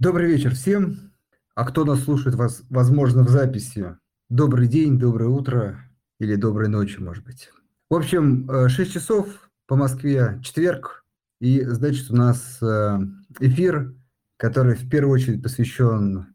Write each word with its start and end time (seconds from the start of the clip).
Добрый 0.00 0.28
вечер 0.28 0.54
всем. 0.54 1.12
А 1.56 1.64
кто 1.64 1.84
нас 1.84 2.04
слушает, 2.04 2.36
вас, 2.36 2.62
возможно, 2.70 3.24
в 3.24 3.30
записи, 3.30 3.96
добрый 4.28 4.68
день, 4.68 4.96
доброе 4.96 5.28
утро 5.28 5.80
или 6.20 6.36
доброй 6.36 6.68
ночи, 6.68 7.00
может 7.00 7.24
быть. 7.24 7.50
В 7.90 7.96
общем, 7.96 8.48
6 8.68 8.78
э, 8.78 8.92
часов 8.92 9.50
по 9.66 9.74
Москве, 9.74 10.40
четверг, 10.44 11.04
и, 11.40 11.62
значит, 11.62 12.12
у 12.12 12.14
нас 12.14 12.62
э, 12.62 12.98
эфир, 13.40 13.92
который 14.36 14.76
в 14.76 14.88
первую 14.88 15.14
очередь 15.14 15.42
посвящен 15.42 16.28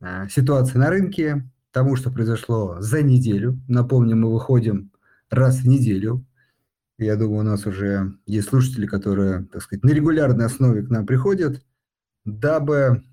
э, 0.00 0.28
ситуации 0.28 0.78
на 0.78 0.88
рынке, 0.88 1.50
тому, 1.72 1.96
что 1.96 2.12
произошло 2.12 2.76
за 2.78 3.02
неделю. 3.02 3.60
Напомню, 3.66 4.14
мы 4.14 4.32
выходим 4.32 4.92
раз 5.28 5.58
в 5.58 5.66
неделю. 5.66 6.24
Я 6.98 7.16
думаю, 7.16 7.40
у 7.40 7.42
нас 7.42 7.66
уже 7.66 8.16
есть 8.26 8.48
слушатели, 8.48 8.86
которые, 8.86 9.44
так 9.46 9.60
сказать, 9.60 9.82
на 9.82 9.90
регулярной 9.90 10.46
основе 10.46 10.86
к 10.86 10.88
нам 10.88 11.04
приходят– 11.04 11.60
дабы 12.26 13.04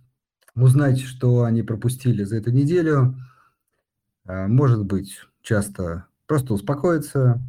узнать, 0.55 0.99
что 1.01 1.43
они 1.43 1.63
пропустили 1.63 2.23
за 2.23 2.37
эту 2.37 2.51
неделю, 2.51 3.15
а, 4.25 4.47
может 4.47 4.83
быть, 4.85 5.21
часто 5.41 6.07
просто 6.27 6.53
успокоиться, 6.53 7.41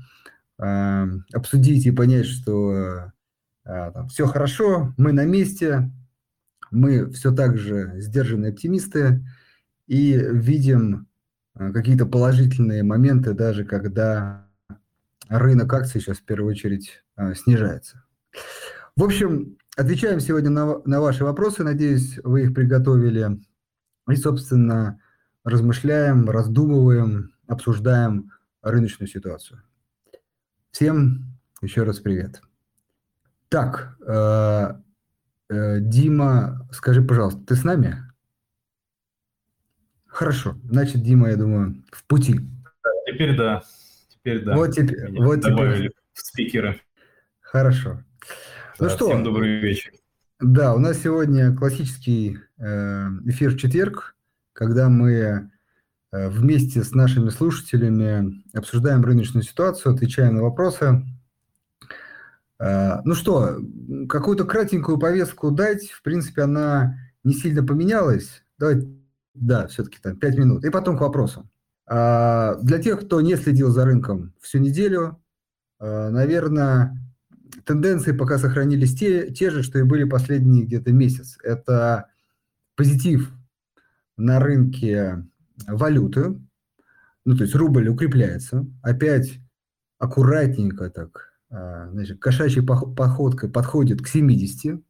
а, 0.58 1.08
обсудить 1.32 1.86
и 1.86 1.90
понять, 1.90 2.26
что 2.26 3.12
а, 3.64 4.06
все 4.08 4.26
хорошо, 4.26 4.94
мы 4.96 5.12
на 5.12 5.24
месте, 5.24 5.90
мы 6.70 7.10
все 7.10 7.34
так 7.34 7.56
же 7.58 7.94
сдержанные 8.00 8.52
оптимисты 8.52 9.26
и 9.86 10.12
видим 10.12 11.08
какие-то 11.54 12.04
положительные 12.04 12.82
моменты, 12.82 13.32
даже 13.32 13.64
когда 13.64 14.48
рынок 15.28 15.72
акций 15.72 16.00
сейчас 16.00 16.18
в 16.18 16.24
первую 16.24 16.50
очередь 16.50 17.04
снижается. 17.36 18.02
В 18.96 19.04
общем, 19.04 19.56
Отвечаем 19.76 20.20
сегодня 20.20 20.50
на, 20.50 20.78
на 20.84 21.00
ваши 21.00 21.24
вопросы. 21.24 21.64
Надеюсь, 21.64 22.18
вы 22.22 22.44
их 22.44 22.54
приготовили. 22.54 23.40
И, 24.08 24.14
собственно, 24.14 25.00
размышляем, 25.42 26.30
раздумываем, 26.30 27.34
обсуждаем 27.48 28.30
рыночную 28.62 29.08
ситуацию. 29.08 29.62
Всем 30.70 31.24
еще 31.60 31.82
раз 31.82 31.98
привет. 31.98 32.40
Так, 33.48 33.96
э, 34.06 34.74
э, 35.48 35.80
Дима, 35.80 36.68
скажи, 36.70 37.02
пожалуйста, 37.02 37.44
ты 37.44 37.56
с 37.56 37.64
нами? 37.64 37.96
Хорошо. 40.06 40.56
Значит, 40.62 41.02
Дима, 41.02 41.30
я 41.30 41.36
думаю, 41.36 41.82
в 41.90 42.04
пути. 42.06 42.40
Теперь 43.06 43.36
да. 43.36 43.64
Теперь 44.08 44.44
да. 44.44 44.54
Вот 44.54 44.70
теперь. 44.72 45.10
вот 45.20 45.40
добавили 45.40 45.88
теперь. 45.88 45.92
в 46.12 46.20
спикеры. 46.20 46.80
Хорошо. 47.40 48.04
Ну 48.80 48.88
что? 48.88 49.06
Всем 49.06 49.22
добрый 49.22 49.60
вечер. 49.60 49.92
Да, 50.40 50.74
у 50.74 50.80
нас 50.80 50.98
сегодня 50.98 51.54
классический 51.54 52.38
э, 52.58 53.08
эфир 53.24 53.52
в 53.52 53.56
четверг, 53.56 54.16
когда 54.52 54.88
мы 54.88 55.48
э, 56.10 56.28
вместе 56.28 56.82
с 56.82 56.90
нашими 56.90 57.28
слушателями 57.28 58.42
обсуждаем 58.52 59.04
рыночную 59.04 59.44
ситуацию, 59.44 59.94
отвечаем 59.94 60.34
на 60.34 60.42
вопросы. 60.42 61.04
Э, 62.58 63.00
ну 63.04 63.14
что, 63.14 63.60
какую-то 64.08 64.44
кратенькую 64.44 64.98
повестку 64.98 65.52
дать, 65.52 65.90
в 65.90 66.02
принципе, 66.02 66.42
она 66.42 66.98
не 67.22 67.34
сильно 67.34 67.64
поменялась. 67.64 68.42
Давайте, 68.58 68.88
да, 69.34 69.68
все-таки 69.68 69.98
там 70.02 70.16
5 70.16 70.36
минут. 70.36 70.64
И 70.64 70.70
потом 70.70 70.98
к 70.98 71.00
вопросам. 71.00 71.48
Для 71.86 72.80
тех, 72.82 73.04
кто 73.04 73.20
не 73.20 73.36
следил 73.36 73.68
за 73.68 73.84
рынком 73.84 74.32
всю 74.40 74.58
неделю, 74.58 75.22
наверное, 75.78 77.03
тенденции 77.64 78.12
пока 78.12 78.38
сохранились 78.38 78.96
те, 78.96 79.30
те 79.30 79.50
же, 79.50 79.62
что 79.62 79.78
и 79.78 79.82
были 79.82 80.04
последние 80.04 80.64
где-то 80.64 80.92
месяц. 80.92 81.38
Это 81.42 82.08
позитив 82.76 83.32
на 84.16 84.40
рынке 84.40 85.24
валюты, 85.66 86.40
ну, 87.24 87.36
то 87.36 87.44
есть 87.44 87.54
рубль 87.54 87.88
укрепляется, 87.88 88.66
опять 88.82 89.38
аккуратненько 89.98 90.90
так, 90.90 91.32
а, 91.50 91.88
значит, 91.90 92.20
кошачьей 92.20 92.64
походкой 92.64 93.50
подходит 93.50 94.02
к 94.02 94.08
70. 94.08 94.82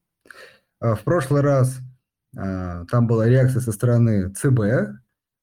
А, 0.81 0.95
в 0.95 1.03
прошлый 1.05 1.43
раз 1.43 1.79
а, 2.37 2.85
там 2.87 3.07
была 3.07 3.29
реакция 3.29 3.61
со 3.61 3.73
стороны 3.73 4.33
ЦБ. 4.33 4.99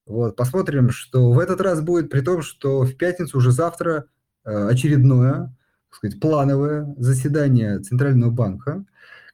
Вот, 0.08 0.36
посмотрим, 0.36 0.90
что 0.90 1.32
в 1.32 1.40
этот 1.40 1.62
раз 1.62 1.82
будет, 1.82 2.09
при 2.09 2.22
том, 2.22 2.42
что 2.42 2.84
в 2.84 2.96
пятницу 2.98 3.38
уже 3.38 3.52
завтра 3.52 4.06
очередное 4.44 5.56
сказать, 5.96 6.19
плановое 6.19 6.94
заседание 6.97 7.79
Центрального 7.79 8.31
банка, 8.31 8.85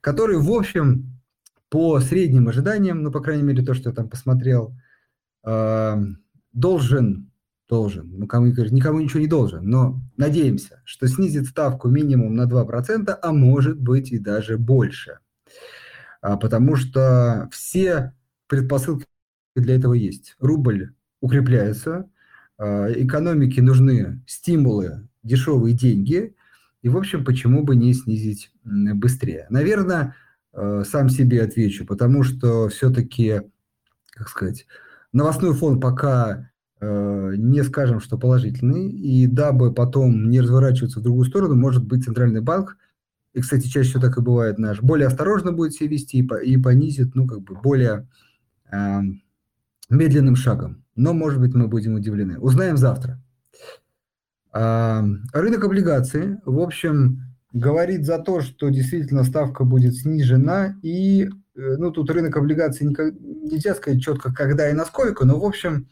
который, 0.02 0.38
в 0.38 0.52
общем, 0.52 1.18
по 1.70 2.00
средним 2.00 2.48
ожиданиям, 2.48 3.04
ну, 3.04 3.12
по 3.12 3.20
крайней 3.20 3.44
мере, 3.44 3.64
то, 3.64 3.74
что 3.74 3.90
я 3.90 3.96
там 3.96 4.10
посмотрел, 4.10 4.76
э, 5.44 5.98
должен, 6.54 7.32
должен, 7.68 8.12
ну, 8.18 8.28
кому, 8.28 8.48
никому 8.48 9.00
ничего 9.00 9.20
не 9.20 9.28
должен, 9.28 9.70
но 9.70 10.00
надеемся, 10.16 10.82
что 10.86 11.08
снизит 11.08 11.48
ставку 11.48 11.90
минимум 11.90 12.36
на 12.36 12.48
2%, 12.48 13.18
а 13.22 13.32
может 13.34 13.80
быть 13.80 14.12
и 14.12 14.18
даже 14.18 14.58
больше. 14.58 15.20
А, 16.22 16.38
потому 16.38 16.76
что 16.76 17.50
все 17.52 18.14
предпосылки 18.48 19.06
для 19.56 19.76
этого 19.76 19.94
есть. 19.94 20.36
Рубль 20.40 20.94
укрепляется, 21.20 22.10
э, 22.58 23.04
экономике 23.04 23.62
нужны 23.62 24.24
стимулы, 24.26 25.08
дешевые 25.24 25.76
деньги, 25.76 26.36
и, 26.88 26.90
в 26.90 26.96
общем, 26.96 27.26
почему 27.26 27.64
бы 27.64 27.76
не 27.76 27.94
снизить 27.94 28.50
быстрее? 28.64 29.46
Наверное, 29.50 30.16
э, 30.54 30.84
сам 30.88 31.10
себе 31.10 31.44
отвечу, 31.44 31.86
потому 31.86 32.24
что 32.24 32.70
все-таки, 32.70 33.42
как 34.12 34.30
сказать, 34.30 34.66
новостной 35.12 35.54
фон 35.54 35.82
пока 35.82 36.50
э, 36.80 37.34
не 37.36 37.62
скажем, 37.64 38.00
что 38.00 38.18
положительный, 38.18 38.90
и 38.90 39.28
дабы 39.28 39.74
потом 39.74 40.30
не 40.30 40.40
разворачиваться 40.40 41.02
в 41.02 41.04
другую 41.04 41.26
сторону, 41.26 41.56
может 41.56 41.86
быть, 41.86 42.06
Центральный 42.06 42.40
банк, 42.40 42.78
и, 43.34 43.42
кстати, 43.42 43.68
чаще 43.68 43.90
всего 43.90 44.02
так 44.04 44.18
и 44.18 44.22
бывает 44.22 44.58
наш, 44.58 44.82
более 44.82 45.08
осторожно 45.08 45.52
будет 45.52 45.74
себя 45.74 45.90
вести 45.90 46.20
и, 46.20 46.58
понизит, 46.58 47.16
ну, 47.16 47.28
как 47.28 47.42
бы, 47.42 47.56
более 47.56 48.08
э, 48.72 49.02
медленным 49.90 50.38
шагом. 50.38 50.86
Но, 50.96 51.12
может 51.12 51.42
быть, 51.42 51.54
мы 51.54 51.68
будем 51.68 51.96
удивлены. 51.96 52.40
Узнаем 52.40 52.78
завтра. 52.78 53.22
А, 54.52 55.04
рынок 55.34 55.64
облигаций, 55.64 56.38
в 56.46 56.60
общем, 56.60 57.24
говорит 57.54 58.06
за 58.06 58.20
то, 58.20 58.42
что 58.42 58.70
действительно 58.70 59.24
ставка 59.24 59.64
будет 59.64 59.96
снижена, 59.96 60.76
и, 60.82 61.24
э, 61.24 61.30
ну, 61.56 61.92
тут 61.92 62.10
рынок 62.10 62.36
облигаций 62.38 62.88
нельзя 62.88 63.76
сказать 63.76 64.02
четко, 64.02 64.34
когда 64.34 64.70
и 64.70 64.74
насколько, 64.74 65.26
но, 65.26 65.40
в 65.40 65.46
общем, 65.46 65.90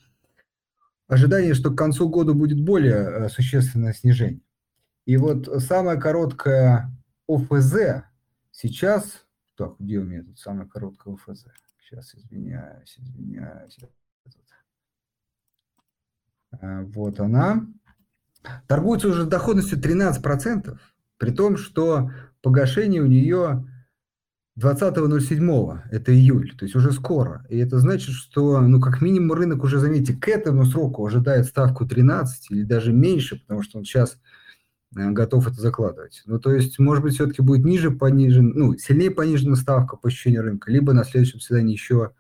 ожидание, 1.08 1.54
что 1.54 1.72
к 1.72 1.78
концу 1.78 2.10
года 2.10 2.34
будет 2.34 2.60
более 2.64 2.96
э, 2.96 3.30
существенное 3.30 3.94
снижение. 3.94 4.42
И 5.06 5.18
вот 5.18 5.48
самая 5.62 5.98
короткая 5.98 6.92
ОФЗ 7.28 8.04
сейчас, 8.52 9.26
так, 9.56 9.76
где 9.80 10.00
у 10.00 10.04
меня 10.04 10.24
тут 10.24 10.40
самая 10.40 10.68
короткая 10.68 11.14
ОФЗ? 11.14 11.46
Сейчас, 11.80 12.16
извиняюсь, 12.16 12.98
извиняюсь. 12.98 13.78
А, 16.60 16.82
вот 16.82 17.20
она. 17.20 17.68
Торгуется 18.68 19.08
уже 19.08 19.26
доходностью 19.26 19.80
13%, 19.80 20.78
при 21.18 21.32
том, 21.32 21.58
что 21.58 22.12
погашение 22.42 23.02
у 23.02 23.08
нее 23.08 23.66
20.07, 24.58 25.80
это 25.92 26.14
июль, 26.14 26.56
то 26.58 26.64
есть 26.64 26.76
уже 26.76 26.92
скоро. 26.94 27.46
И 27.50 27.58
это 27.58 27.80
значит, 27.80 28.16
что, 28.16 28.62
ну, 28.62 28.80
как 28.80 29.02
минимум, 29.02 29.34
рынок 29.34 29.64
уже, 29.64 29.80
заметьте, 29.80 30.14
к 30.14 30.30
этому 30.30 30.66
сроку 30.66 31.06
ожидает 31.06 31.46
ставку 31.46 31.86
13 31.86 32.52
или 32.52 32.64
даже 32.64 32.94
меньше, 32.94 33.42
потому 33.42 33.64
что 33.64 33.80
он 33.80 33.84
сейчас 33.84 34.18
э, 34.96 35.12
готов 35.12 35.48
это 35.48 35.60
закладывать. 35.60 36.24
Ну, 36.26 36.40
то 36.40 36.54
есть, 36.54 36.80
может 36.80 37.04
быть, 37.04 37.16
все-таки 37.16 37.42
будет 37.42 37.66
ниже 37.66 37.92
понижен, 37.92 38.54
ну, 38.56 38.78
сильнее 38.78 39.12
понижена 39.12 39.58
ставка 39.58 39.98
по 39.98 40.08
ощущению 40.08 40.44
рынка, 40.44 40.72
либо 40.72 40.94
на 40.94 41.04
следующем 41.04 41.42
заседании 41.42 41.74
еще 41.74 42.14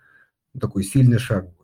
такой 0.59 0.83
сильный 0.83 1.19
шаг 1.19 1.54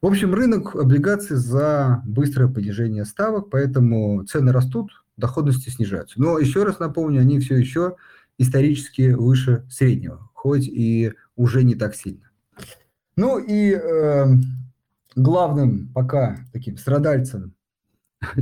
в 0.00 0.06
общем, 0.06 0.34
рынок 0.34 0.74
облигаций 0.74 1.36
за 1.36 2.02
быстрое 2.04 2.48
понижение 2.48 3.04
ставок, 3.04 3.50
поэтому 3.50 4.24
цены 4.24 4.52
растут, 4.52 5.04
доходности 5.16 5.70
снижаются. 5.70 6.20
Но 6.20 6.38
еще 6.38 6.64
раз 6.64 6.78
напомню, 6.78 7.20
они 7.20 7.40
все 7.40 7.56
еще 7.56 7.96
исторически 8.38 9.12
выше 9.12 9.64
среднего, 9.70 10.30
хоть 10.34 10.66
и 10.66 11.12
уже 11.36 11.62
не 11.62 11.74
так 11.74 11.94
сильно. 11.94 12.30
Ну 13.16 13.38
и 13.38 13.72
э, 13.72 14.26
главным 15.14 15.88
пока 15.94 16.38
таким 16.52 16.76
страдальцем 16.76 17.54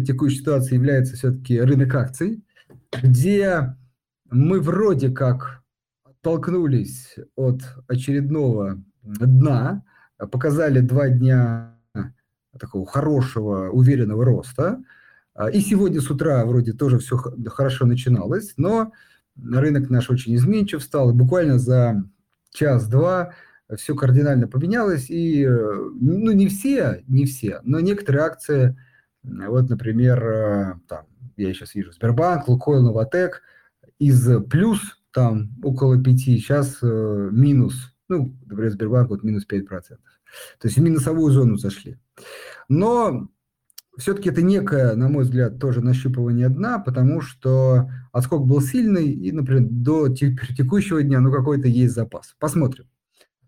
текущей 0.07 0.39
ситуации 0.39 0.75
является 0.75 1.17
все-таки 1.17 1.61
рынок 1.61 1.95
акций, 1.95 2.43
где 3.03 3.77
мы 4.31 4.61
вроде 4.61 5.11
как 5.11 5.63
оттолкнулись 6.05 7.17
от 7.37 7.63
очередного 7.89 8.83
дна, 9.03 9.85
показали 10.27 10.81
два 10.81 11.09
дня 11.09 11.77
такого 12.59 12.87
хорошего, 12.87 13.71
уверенного 13.71 14.25
роста. 14.25 14.83
А, 15.35 15.49
и 15.51 15.61
сегодня 15.61 16.01
с 16.01 16.11
утра 16.11 16.45
вроде 16.45 16.73
тоже 16.73 16.99
все 16.99 17.17
хорошо 17.17 17.87
начиналось, 17.87 18.55
но 18.57 18.93
рынок 19.37 19.91
наш 19.91 20.11
очень 20.11 20.35
изменчив 20.37 20.83
стал. 20.83 21.11
И 21.11 21.15
буквально 21.15 21.59
за 21.59 22.05
час-два 22.51 23.35
все 23.77 23.95
кардинально 23.95 24.49
поменялось, 24.49 25.07
и, 25.09 25.47
ну, 25.49 26.33
не 26.33 26.49
все, 26.49 27.03
не 27.09 27.25
все, 27.25 27.61
но 27.63 27.81
некоторые 27.81 28.25
акции, 28.25 28.77
вот, 29.23 29.71
например, 29.71 30.79
там, 30.89 31.07
я 31.39 31.55
сейчас 31.55 31.75
вижу, 31.75 31.93
Сбербанк, 31.93 32.49
Лукойл, 32.49 32.83
Новотек, 32.83 33.41
из 33.99 34.29
плюс 34.51 34.81
там 35.11 35.57
около 35.63 36.03
5, 36.03 36.19
сейчас 36.19 36.81
минус, 36.83 37.92
ну, 38.13 38.37
например, 38.47 38.73
Сбербанк 38.73 39.11
вот 39.11 39.23
минус 39.23 39.47
5%. 39.51 39.69
То 39.69 39.99
есть 40.65 40.77
в 40.77 40.81
минусовую 40.81 41.33
зону 41.33 41.57
зашли. 41.57 41.99
Но 42.69 43.29
все-таки 43.99 44.31
это 44.31 44.43
некое, 44.43 44.95
на 44.95 45.09
мой 45.09 45.25
взгляд, 45.25 45.59
тоже 45.59 45.83
нащупывание 45.83 46.49
дна, 46.49 46.79
потому 46.79 47.21
что 47.21 47.91
отскок 48.13 48.47
был 48.47 48.61
сильный, 48.61 49.11
и, 49.11 49.33
например, 49.33 49.67
до 49.69 50.09
текущего 50.09 51.03
дня, 51.03 51.21
ну, 51.21 51.31
какой-то 51.31 51.69
есть 51.69 51.95
запас. 51.95 52.35
Посмотрим. 52.39 52.87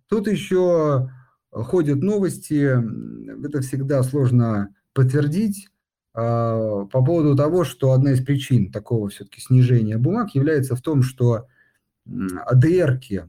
Тут 0.09 0.29
еще 0.29 1.11
ходят 1.51 2.03
новости, 2.03 2.77
это 3.47 3.61
всегда 3.63 4.03
сложно 4.03 4.75
подтвердить, 4.93 5.69
а, 6.15 6.85
по 6.87 7.05
поводу 7.05 7.37
того, 7.37 7.65
что 7.65 7.93
одна 7.93 8.13
из 8.13 8.25
причин 8.25 8.71
такого 8.71 9.09
все-таки 9.09 9.41
снижения 9.41 9.99
бумаг 9.99 10.35
является 10.35 10.77
в 10.77 10.83
том, 10.83 11.03
что 11.03 11.49
АДРки, 12.07 13.29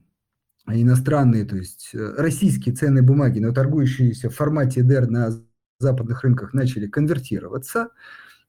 иностранные, 0.68 1.46
то 1.46 1.56
есть 1.56 1.92
э, 1.94 2.16
российские 2.18 2.74
ценные 2.76 3.04
бумаги, 3.04 3.40
но 3.40 3.54
торгующиеся 3.54 4.30
в 4.30 4.36
формате 4.36 4.84
ДР 4.84 5.08
на 5.08 5.32
западных 5.80 6.24
рынках 6.24 6.54
начали 6.54 6.88
конвертироваться. 6.88 7.90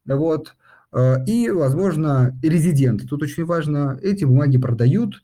Вот. 0.07 0.55
Э, 0.93 1.25
и, 1.27 1.51
возможно, 1.51 2.39
резиденты. 2.43 3.07
Тут 3.07 3.23
очень 3.23 3.45
важно, 3.45 3.99
эти 4.03 4.25
бумаги 4.25 4.57
продают, 4.57 5.23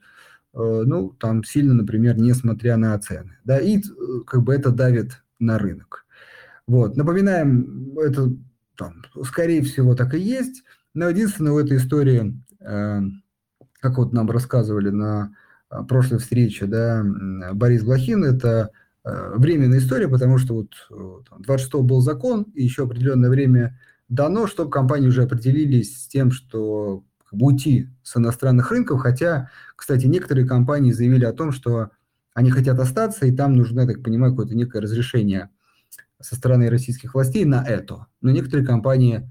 э, 0.54 0.58
ну, 0.58 1.10
там 1.10 1.44
сильно, 1.44 1.74
например, 1.74 2.18
несмотря 2.18 2.76
на 2.76 2.98
цены. 2.98 3.38
Да, 3.44 3.58
и 3.58 3.80
как 4.26 4.42
бы 4.42 4.54
это 4.54 4.70
давит 4.70 5.22
на 5.38 5.58
рынок. 5.58 6.04
Вот. 6.66 6.96
Напоминаем, 6.96 7.98
это 7.98 8.30
там, 8.76 9.02
скорее 9.24 9.62
всего 9.62 9.94
так 9.94 10.14
и 10.14 10.18
есть, 10.20 10.62
но 10.94 11.08
единственное 11.08 11.52
в 11.52 11.58
этой 11.58 11.78
истории, 11.78 12.40
как 12.58 13.98
вот 13.98 14.12
нам 14.12 14.30
рассказывали 14.30 14.90
на 14.90 15.34
прошлой 15.88 16.18
встрече, 16.18 16.66
да, 16.66 17.04
Борис 17.52 17.82
Блохин, 17.82 18.24
это 18.24 18.70
э, 19.04 19.32
временная 19.36 19.78
история, 19.78 20.08
потому 20.08 20.38
что 20.38 20.54
вот 20.54 20.74
26 21.38 21.74
э, 21.74 21.78
был 21.78 22.00
закон, 22.00 22.42
и 22.54 22.62
еще 22.62 22.84
определенное 22.84 23.30
время 23.30 23.78
дано, 24.08 24.46
чтобы 24.46 24.70
компании 24.70 25.08
уже 25.08 25.22
определились 25.22 26.04
с 26.04 26.08
тем, 26.08 26.30
что 26.30 27.04
уйти 27.30 27.88
с 28.02 28.16
иностранных 28.16 28.70
рынков, 28.70 29.00
хотя, 29.00 29.48
кстати, 29.74 30.06
некоторые 30.06 30.46
компании 30.46 30.92
заявили 30.92 31.24
о 31.24 31.32
том, 31.32 31.52
что 31.52 31.90
они 32.34 32.50
хотят 32.50 32.78
остаться, 32.78 33.26
и 33.26 33.34
там 33.34 33.56
нужно, 33.56 33.80
я 33.80 33.86
так 33.86 34.02
понимаю, 34.02 34.32
какое-то 34.32 34.54
некое 34.54 34.80
разрешение 34.80 35.50
со 36.20 36.36
стороны 36.36 36.70
российских 36.70 37.14
властей 37.14 37.44
на 37.44 37.64
это. 37.64 38.06
Но 38.20 38.30
некоторые 38.30 38.66
компании 38.66 39.30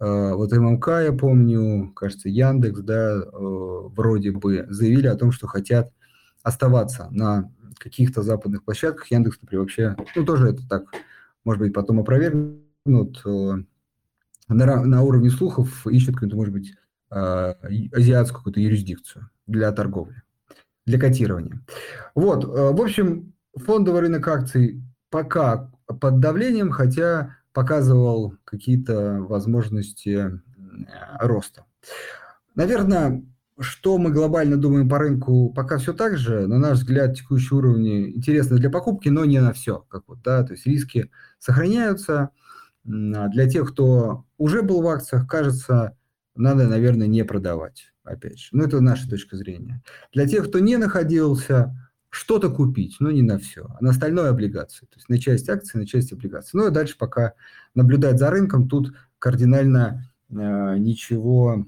вот 0.00 0.52
ММК, 0.52 0.88
я 1.02 1.12
помню, 1.12 1.92
кажется, 1.94 2.28
Яндекс, 2.28 2.80
да, 2.80 3.16
э, 3.16 3.22
вроде 3.32 4.30
бы 4.30 4.66
заявили 4.68 5.08
о 5.08 5.16
том, 5.16 5.32
что 5.32 5.48
хотят 5.48 5.92
оставаться 6.42 7.08
на 7.10 7.50
каких-то 7.78 8.22
западных 8.22 8.64
площадках. 8.64 9.10
Яндекс, 9.10 9.38
например, 9.40 9.62
вообще, 9.62 9.96
ну, 10.14 10.24
тоже 10.24 10.50
это 10.50 10.66
так, 10.68 10.84
может 11.44 11.60
быть, 11.60 11.72
потом 11.72 12.00
опровергнут. 12.00 13.20
Э, 13.26 13.54
на, 14.48 14.84
на 14.84 15.02
уровне 15.02 15.30
слухов 15.30 15.86
ищут 15.86 16.14
какую-то, 16.14 16.36
может 16.36 16.54
быть, 16.54 16.74
азиатскую 17.10 18.38
какую-то 18.38 18.60
юрисдикцию 18.60 19.30
для 19.46 19.72
торговли, 19.72 20.22
для 20.86 20.98
котирования. 20.98 21.62
Вот, 22.14 22.44
в 22.44 22.80
общем, 22.80 23.32
фондовый 23.56 24.02
рынок 24.02 24.28
акций 24.28 24.82
пока 25.10 25.70
под 25.86 26.20
давлением, 26.20 26.70
хотя 26.70 27.37
показывал 27.58 28.36
какие-то 28.44 29.16
возможности 29.18 30.40
роста. 31.18 31.64
Наверное, 32.54 33.24
что 33.58 33.98
мы 33.98 34.12
глобально 34.12 34.56
думаем 34.56 34.88
по 34.88 35.00
рынку, 35.00 35.52
пока 35.52 35.78
все 35.78 35.92
так 35.92 36.18
же. 36.18 36.46
На 36.46 36.60
наш 36.60 36.78
взгляд, 36.78 37.16
текущие 37.16 37.58
уровни 37.58 38.10
интересны 38.10 38.58
для 38.58 38.70
покупки, 38.70 39.08
но 39.08 39.24
не 39.24 39.40
на 39.40 39.52
все. 39.52 39.84
Как 39.88 40.04
вот, 40.06 40.22
да, 40.22 40.44
то 40.44 40.52
есть 40.52 40.66
риски 40.66 41.10
сохраняются. 41.40 42.30
А 42.86 43.26
для 43.26 43.50
тех, 43.50 43.72
кто 43.72 44.24
уже 44.36 44.62
был 44.62 44.80
в 44.80 44.86
акциях, 44.86 45.26
кажется, 45.26 45.98
надо, 46.36 46.68
наверное, 46.68 47.08
не 47.08 47.24
продавать. 47.24 47.92
Опять 48.04 48.38
же, 48.38 48.50
ну 48.52 48.62
это 48.66 48.80
наша 48.80 49.10
точка 49.10 49.36
зрения. 49.36 49.82
Для 50.12 50.28
тех, 50.28 50.46
кто 50.48 50.60
не 50.60 50.76
находился, 50.76 51.87
что-то 52.10 52.50
купить, 52.50 52.96
но 53.00 53.10
не 53.10 53.22
на 53.22 53.38
все, 53.38 53.66
а 53.78 53.82
на 53.82 53.90
остальное 53.90 54.30
облигации. 54.30 54.86
То 54.86 54.96
есть 54.96 55.08
на 55.08 55.18
часть 55.18 55.48
акций, 55.48 55.78
на 55.78 55.86
часть 55.86 56.12
облигаций. 56.12 56.50
Ну 56.54 56.68
и 56.68 56.70
дальше 56.70 56.96
пока 56.98 57.34
наблюдать 57.74 58.18
за 58.18 58.30
рынком, 58.30 58.68
тут 58.68 58.94
кардинально 59.18 60.10
э, 60.30 60.34
ничего 60.78 61.66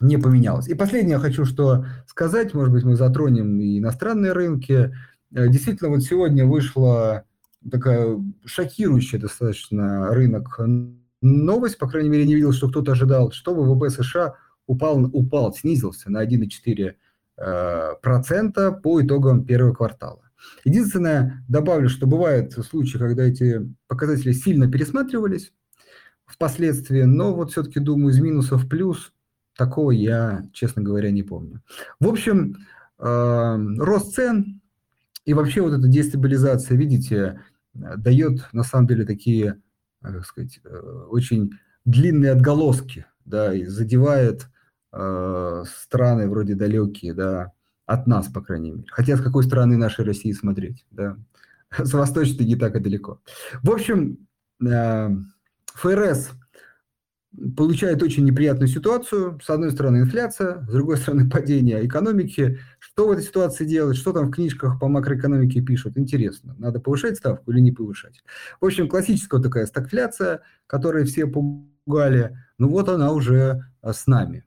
не 0.00 0.16
поменялось. 0.16 0.68
И 0.68 0.74
последнее 0.74 1.18
хочу 1.18 1.44
что 1.44 1.84
сказать, 2.06 2.54
может 2.54 2.72
быть, 2.72 2.84
мы 2.84 2.96
затронем 2.96 3.60
и 3.60 3.78
иностранные 3.78 4.32
рынки. 4.32 4.94
Э, 5.32 5.48
действительно, 5.48 5.90
вот 5.90 6.02
сегодня 6.02 6.46
вышла 6.46 7.24
такая 7.70 8.18
шокирующая 8.44 9.20
достаточно 9.20 10.08
рынок 10.14 10.60
новость, 11.20 11.78
по 11.78 11.88
крайней 11.88 12.10
мере, 12.10 12.26
не 12.26 12.34
видел, 12.34 12.52
что 12.52 12.68
кто-то 12.68 12.92
ожидал, 12.92 13.32
что 13.32 13.54
ВВП 13.54 13.88
США 13.88 14.34
упал, 14.66 15.04
упал, 15.04 15.54
снизился 15.54 16.10
на 16.10 16.22
1,4 16.24 16.44
Э, 16.86 16.94
процента 17.36 18.70
по 18.70 19.02
итогам 19.02 19.44
первого 19.44 19.74
квартала. 19.74 20.22
Единственное, 20.64 21.44
добавлю, 21.48 21.88
что 21.88 22.06
бывают 22.06 22.52
случаи, 22.52 22.98
когда 22.98 23.24
эти 23.24 23.68
показатели 23.88 24.32
сильно 24.32 24.70
пересматривались 24.70 25.52
впоследствии, 26.26 27.02
но 27.02 27.34
вот 27.34 27.50
все-таки 27.50 27.80
думаю, 27.80 28.10
из 28.10 28.20
минуса 28.20 28.56
в 28.56 28.68
плюс 28.68 29.12
такого 29.56 29.90
я, 29.90 30.42
честно 30.52 30.82
говоря, 30.82 31.10
не 31.10 31.22
помню. 31.22 31.62
В 32.00 32.08
общем, 32.08 32.56
э, 32.98 33.56
рост 33.78 34.14
цен 34.14 34.60
и 35.24 35.34
вообще 35.34 35.60
вот 35.62 35.72
эта 35.72 35.88
дестабилизация, 35.88 36.76
видите, 36.76 37.40
дает 37.74 38.48
на 38.52 38.62
самом 38.62 38.86
деле 38.86 39.04
такие, 39.04 39.60
как 40.02 40.24
сказать, 40.26 40.60
э, 40.64 40.78
очень 41.08 41.52
длинные 41.84 42.32
отголоски, 42.32 43.06
да, 43.24 43.54
и 43.54 43.64
задевает 43.64 44.48
э, 44.94 45.64
страны 45.66 46.28
вроде 46.28 46.54
далекие, 46.54 47.14
да, 47.14 47.52
от 47.86 48.06
нас, 48.06 48.28
по 48.28 48.40
крайней 48.40 48.70
мере. 48.70 48.84
Хотя 48.88 49.16
с 49.16 49.20
какой 49.20 49.44
стороны 49.44 49.76
нашей 49.76 50.04
России 50.04 50.32
смотреть, 50.32 50.86
да. 50.90 51.16
С 51.76 51.92
восточной 51.92 52.46
не 52.46 52.56
так 52.56 52.76
и 52.76 52.80
далеко. 52.80 53.20
В 53.62 53.70
общем, 53.70 54.26
э, 54.64 55.10
ФРС 55.74 56.30
получает 57.56 58.02
очень 58.02 58.24
неприятную 58.24 58.68
ситуацию. 58.68 59.40
С 59.42 59.50
одной 59.50 59.72
стороны 59.72 59.98
инфляция, 59.98 60.64
с 60.66 60.72
другой 60.72 60.96
стороны 60.98 61.28
падение 61.30 61.84
экономики. 61.84 62.58
Что 62.78 63.08
в 63.08 63.10
этой 63.10 63.24
ситуации 63.24 63.64
делать? 63.64 63.96
Что 63.96 64.12
там 64.12 64.28
в 64.28 64.30
книжках 64.30 64.78
по 64.78 64.88
макроэкономике 64.88 65.60
пишут? 65.60 65.98
Интересно. 65.98 66.54
Надо 66.58 66.80
повышать 66.80 67.16
ставку 67.16 67.50
или 67.50 67.60
не 67.60 67.72
повышать? 67.72 68.22
В 68.60 68.66
общем, 68.66 68.88
классическая 68.88 69.42
такая 69.42 69.66
стагфляция, 69.66 70.42
которой 70.66 71.04
все 71.04 71.26
пугали, 71.26 72.38
ну 72.58 72.68
вот 72.68 72.88
она 72.88 73.12
уже 73.12 73.64
э, 73.82 73.92
с 73.92 74.06
нами. 74.06 74.44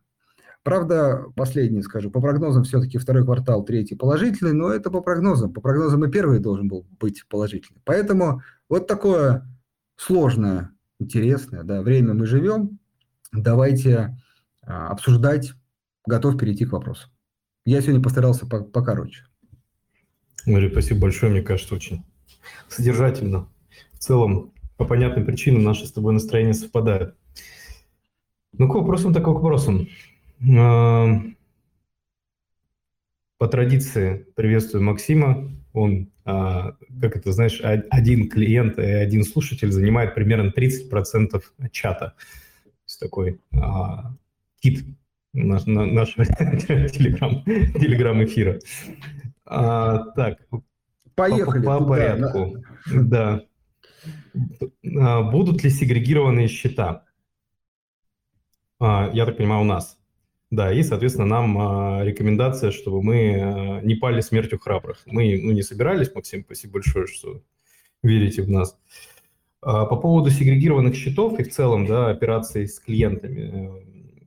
Правда, 0.67 1.23
последний 1.33 1.81
скажу, 1.81 2.11
по 2.11 2.19
прогнозам 2.19 2.65
все-таки 2.65 2.97
второй 2.97 3.23
квартал, 3.23 3.63
третий 3.63 3.95
положительный, 3.95 4.51
но 4.51 4.69
это 4.69 4.91
по 4.91 4.99
прогнозам. 4.99 5.53
По 5.53 5.61
прогнозам 5.61 6.03
и 6.03 6.11
первый 6.11 6.39
должен 6.39 6.67
был 6.67 6.85
быть 6.99 7.25
положительный. 7.29 7.79
Поэтому 7.85 8.41
вот 8.67 8.85
такое 8.85 9.49
сложное, 9.95 10.71
интересное 10.99 11.63
да, 11.63 11.81
время 11.81 12.13
мы 12.15 12.25
живем. 12.25 12.79
Давайте 13.31 14.17
а, 14.61 14.89
обсуждать. 14.89 15.53
Готов 16.05 16.37
перейти 16.37 16.65
к 16.65 16.73
вопросу. 16.73 17.07
Я 17.63 17.79
сегодня 17.79 18.03
постарался 18.03 18.45
по 18.45 18.61
покороче. 18.61 19.23
Мария, 20.45 20.69
спасибо 20.69 20.99
большое. 20.99 21.31
Мне 21.31 21.43
кажется, 21.43 21.75
очень 21.75 22.03
содержательно. 22.67 23.47
В 23.93 23.99
целом, 23.99 24.51
по 24.75 24.83
понятным 24.83 25.25
причинам 25.25 25.63
наши 25.63 25.85
с 25.85 25.93
тобой 25.93 26.11
настроения 26.11 26.53
совпадают. 26.53 27.15
Ну, 28.51 28.69
к 28.69 28.75
вопросам 28.75 29.13
так 29.13 29.23
к 29.23 29.27
вопросам. 29.27 29.87
По 30.39 31.33
традиции 33.49 34.27
приветствую 34.35 34.83
Максима. 34.83 35.51
Он, 35.73 36.11
а, 36.25 36.73
как 37.01 37.17
это, 37.17 37.31
знаешь, 37.31 37.59
один 37.61 38.29
клиент 38.29 38.77
и 38.79 38.81
один 38.81 39.23
слушатель 39.23 39.71
занимает 39.71 40.15
примерно 40.15 40.49
30% 40.49 41.43
чата. 41.71 42.15
То 42.63 42.71
есть 42.85 42.99
такой 42.99 43.39
а, 43.53 44.15
кит 44.59 44.85
наш, 45.33 45.65
нашего 45.65 46.25
телеграм, 46.25 47.43
телеграм 47.43 48.23
эфира. 48.23 48.59
А, 49.45 50.11
так, 50.15 50.39
Поехали. 51.15 51.65
По, 51.65 51.79
по 51.79 51.85
порядку. 51.85 52.63
Да. 52.91 53.41
да. 54.83 55.21
Будут 55.23 55.63
ли 55.63 55.69
сегрегированные 55.71 56.47
счета? 56.47 57.05
Я 58.79 59.25
так 59.25 59.37
понимаю, 59.37 59.61
у 59.61 59.65
нас. 59.65 59.97
Да, 60.49 60.71
и, 60.71 60.81
соответственно, 60.81 61.27
нам 61.27 61.57
а, 61.59 62.03
рекомендация, 62.05 62.71
чтобы 62.71 63.03
мы 63.03 63.35
а, 63.35 63.81
не 63.81 63.95
пали 63.95 64.21
смертью 64.21 64.59
храбрых. 64.59 65.01
Мы 65.05 65.37
ну, 65.43 65.51
не 65.51 65.61
собирались, 65.61 66.13
Максим, 66.15 66.43
спасибо 66.45 66.73
большое, 66.73 67.05
что 67.07 67.41
верите 68.01 68.43
в 68.43 68.49
нас. 68.49 68.77
А, 69.61 69.85
по 69.85 69.97
поводу 69.97 70.29
сегрегированных 70.29 70.95
счетов 70.95 71.39
и 71.39 71.43
в 71.43 71.51
целом 71.51 71.85
да, 71.85 72.09
операций 72.09 72.67
с 72.67 72.79
клиентами. 72.79 73.81
Э, 74.21 74.25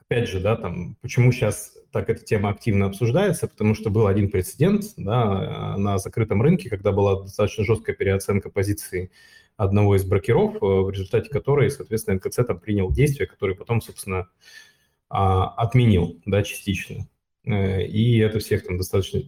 опять 0.00 0.28
же, 0.28 0.40
да, 0.40 0.56
там, 0.56 0.96
почему 1.00 1.32
сейчас 1.32 1.74
так 1.92 2.10
эта 2.10 2.22
тема 2.22 2.50
активно 2.50 2.86
обсуждается? 2.86 3.48
Потому 3.48 3.74
что 3.74 3.88
был 3.88 4.06
один 4.06 4.30
прецедент 4.30 4.84
да, 4.98 5.76
на 5.78 5.96
закрытом 5.96 6.42
рынке, 6.42 6.68
когда 6.68 6.92
была 6.92 7.22
достаточно 7.22 7.64
жесткая 7.64 7.96
переоценка 7.96 8.50
позиции 8.50 9.10
одного 9.56 9.96
из 9.96 10.04
брокеров, 10.04 10.56
э, 10.56 10.58
в 10.60 10.90
результате 10.90 11.30
которой, 11.30 11.70
соответственно, 11.70 12.16
НКЦ 12.16 12.46
там 12.46 12.58
принял 12.58 12.90
действия, 12.90 13.26
которые 13.26 13.56
потом, 13.56 13.80
собственно, 13.80 14.28
а, 15.08 15.48
отменил, 15.48 16.20
да, 16.26 16.42
частично. 16.42 17.08
Э, 17.44 17.84
и 17.84 18.18
это 18.18 18.38
всех 18.38 18.66
там 18.66 18.78
достаточно, 18.78 19.20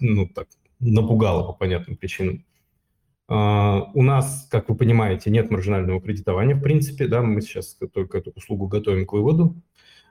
ну, 0.00 0.28
так, 0.28 0.48
напугало 0.78 1.46
по 1.46 1.52
понятным 1.52 1.96
причинам. 1.96 2.44
А, 3.28 3.90
у 3.94 4.02
нас, 4.02 4.46
как 4.50 4.68
вы 4.68 4.76
понимаете, 4.76 5.30
нет 5.30 5.50
маржинального 5.50 6.00
кредитования, 6.00 6.54
в 6.54 6.62
принципе, 6.62 7.08
да, 7.08 7.22
мы 7.22 7.40
сейчас 7.40 7.76
только 7.92 8.18
эту 8.18 8.30
услугу 8.30 8.68
готовим 8.68 9.06
к 9.06 9.12
выводу. 9.12 9.56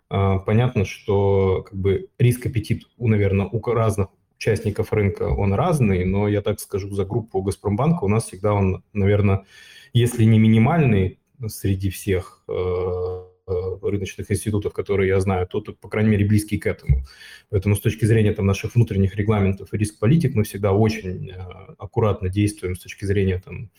А, 0.09 0.39
понятно, 0.39 0.85
что 0.85 1.63
как 1.63 1.79
бы 1.79 2.09
риск-аппетит 2.19 2.83
у, 2.97 3.07
наверное, 3.07 3.47
у 3.47 3.61
разных 3.71 4.09
участников 4.37 4.91
рынка 4.91 5.23
он 5.23 5.53
разный, 5.53 6.05
но 6.05 6.27
я 6.27 6.41
так 6.41 6.59
скажу, 6.59 6.89
за 6.91 7.05
группу 7.05 7.41
Газпромбанка 7.41 8.03
у 8.03 8.09
нас 8.09 8.25
всегда 8.25 8.53
он, 8.53 8.83
наверное, 8.91 9.45
если 9.93 10.25
не 10.25 10.39
минимальный 10.39 11.19
среди 11.47 11.89
всех 11.89 12.43
э, 12.47 13.14
рыночных 13.81 14.31
институтов, 14.31 14.73
которые 14.73 15.07
я 15.09 15.19
знаю, 15.19 15.47
то, 15.47 15.61
по 15.61 15.89
крайней 15.89 16.11
мере, 16.11 16.25
близкий 16.25 16.57
к 16.57 16.67
этому. 16.67 17.05
Поэтому 17.49 17.75
с 17.75 17.81
точки 17.81 18.05
зрения 18.05 18.33
там, 18.33 18.45
наших 18.45 18.75
внутренних 18.75 19.15
регламентов 19.15 19.73
и 19.73 19.77
риск-политик 19.77 20.35
мы 20.35 20.43
всегда 20.43 20.73
очень 20.73 21.31
э, 21.31 21.35
аккуратно 21.77 22.29
действуем 22.29 22.75
с 22.75 22.79
точки 22.79 23.05
зрения 23.05 23.41
там, 23.43 23.69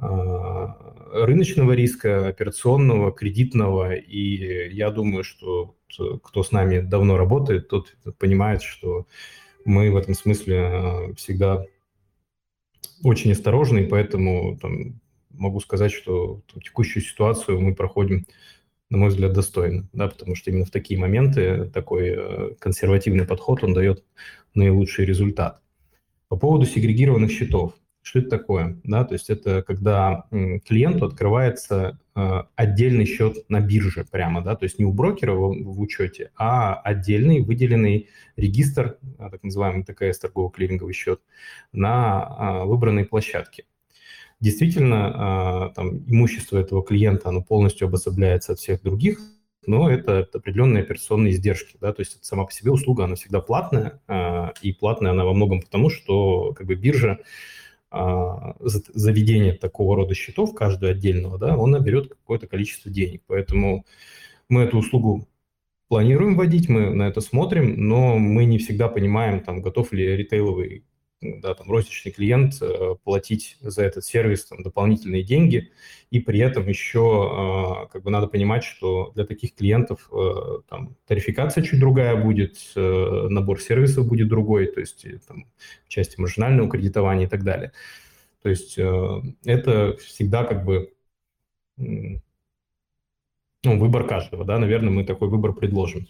э, 0.00 1.24
рыночного 1.24 1.72
риска, 1.72 2.28
операционного, 2.28 3.12
кредитного. 3.12 3.94
И 3.94 4.72
я 4.72 4.90
думаю, 4.90 5.24
что 5.24 5.76
кто 6.22 6.42
с 6.42 6.52
нами 6.52 6.80
давно 6.80 7.16
работает, 7.16 7.68
тот 7.68 7.94
понимает, 8.18 8.62
что 8.62 9.06
мы 9.64 9.90
в 9.90 9.96
этом 9.96 10.14
смысле 10.14 11.14
всегда 11.16 11.64
очень 13.02 13.32
осторожны, 13.32 13.80
и 13.80 13.86
поэтому 13.86 14.58
там, 14.60 15.00
могу 15.30 15.60
сказать, 15.60 15.92
что 15.92 16.42
там, 16.52 16.62
текущую 16.62 17.02
ситуацию 17.02 17.60
мы 17.60 17.74
проходим 17.74 18.26
на 18.90 18.98
мой 18.98 19.08
взгляд, 19.08 19.32
достойно, 19.32 19.88
да, 19.92 20.08
потому 20.08 20.34
что 20.34 20.50
именно 20.50 20.64
в 20.64 20.70
такие 20.70 20.98
моменты 20.98 21.70
такой 21.72 22.14
э, 22.16 22.54
консервативный 22.58 23.24
подход, 23.24 23.64
он 23.64 23.74
дает 23.74 24.04
наилучший 24.54 25.04
результат. 25.04 25.60
По 26.28 26.36
поводу 26.36 26.66
сегрегированных 26.66 27.30
счетов. 27.30 27.74
Что 28.02 28.20
это 28.20 28.30
такое? 28.30 28.80
Да, 28.84 29.04
то 29.04 29.14
есть 29.14 29.30
это 29.30 29.64
когда 29.64 30.26
клиенту 30.64 31.06
открывается 31.06 31.98
э, 32.14 32.42
отдельный 32.54 33.04
счет 33.04 33.36
на 33.48 33.60
бирже 33.60 34.06
прямо, 34.08 34.42
да, 34.42 34.54
то 34.54 34.62
есть 34.62 34.78
не 34.78 34.84
у 34.84 34.92
брокера 34.92 35.32
в, 35.32 35.64
в 35.64 35.80
учете, 35.80 36.30
а 36.36 36.74
отдельный 36.74 37.42
выделенный 37.42 38.08
регистр, 38.36 38.98
а, 39.18 39.30
так 39.30 39.42
называемый 39.42 39.82
ТКС, 39.82 40.20
торгово-клиринговый 40.20 40.94
счет, 40.94 41.20
на 41.72 42.62
э, 42.62 42.66
выбранной 42.66 43.06
площадке. 43.06 43.64
Действительно, 44.40 45.12
а, 45.14 45.68
там, 45.70 45.98
имущество 46.06 46.58
этого 46.58 46.82
клиента, 46.82 47.30
оно 47.30 47.42
полностью 47.42 47.88
обособляется 47.88 48.52
от 48.52 48.58
всех 48.58 48.82
других, 48.82 49.18
но 49.66 49.90
это 49.90 50.28
определенные 50.32 50.82
операционные 50.82 51.32
издержки, 51.32 51.76
да, 51.80 51.92
то 51.92 52.00
есть 52.00 52.22
сама 52.24 52.44
по 52.44 52.52
себе 52.52 52.70
услуга, 52.70 53.04
она 53.04 53.14
всегда 53.16 53.40
платная, 53.40 54.00
а, 54.06 54.52
и 54.60 54.72
платная 54.72 55.12
она 55.12 55.24
во 55.24 55.32
многом 55.32 55.62
потому, 55.62 55.88
что 55.88 56.52
как 56.52 56.66
бы 56.66 56.74
биржа 56.74 57.20
а, 57.90 58.56
заведение 58.60 59.54
такого 59.54 59.96
рода 59.96 60.14
счетов, 60.14 60.54
каждого 60.54 60.92
отдельного, 60.92 61.38
да, 61.38 61.56
он 61.56 61.70
наберет 61.70 62.08
какое-то 62.08 62.46
количество 62.46 62.90
денег, 62.90 63.22
поэтому 63.26 63.86
мы 64.50 64.62
эту 64.62 64.78
услугу 64.78 65.26
планируем 65.88 66.36
вводить, 66.36 66.68
мы 66.68 66.94
на 66.94 67.08
это 67.08 67.20
смотрим, 67.22 67.88
но 67.88 68.18
мы 68.18 68.44
не 68.44 68.58
всегда 68.58 68.88
понимаем, 68.88 69.40
там, 69.40 69.62
готов 69.62 69.92
ли 69.92 70.16
ритейловый 70.16 70.84
да, 71.20 71.54
там, 71.54 71.70
розничный 71.70 72.12
клиент 72.12 72.60
э, 72.60 72.94
платить 73.02 73.56
за 73.60 73.82
этот 73.82 74.04
сервис 74.04 74.44
там, 74.44 74.62
дополнительные 74.62 75.22
деньги, 75.22 75.72
и 76.10 76.20
при 76.20 76.40
этом 76.40 76.68
еще 76.68 77.86
э, 77.86 77.92
как 77.92 78.02
бы 78.02 78.10
надо 78.10 78.26
понимать, 78.26 78.64
что 78.64 79.12
для 79.14 79.24
таких 79.24 79.54
клиентов 79.54 80.10
э, 80.12 80.60
там, 80.68 80.96
тарификация 81.06 81.64
чуть 81.64 81.80
другая 81.80 82.16
будет, 82.16 82.58
набор 82.74 83.60
сервисов 83.60 84.06
будет 84.06 84.28
другой, 84.28 84.66
то 84.66 84.80
есть 84.80 85.06
там, 85.26 85.46
в 85.86 85.88
части 85.88 86.20
маржинального 86.20 86.68
кредитования 86.68 87.26
и 87.26 87.28
так 87.28 87.44
далее. 87.44 87.72
То 88.42 88.50
есть 88.50 88.78
это 88.78 89.96
всегда 89.96 90.44
как 90.44 90.64
бы 90.64 90.92
ну, 91.76 92.20
выбор 93.64 94.06
каждого, 94.06 94.44
да, 94.44 94.58
наверное, 94.58 94.90
мы 94.90 95.04
такой 95.04 95.28
выбор 95.28 95.52
предложим. 95.52 96.06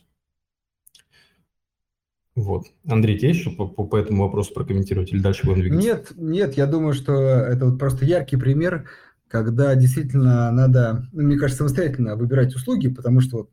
Вот. 2.37 2.67
Андрей, 2.87 3.19
тебе 3.19 3.33
что 3.33 3.51
по, 3.51 3.67
по, 3.67 3.85
по 3.85 3.97
этому 3.97 4.25
вопросу 4.25 4.53
прокомментировать 4.53 5.11
или 5.11 5.21
дальше 5.21 5.47
будем 5.47 5.63
двигаться? 5.63 5.89
Нет, 5.89 6.13
нет, 6.17 6.55
я 6.55 6.67
думаю, 6.67 6.93
что 6.93 7.15
это 7.15 7.65
вот 7.65 7.79
просто 7.79 8.05
яркий 8.05 8.37
пример, 8.37 8.89
когда 9.27 9.75
действительно 9.75 10.53
надо, 10.53 11.09
ну, 11.13 11.23
мне 11.23 11.39
кажется, 11.39 11.65
самостоятельно 11.65 12.15
выбирать 12.15 12.55
услуги, 12.55 12.89
потому 12.89 13.21
что 13.23 13.39
вот 13.39 13.51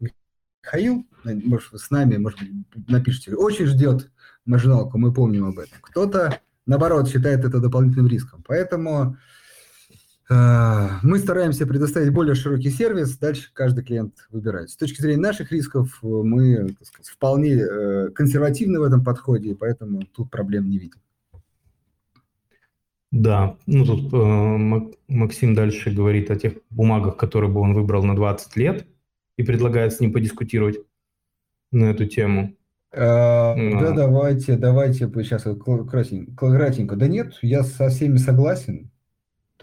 Михаил, 0.63 1.07
может, 1.23 1.69
с 1.73 1.89
нами, 1.91 2.17
может 2.17 2.39
быть, 2.39 2.89
напишите, 2.89 3.33
очень 3.35 3.67
ждет 3.67 4.11
маржиналку, 4.45 4.97
мы 4.97 5.13
помним 5.13 5.45
об 5.45 5.59
этом. 5.59 5.77
Кто-то, 5.81 6.41
наоборот, 6.65 7.09
считает 7.09 7.45
это 7.45 7.59
дополнительным 7.59 8.07
риском. 8.07 8.43
Поэтому 8.45 9.17
мы 10.29 11.19
стараемся 11.19 11.67
предоставить 11.67 12.13
более 12.13 12.33
широкий 12.33 12.69
сервис, 12.69 13.17
дальше 13.17 13.49
каждый 13.53 13.83
клиент 13.83 14.25
выбирает. 14.29 14.69
С 14.69 14.77
точки 14.77 15.01
зрения 15.01 15.21
наших 15.21 15.51
рисков 15.51 15.99
э, 16.01 16.07
мы 16.07 16.75
сказать, 16.81 17.09
вполне 17.09 17.55
э, 17.55 18.09
консервативны 18.09 18.79
в 18.79 18.83
этом 18.83 19.03
подходе, 19.03 19.53
поэтому 19.53 20.03
тут 20.15 20.31
проблем 20.31 20.69
не 20.69 20.77
видим. 20.77 20.99
Да, 23.11 23.57
ну 23.67 23.85
тут 23.85 24.13
э, 24.13 24.91
Максим 25.07 25.53
дальше 25.53 25.91
говорит 25.91 26.31
о 26.31 26.35
тех 26.35 26.53
бумагах, 26.69 27.17
которые 27.17 27.51
бы 27.51 27.59
он 27.59 27.73
выбрал 27.73 28.03
на 28.03 28.15
20 28.15 28.55
лет 28.55 28.87
и 29.37 29.43
предлагает 29.43 29.93
с 29.93 29.99
ним 29.99 30.13
подискутировать 30.13 30.79
на 31.71 31.91
эту 31.91 32.05
тему. 32.05 32.55
А, 32.95 33.55
да, 33.55 33.91
давайте, 33.91 34.55
давайте 34.55 35.07
сейчас 35.07 35.43
кратенько. 35.43 36.95
Да 36.95 37.07
нет, 37.07 37.37
я 37.41 37.63
со 37.63 37.89
всеми 37.89 38.17
согласен. 38.17 38.89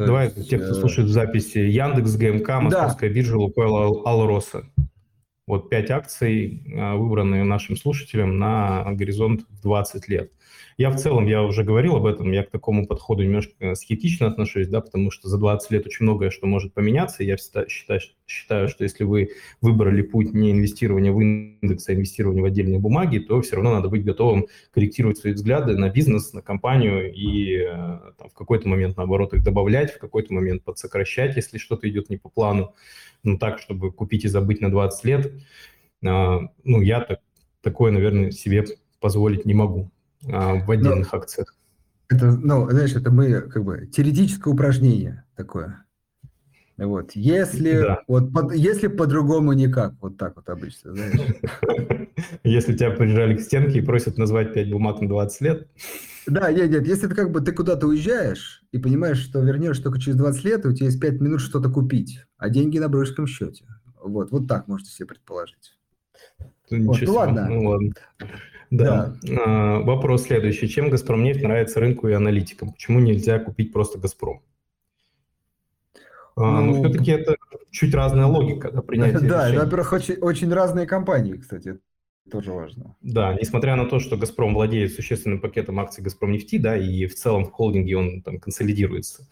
Давай, 0.06 0.32
есть, 0.34 0.50
те, 0.50 0.58
кто 0.58 0.70
э... 0.70 0.74
слушает 0.74 1.08
в 1.08 1.12
записи, 1.12 1.58
Яндекс, 1.58 2.16
ГМК, 2.16 2.60
Московская 2.60 3.08
да. 3.08 3.14
биржа, 3.14 3.36
Лукойл, 3.36 4.06
Алроса. 4.06 4.64
Вот 5.46 5.68
пять 5.68 5.90
акций, 5.90 6.62
э, 6.66 6.94
выбранные 6.94 7.44
нашим 7.44 7.76
слушателям 7.76 8.38
на 8.38 8.92
горизонт 8.92 9.42
в 9.48 9.62
20 9.62 10.08
лет. 10.08 10.32
Я 10.80 10.88
в 10.88 10.96
целом, 10.96 11.26
я 11.26 11.42
уже 11.42 11.62
говорил 11.62 11.96
об 11.96 12.06
этом, 12.06 12.32
я 12.32 12.42
к 12.42 12.48
такому 12.48 12.86
подходу 12.86 13.22
немножко 13.22 13.74
скептично 13.74 14.28
отношусь, 14.28 14.66
да, 14.66 14.80
потому 14.80 15.10
что 15.10 15.28
за 15.28 15.36
20 15.36 15.70
лет 15.72 15.86
очень 15.86 16.04
многое 16.04 16.30
что 16.30 16.46
может 16.46 16.72
поменяться. 16.72 17.22
Я 17.22 17.36
считаю, 17.36 18.00
считаю, 18.26 18.66
что 18.66 18.84
если 18.84 19.04
вы 19.04 19.28
выбрали 19.60 20.00
путь 20.00 20.32
не 20.32 20.52
инвестирования 20.52 21.12
в 21.12 21.20
индекс, 21.20 21.86
а 21.90 21.92
инвестирования 21.92 22.40
в 22.40 22.46
отдельные 22.46 22.78
бумаги, 22.78 23.18
то 23.18 23.42
все 23.42 23.56
равно 23.56 23.74
надо 23.74 23.90
быть 23.90 24.06
готовым 24.06 24.46
корректировать 24.70 25.18
свои 25.18 25.34
взгляды 25.34 25.76
на 25.76 25.90
бизнес, 25.90 26.32
на 26.32 26.40
компанию 26.40 27.12
и 27.12 27.58
э, 27.58 27.68
там, 28.16 28.30
в 28.30 28.32
какой-то 28.32 28.66
момент, 28.66 28.96
наоборот, 28.96 29.34
их 29.34 29.42
добавлять, 29.42 29.92
в 29.92 29.98
какой-то 29.98 30.32
момент 30.32 30.64
подсокращать, 30.64 31.36
если 31.36 31.58
что-то 31.58 31.90
идет 31.90 32.08
не 32.08 32.16
по 32.16 32.30
плану, 32.30 32.74
ну 33.22 33.36
так, 33.36 33.58
чтобы 33.58 33.92
купить 33.92 34.24
и 34.24 34.28
забыть 34.28 34.62
на 34.62 34.70
20 34.70 35.04
лет. 35.04 35.32
А, 36.06 36.40
ну, 36.64 36.80
я 36.80 37.00
так, 37.00 37.20
такое, 37.60 37.92
наверное, 37.92 38.30
себе 38.30 38.64
позволить 38.98 39.44
не 39.44 39.52
могу. 39.52 39.90
А, 40.28 40.54
в 40.54 40.70
отдельных 40.70 41.12
Но 41.12 41.18
акциях. 41.18 41.54
Это, 42.08 42.32
ну, 42.32 42.68
знаешь, 42.70 42.92
это 42.94 43.10
мы 43.10 43.40
как 43.42 43.64
бы 43.64 43.86
теоретическое 43.86 44.50
упражнение 44.52 45.24
такое. 45.36 45.84
Вот, 46.76 47.12
если 47.12 47.82
да. 47.82 48.02
вот 48.08 48.32
под, 48.32 48.54
если 48.54 48.88
по-другому 48.88 49.52
никак, 49.52 49.94
вот 50.00 50.16
так 50.16 50.34
вот 50.36 50.48
обычно, 50.48 50.94
знаешь. 50.94 51.20
Если 52.42 52.74
тебя 52.74 52.90
прижали 52.90 53.36
к 53.36 53.40
стенке 53.40 53.78
и 53.78 53.82
просят 53.82 54.16
назвать 54.16 54.54
5 54.54 54.70
бумаг 54.70 55.00
на 55.02 55.08
20 55.08 55.40
лет. 55.42 55.68
Да, 56.26 56.50
нет, 56.50 56.70
нет, 56.70 56.86
если 56.86 57.06
ты 57.06 57.14
как 57.14 57.32
бы 57.32 57.40
ты 57.40 57.52
куда-то 57.52 57.86
уезжаешь 57.86 58.62
и 58.72 58.78
понимаешь, 58.78 59.18
что 59.18 59.40
вернешься 59.40 59.82
только 59.82 60.00
через 60.00 60.16
20 60.16 60.44
лет, 60.44 60.64
и 60.64 60.68
у 60.68 60.72
тебя 60.72 60.86
есть 60.86 61.00
5 61.00 61.20
минут 61.20 61.40
что-то 61.40 61.70
купить, 61.70 62.24
а 62.38 62.48
деньги 62.48 62.78
на 62.78 62.88
брокерском 62.88 63.26
счете. 63.26 63.64
Вот, 64.02 64.30
вот 64.30 64.48
так 64.48 64.66
можете 64.66 64.90
себе 64.90 65.06
предположить. 65.06 65.78
Ну, 66.70 66.86
вот, 66.86 66.98
ну 67.02 67.12
ладно. 67.12 67.46
Ну, 67.48 67.68
ладно. 67.68 67.92
Да. 68.70 69.16
да. 69.22 69.42
А, 69.44 69.80
вопрос 69.80 70.22
следующий. 70.22 70.68
Чем 70.68 70.90
«Газпромнефть» 70.90 71.42
нравится 71.42 71.80
рынку 71.80 72.08
и 72.08 72.12
аналитикам? 72.12 72.72
Почему 72.72 73.00
нельзя 73.00 73.38
купить 73.38 73.72
просто 73.72 73.98
«Газпром»? 73.98 74.42
А, 76.36 76.60
ну, 76.60 76.74
но 76.74 76.82
все-таки 76.82 77.10
это 77.10 77.36
чуть 77.70 77.94
разная 77.94 78.26
логика 78.26 78.70
да, 78.70 78.82
принятия 78.82 79.18
Да, 79.28 79.48
решений. 79.48 79.64
во-первых, 79.64 79.92
очень, 79.92 80.14
очень 80.14 80.52
разные 80.52 80.86
компании, 80.86 81.34
кстати, 81.34 81.78
тоже 82.30 82.52
важно. 82.52 82.96
Да, 83.02 83.34
несмотря 83.34 83.74
на 83.76 83.86
то, 83.86 83.98
что 83.98 84.16
«Газпром» 84.16 84.54
владеет 84.54 84.92
существенным 84.92 85.40
пакетом 85.40 85.80
акций 85.80 86.02
«Газпром 86.02 86.30
нефти», 86.30 86.58
да, 86.58 86.76
и 86.76 87.06
в 87.06 87.14
целом 87.14 87.44
в 87.44 87.50
холдинге 87.50 87.96
он 87.96 88.22
там 88.22 88.38
консолидируется, 88.38 89.26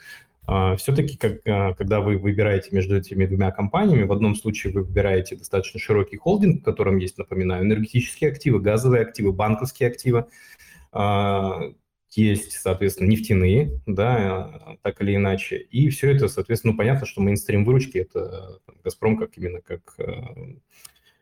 все-таки, 0.79 1.19
как, 1.19 1.47
а, 1.47 1.75
когда 1.75 2.01
вы 2.01 2.17
выбираете 2.17 2.71
между 2.73 2.97
этими 2.97 3.27
двумя 3.27 3.51
компаниями, 3.51 4.05
в 4.05 4.13
одном 4.13 4.35
случае 4.35 4.73
вы 4.73 4.83
выбираете 4.83 5.37
достаточно 5.37 5.79
широкий 5.79 6.17
холдинг, 6.17 6.63
в 6.63 6.65
котором 6.65 6.97
есть, 6.97 7.19
напоминаю, 7.19 7.65
энергетические 7.65 8.31
активы, 8.31 8.59
газовые 8.59 9.03
активы, 9.03 9.33
банковские 9.33 9.91
активы, 9.91 10.27
а, 10.91 11.73
есть, 12.13 12.53
соответственно, 12.53 13.09
нефтяные, 13.09 13.83
да, 13.85 14.79
так 14.81 15.03
или 15.03 15.17
иначе. 15.17 15.59
И 15.59 15.91
все 15.91 16.13
это, 16.13 16.29
соответственно, 16.29 16.73
ну, 16.73 16.79
понятно, 16.79 17.07
что 17.07 17.21
мейнстрим 17.21 17.67
выручки– 17.67 17.99
это 17.99 18.61
«Газпром» 18.83 19.19
как 19.19 19.37
именно 19.37 19.61
как 19.61 19.99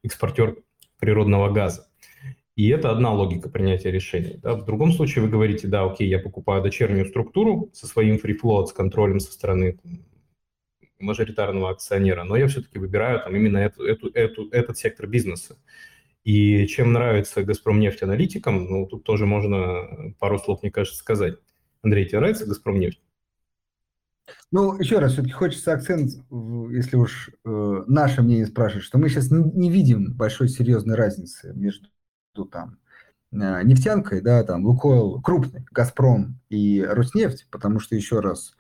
экспортер 0.05 0.59
природного 1.01 1.51
газа. 1.51 1.89
И 2.57 2.69
это 2.69 2.91
одна 2.91 3.13
логика 3.13 3.51
принятия 3.51 3.91
решений. 3.91 4.39
Да? 4.43 4.55
В 4.55 4.65
другом 4.65 4.93
случае 4.93 5.25
вы 5.25 5.31
говорите, 5.31 5.69
да, 5.69 5.85
окей, 5.85 6.09
я 6.09 6.19
покупаю 6.19 6.63
дочернюю 6.63 7.05
структуру 7.05 7.71
со 7.75 7.87
своим 7.87 8.17
float, 8.17 8.67
с 8.67 8.73
контролем 8.73 9.21
со 9.21 9.31
стороны 9.31 9.79
мажоритарного 10.99 11.71
акционера, 11.71 12.25
но 12.25 12.35
я 12.37 12.47
все-таки 12.49 12.79
выбираю 12.79 13.21
там 13.21 13.37
именно 13.37 13.59
эту, 13.59 13.85
эту, 13.85 14.09
эту, 14.09 14.49
этот 14.49 14.79
сектор 14.79 15.07
бизнеса. 15.07 15.59
И 16.25 16.67
чем 16.67 16.95
нравится 16.95 17.45
«Газпром» 17.45 17.79
нефть 17.79 18.03
аналитикам, 18.03 18.65
ну, 18.65 18.87
тут 18.87 19.05
тоже 19.05 19.27
можно 19.27 20.15
пару 20.19 20.39
слов, 20.39 20.63
мне 20.63 20.73
кажется, 20.73 20.99
сказать. 20.99 21.35
Андрей, 21.83 22.07
тебе 22.07 22.21
нравится 22.21 22.47
«Газпром» 22.47 22.81
нефть? 22.81 23.03
Ну, 24.51 24.79
еще 24.79 24.99
раз, 24.99 25.13
все-таки 25.13 25.35
хочется 25.35 25.75
акцент, 25.75 26.13
если 26.71 26.97
уж 26.97 27.31
э, 27.45 27.85
наше 27.87 28.23
мнение 28.23 28.47
спрашивать, 28.47 28.85
что 28.85 28.99
мы 28.99 29.11
сейчас 29.11 29.31
не, 29.31 29.45
не 29.53 29.71
видим 29.71 30.15
большой 30.15 30.49
серьезной 30.49 30.97
разницы 30.97 31.53
между 31.55 31.89
там 32.45 32.79
э, 33.33 33.63
нефтянкой, 33.65 34.21
да, 34.21 34.45
там 34.45 34.65
Лукойл 34.65 35.21
крупный, 35.21 35.67
Газпром 35.73 36.39
и 36.49 36.85
Роснефть, 36.87 37.47
потому 37.51 37.81
что 37.81 37.97
еще 37.97 38.21
раз, 38.21 38.55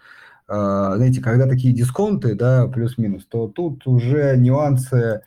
э, 0.48 0.52
знаете, 0.54 1.22
когда 1.22 1.46
такие 1.46 1.74
дисконты, 1.74 2.34
да, 2.34 2.66
плюс-минус, 2.66 3.26
то 3.26 3.48
тут 3.48 3.86
уже 3.86 4.36
нюансы 4.36 5.22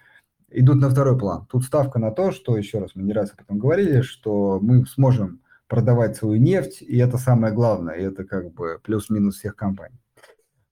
идут 0.49 0.77
на 0.77 0.89
второй 0.89 1.17
план. 1.17 1.45
Тут 1.47 1.63
ставка 1.63 1.99
на 1.99 2.11
то, 2.11 2.31
что, 2.31 2.57
еще 2.57 2.79
раз, 2.79 2.91
мы 2.95 3.03
не 3.03 3.13
раз 3.13 3.31
об 3.31 3.41
этом 3.41 3.59
говорили, 3.59 4.01
что 4.01 4.59
мы 4.61 4.85
сможем 4.85 5.41
продавать 5.67 6.17
свою 6.17 6.41
нефть, 6.41 6.81
и 6.81 6.97
это 6.97 7.17
самое 7.17 7.53
главное, 7.53 7.95
и 7.95 8.03
это 8.03 8.23
как 8.23 8.51
бы 8.53 8.79
плюс-минус 8.83 9.37
всех 9.37 9.55
компаний. 9.55 9.99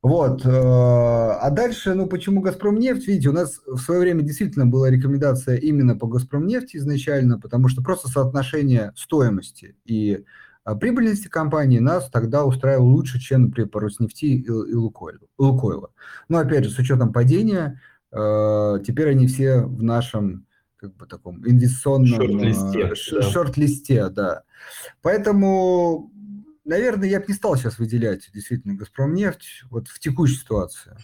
Вот. 0.02 0.46
Э, 0.46 0.50
а 0.50 1.50
дальше, 1.50 1.94
ну, 1.94 2.08
почему 2.08 2.42
«Газпромнефть»? 2.42 3.08
Видите, 3.08 3.30
у 3.30 3.34
нас 3.34 3.62
в 3.66 3.80
свое 3.80 4.02
время 4.02 4.22
действительно 4.22 4.66
была 4.66 4.90
рекомендация 4.90 5.58
именно 5.58 5.98
по 5.98 6.08
«Газпромнефти» 6.08 6.78
изначально, 6.78 7.40
потому 7.40 7.68
что 7.68 7.82
просто 7.82 8.08
соотношение 8.08 8.94
стоимости 8.96 9.76
и 9.86 10.24
а, 10.64 10.76
прибыльности 10.76 11.30
компании 11.30 11.80
нас 11.80 12.10
тогда 12.10 12.46
устраивало 12.46 12.88
лучше, 12.88 13.20
чем, 13.20 13.44
например, 13.44 13.70
по 13.70 13.80
«Роснефти» 13.80 14.26
и, 14.26 14.50
«Лукойла». 14.50 15.90
Но, 16.30 16.38
опять 16.40 16.66
же, 16.66 16.70
с 16.70 16.78
учетом 16.78 17.12
падения, 17.12 17.82
э, 18.12 18.80
теперь 18.86 19.10
они 19.10 19.28
все 19.28 19.62
в 19.62 19.82
нашем 19.82 20.46
как 20.76 20.96
бы 20.96 21.08
таком 21.08 21.38
инвестиционном 21.48 22.08
шорт-листе, 22.08 22.96
шорт-листе 22.96 24.04
да. 24.04 24.10
да. 24.10 24.44
Поэтому 25.02 26.12
наверное, 26.68 27.10
я 27.10 27.20
бы 27.20 27.26
не 27.28 27.34
стал 27.34 27.56
сейчас 27.56 27.80
выделять 27.80 28.30
действительно 28.34 28.76
«Газпромнефть» 28.76 29.64
вот 29.72 29.88
в 29.88 30.00
текущей 30.00 30.36
ситуации. 30.36 30.96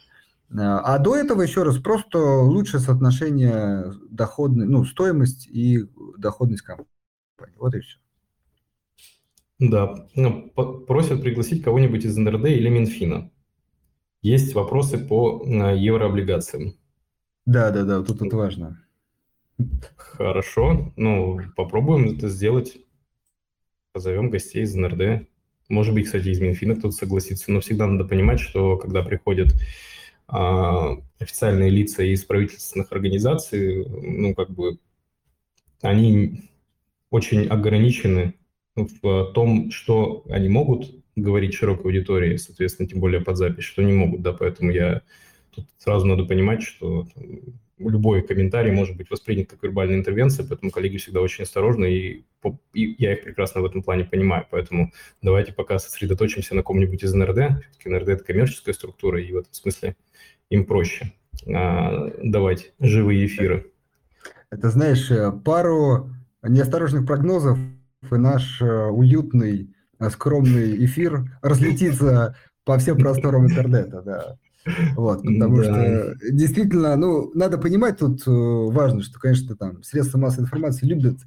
А 0.55 0.99
до 0.99 1.15
этого, 1.15 1.41
еще 1.41 1.63
раз, 1.63 1.79
просто 1.79 2.19
лучшее 2.19 2.79
соотношение 2.79 3.91
доходной, 4.11 4.67
ну, 4.67 4.85
стоимость 4.85 5.47
и 5.47 5.85
доходность 6.17 6.61
компании. 6.61 7.57
Вот 7.57 7.73
и 7.73 7.79
все. 7.79 7.97
Да, 9.57 10.07
ну, 10.13 10.49
просят 10.51 11.21
пригласить 11.21 11.63
кого-нибудь 11.63 12.05
из 12.05 12.17
НРД 12.17 12.45
или 12.45 12.69
Минфина. 12.69 13.31
Есть 14.21 14.53
вопросы 14.53 14.97
по 14.97 15.43
еврооблигациям. 15.45 16.75
Да, 17.45 17.71
да, 17.71 17.83
да, 17.83 18.03
тут 18.03 18.21
это 18.21 18.35
важно. 18.35 18.85
Хорошо, 19.95 20.93
ну, 20.95 21.39
попробуем 21.55 22.15
это 22.15 22.27
сделать. 22.27 22.77
Позовем 23.91 24.29
гостей 24.29 24.63
из 24.63 24.75
НРД. 24.75 25.27
Может 25.69 25.93
быть, 25.93 26.05
кстати, 26.05 26.27
из 26.29 26.39
Минфина 26.39 26.75
кто-то 26.75 26.95
согласится, 26.95 27.51
но 27.51 27.61
всегда 27.61 27.87
надо 27.87 28.05
понимать, 28.05 28.39
что 28.39 28.77
когда 28.77 29.01
приходят 29.01 29.53
а, 30.27 30.97
официальные 31.19 31.69
лица 31.69 32.03
из 32.03 32.23
правительственных 32.25 32.91
организаций, 32.91 33.85
ну, 33.85 34.35
как 34.35 34.49
бы, 34.49 34.77
они 35.81 36.49
очень 37.09 37.47
ограничены 37.47 38.35
в 38.75 39.31
том, 39.33 39.71
что 39.71 40.23
они 40.29 40.49
могут 40.49 40.91
говорить 41.15 41.53
широкой 41.53 41.85
аудитории, 41.85 42.37
соответственно, 42.37 42.89
тем 42.89 42.99
более 42.99 43.21
под 43.21 43.37
запись, 43.37 43.65
что 43.65 43.83
не 43.83 43.93
могут, 43.93 44.21
да, 44.21 44.33
поэтому 44.33 44.71
я 44.71 45.03
тут 45.51 45.67
сразу 45.77 46.05
надо 46.07 46.25
понимать, 46.25 46.63
что 46.63 47.07
любой 47.77 48.23
комментарий 48.23 48.71
может 48.71 48.97
быть 48.97 49.09
воспринят 49.09 49.49
как 49.49 49.61
вербальная 49.61 49.97
интервенция, 49.97 50.45
поэтому 50.47 50.71
коллеги 50.71 50.97
всегда 50.97 51.21
очень 51.21 51.43
осторожны, 51.43 51.91
и, 51.91 52.25
и 52.73 52.95
я 52.97 53.13
их 53.13 53.23
прекрасно 53.23 53.61
в 53.61 53.65
этом 53.65 53.83
плане 53.83 54.05
понимаю. 54.05 54.45
Поэтому 54.51 54.91
давайте 55.21 55.53
пока 55.53 55.79
сосредоточимся 55.79 56.55
на 56.55 56.63
ком-нибудь 56.63 57.03
из 57.03 57.13
НРД. 57.13 57.63
НРД– 57.85 58.07
это 58.09 58.23
коммерческая 58.23 58.73
структура, 58.73 59.21
и 59.21 59.31
в 59.31 59.37
этом 59.37 59.53
смысле 59.53 59.95
им 60.49 60.65
проще 60.65 61.13
а, 61.47 62.11
давать 62.23 62.73
живые 62.79 63.25
эфиры. 63.25 63.73
Это, 64.53 64.69
знаешь, 64.69 65.09
э, 65.09 65.31
пару 65.31 66.11
неосторожных 66.43 67.07
прогнозов, 67.07 67.57
и 68.03 68.15
наш 68.15 68.61
э, 68.61 68.65
уютный, 68.65 69.73
э, 69.99 70.09
скромный 70.11 70.85
эфир 70.85 71.23
разлетится 71.41 72.37
по 72.63 72.77
всем 72.77 72.97
просторам 72.97 73.47
интернета, 73.47 74.03
да. 74.03 74.37
Вот, 74.95 75.23
потому 75.23 75.57
да. 75.57 75.63
что 75.63 76.15
действительно, 76.31 76.95
ну, 76.95 77.31
надо 77.33 77.57
понимать 77.57 77.97
тут 77.97 78.21
важно, 78.27 79.01
что, 79.01 79.19
конечно, 79.19 79.55
там 79.55 79.83
средства 79.83 80.19
массовой 80.19 80.43
информации 80.43 80.85
любят 80.85 81.17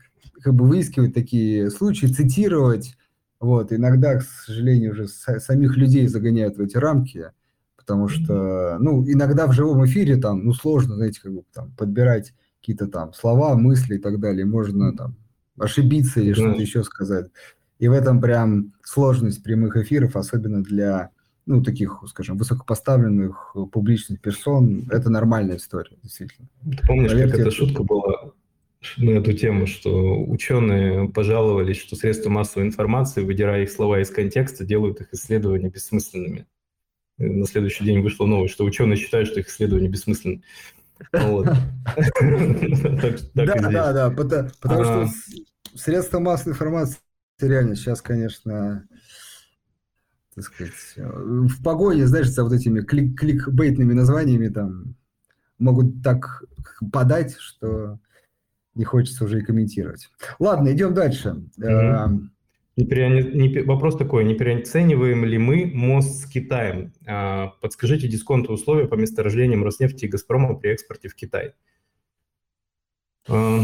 как 0.47 0.55
бы 0.55 0.65
выискивать 0.65 1.13
такие 1.13 1.73
случаи, 1.73 2.07
цитировать, 2.07 2.97
вот, 3.41 3.73
иногда, 3.73 4.17
к 4.17 4.23
сожалению, 4.23 4.93
уже 4.93 5.09
самих 5.09 5.77
людей 5.77 6.07
загоняют 6.07 6.57
в 6.57 6.61
эти 6.61 6.77
рамки, 6.77 7.33
потому 7.77 8.07
что, 8.07 8.77
ну, 8.79 9.05
иногда 9.11 9.49
в 9.49 9.53
живом 9.53 9.85
эфире 9.87 10.19
там, 10.19 10.45
ну, 10.45 10.53
сложно, 10.53 10.95
знаете, 10.95 11.21
как 11.21 11.33
бы 11.33 11.43
там 11.53 11.73
подбирать 11.73 12.33
какие-то 12.61 12.87
там 12.87 13.13
слова, 13.13 13.57
мысли 13.57 13.97
и 13.97 13.99
так 13.99 14.21
далее, 14.21 14.47
можно 14.47 14.97
там 14.97 15.17
ошибиться 15.59 16.21
или 16.21 16.33
что-то 16.33 16.61
еще 16.61 16.85
сказать. 16.85 17.27
И 17.81 17.89
в 17.89 17.93
этом 17.93 18.21
прям 18.21 18.73
сложность 18.85 19.43
прямых 19.43 19.77
эфиров, 19.77 20.15
особенно 20.15 20.63
для 20.63 21.11
ну, 21.45 21.61
таких, 21.61 22.05
скажем, 22.07 22.39
высокопоставленных 22.39 23.51
э, 23.57 23.65
публичных 23.65 24.21
персон, 24.21 24.89
это 24.93 25.11
нормальная 25.11 25.57
история, 25.57 25.97
действительно. 26.05 26.47
Ты 26.63 26.87
помнишь, 26.87 27.11
Поверьте, 27.11 27.33
как 27.33 27.41
эта 27.41 27.51
шутка 27.51 27.83
была 27.83 28.33
на 28.97 29.11
эту 29.11 29.33
тему, 29.33 29.67
что 29.67 30.23
ученые 30.25 31.09
пожаловались, 31.09 31.79
что 31.79 31.97
средства 31.97 32.31
массовой 32.31 32.67
информации, 32.67 33.23
выдирая 33.23 33.63
их 33.63 33.71
слова 33.71 34.01
из 34.01 34.11
контекста, 34.11 34.65
делают 34.65 35.01
их 35.01 35.13
исследования 35.13 35.69
бессмысленными. 35.69 36.47
На 37.19 37.47
следующий 37.47 37.85
день 37.85 38.03
вышло 38.03 38.27
новость, 38.27 38.55
что 38.55 38.65
ученые 38.65 38.97
считают, 38.97 39.29
что 39.29 39.41
их 39.41 39.49
исследования 39.49 39.89
бессмысленны. 39.89 40.43
Да, 43.35 43.55
да, 43.71 43.93
да, 43.93 44.11
потому 44.11 44.85
что 44.85 45.03
а. 45.03 45.09
средства 45.75 46.21
массовой 46.21 46.53
информации 46.53 46.99
реально 47.39 47.77
сейчас, 47.77 48.01
конечно, 48.01 48.89
так 50.35 50.45
сказать, 50.45 50.73
в 50.97 51.63
погоне, 51.63 52.07
знаешь, 52.07 52.29
за 52.29 52.45
вот 52.45 52.53
этими 52.53 52.81
клик 52.81 53.19
кликбейтными 53.19 53.93
названиями 53.93 54.49
там 54.49 54.97
могут 55.59 56.03
так 56.03 56.45
подать, 56.93 57.37
что 57.39 57.99
не 58.77 58.85
хочется 58.85 59.25
уже 59.25 59.41
и 59.41 59.45
комментировать. 59.45 60.09
Ладно, 60.39 60.73
идем 60.73 60.95
дальше. 60.95 61.43
Mm-hmm. 61.59 62.21
Не 62.77 62.87
переоне... 62.87 63.23
не... 63.23 63.63
Вопрос 63.63 63.97
такой, 63.97 64.25
не 64.25 64.35
переоцениваем 64.35 65.25
ли 65.25 65.39
мы 65.39 65.67
мост 65.67 66.23
с 66.23 66.27
Китаем? 66.27 66.93
А, 67.07 67.49
подскажите 67.61 68.07
дисконты 68.07 68.53
условия 68.53 68.87
по 68.87 68.95
месторождениям 68.95 69.65
Роснефти 69.65 70.05
и 70.05 70.09
Газпрома 70.09 70.55
при 70.55 70.71
экспорте 70.71 71.09
в 71.09 71.15
Китай. 71.15 71.55
А... 73.29 73.63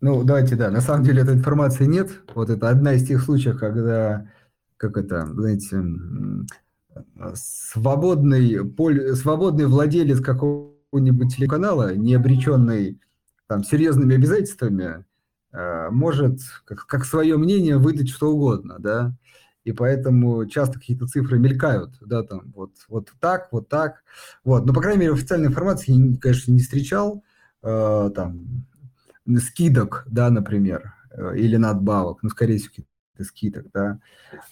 Ну, 0.00 0.22
давайте, 0.22 0.54
да, 0.54 0.70
на 0.70 0.80
самом 0.80 1.04
деле 1.04 1.22
этой 1.22 1.34
информации 1.34 1.86
нет. 1.86 2.10
Вот 2.34 2.50
это 2.50 2.68
одна 2.68 2.92
из 2.92 3.06
тех 3.06 3.20
случаев, 3.22 3.58
когда 3.58 4.30
как 4.76 4.96
это, 4.96 5.26
знаете, 5.26 5.82
свободный, 7.34 8.64
поль, 8.64 9.14
свободный 9.16 9.66
владелец 9.66 10.20
какого-нибудь 10.20 11.36
телеканала, 11.36 11.94
не 11.96 12.14
обреченный 12.14 13.00
там, 13.48 13.64
серьезными 13.64 14.14
обязательствами, 14.14 15.04
э, 15.52 15.88
может 15.90 16.40
как, 16.64 16.86
как 16.86 17.04
свое 17.04 17.36
мнение 17.36 17.78
выдать 17.78 18.10
что 18.10 18.30
угодно, 18.30 18.76
да. 18.78 19.16
и 19.64 19.72
поэтому 19.72 20.46
часто 20.46 20.78
какие-то 20.78 21.06
цифры 21.06 21.38
мелькают, 21.38 21.94
да, 22.00 22.22
там, 22.22 22.52
вот, 22.54 22.72
вот 22.88 23.10
так, 23.20 23.48
вот 23.50 23.68
так, 23.68 24.04
вот, 24.44 24.66
но, 24.66 24.72
по 24.72 24.80
крайней 24.80 25.00
мере, 25.00 25.14
официальной 25.14 25.48
информации 25.48 25.92
я, 25.92 26.16
конечно, 26.18 26.52
не 26.52 26.60
встречал, 26.60 27.24
э, 27.62 28.10
там, 28.14 28.66
скидок, 29.38 30.04
да, 30.06 30.30
например, 30.30 30.94
э, 31.10 31.36
или 31.38 31.56
надбавок, 31.56 32.22
ну, 32.22 32.28
скорее 32.28 32.58
всего, 32.58 32.84
скидок, 33.24 33.66
да. 33.72 33.98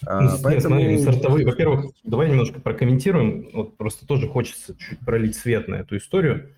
А, 0.07 0.23
ну, 0.23 0.31
Поэтому... 0.43 0.77
Смотри, 0.77 1.05
сортовые, 1.05 1.47
во-первых, 1.47 1.93
давай 2.03 2.31
немножко 2.31 2.61
прокомментируем, 2.61 3.51
вот 3.53 3.77
просто 3.77 4.07
тоже 4.07 4.27
хочется 4.29 4.75
чуть 4.77 4.99
пролить 5.01 5.37
свет 5.37 5.69
на 5.69 5.77
эту 5.77 5.99
историю. 5.99 6.51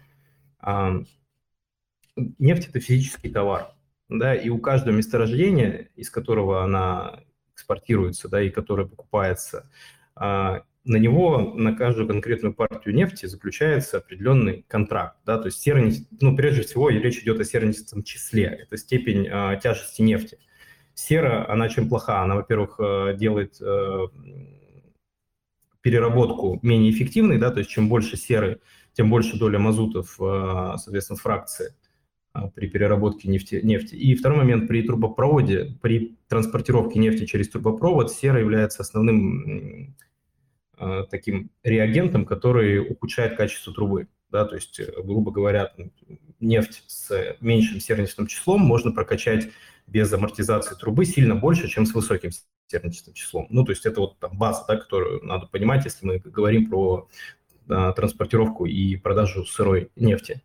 Нефть– 2.38 2.68
это 2.70 2.80
физический 2.80 3.30
товар, 3.30 3.72
да, 4.08 4.34
и 4.34 4.48
у 4.48 4.58
каждого 4.58 4.94
месторождения, 4.94 5.88
из 5.94 6.10
которого 6.10 6.64
она 6.64 7.20
экспортируется, 7.54 8.28
да, 8.28 8.40
и 8.40 8.50
которое 8.50 8.86
покупается, 8.86 9.70
а, 10.14 10.62
на 10.84 10.96
него, 10.96 11.52
на 11.54 11.74
каждую 11.74 12.08
конкретную 12.08 12.54
партию 12.54 12.94
нефти 12.94 13.26
заключается 13.26 13.98
определенный 13.98 14.64
контракт, 14.68 15.18
да, 15.26 15.38
то 15.38 15.46
есть 15.46 15.60
сернесть, 15.60 16.08
ну, 16.20 16.36
прежде 16.36 16.62
всего, 16.62 16.88
речь 16.88 17.18
идет 17.18 17.40
о 17.40 17.44
сернистом 17.44 18.02
числе, 18.02 18.44
это 18.44 18.76
степень 18.76 19.28
а, 19.30 19.56
тяжести 19.56 20.02
нефти. 20.02 20.38
Сера, 20.94 21.48
она 21.48 21.68
чем 21.68 21.88
плоха? 21.88 22.22
Она, 22.22 22.34
во-первых, 22.34 22.80
э, 22.80 23.14
делает 23.16 23.56
э, 23.60 24.06
переработку 25.80 26.58
менее 26.62 26.90
эффективной, 26.90 27.38
да, 27.38 27.52
то 27.52 27.60
есть 27.60 27.70
чем 27.70 27.88
больше 27.88 28.16
серы, 28.16 28.60
тем 28.94 29.08
больше 29.08 29.38
доля 29.38 29.60
мазутов, 29.60 30.16
э, 30.20 30.74
соответственно, 30.76 31.16
фракции 31.16 31.72
при 32.54 32.68
переработке 32.68 33.28
нефти, 33.28 33.60
нефти. 33.62 33.94
И 33.94 34.14
второй 34.14 34.38
момент, 34.38 34.68
при 34.68 34.82
трубопроводе, 34.82 35.76
при 35.82 36.16
транспортировке 36.28 36.98
нефти 36.98 37.26
через 37.26 37.48
трубопровод, 37.48 38.12
сера 38.12 38.38
является 38.38 38.82
основным 38.82 39.96
таким 41.10 41.50
реагентом, 41.64 42.24
который 42.24 42.78
ухудшает 42.78 43.36
качество 43.36 43.72
трубы. 43.72 44.08
Да, 44.30 44.44
то 44.44 44.54
есть, 44.54 44.80
грубо 45.02 45.32
говоря, 45.32 45.72
нефть 46.38 46.84
с 46.86 47.36
меньшим 47.40 47.80
сернистым 47.80 48.26
числом 48.26 48.60
можно 48.60 48.92
прокачать 48.92 49.48
без 49.86 50.12
амортизации 50.12 50.74
трубы 50.74 51.04
сильно 51.04 51.34
больше, 51.34 51.68
чем 51.68 51.86
с 51.86 51.94
высоким 51.94 52.30
сернистым 52.66 53.14
числом. 53.14 53.46
Ну, 53.50 53.64
то 53.64 53.72
есть 53.72 53.86
это 53.86 54.00
вот 54.00 54.18
там 54.18 54.36
база, 54.36 54.64
да, 54.68 54.76
которую 54.76 55.24
надо 55.24 55.46
понимать, 55.46 55.84
если 55.84 56.06
мы 56.06 56.18
говорим 56.18 56.68
про 56.68 57.08
а, 57.68 57.92
транспортировку 57.92 58.66
и 58.66 58.96
продажу 58.96 59.44
сырой 59.46 59.90
нефти. 59.96 60.42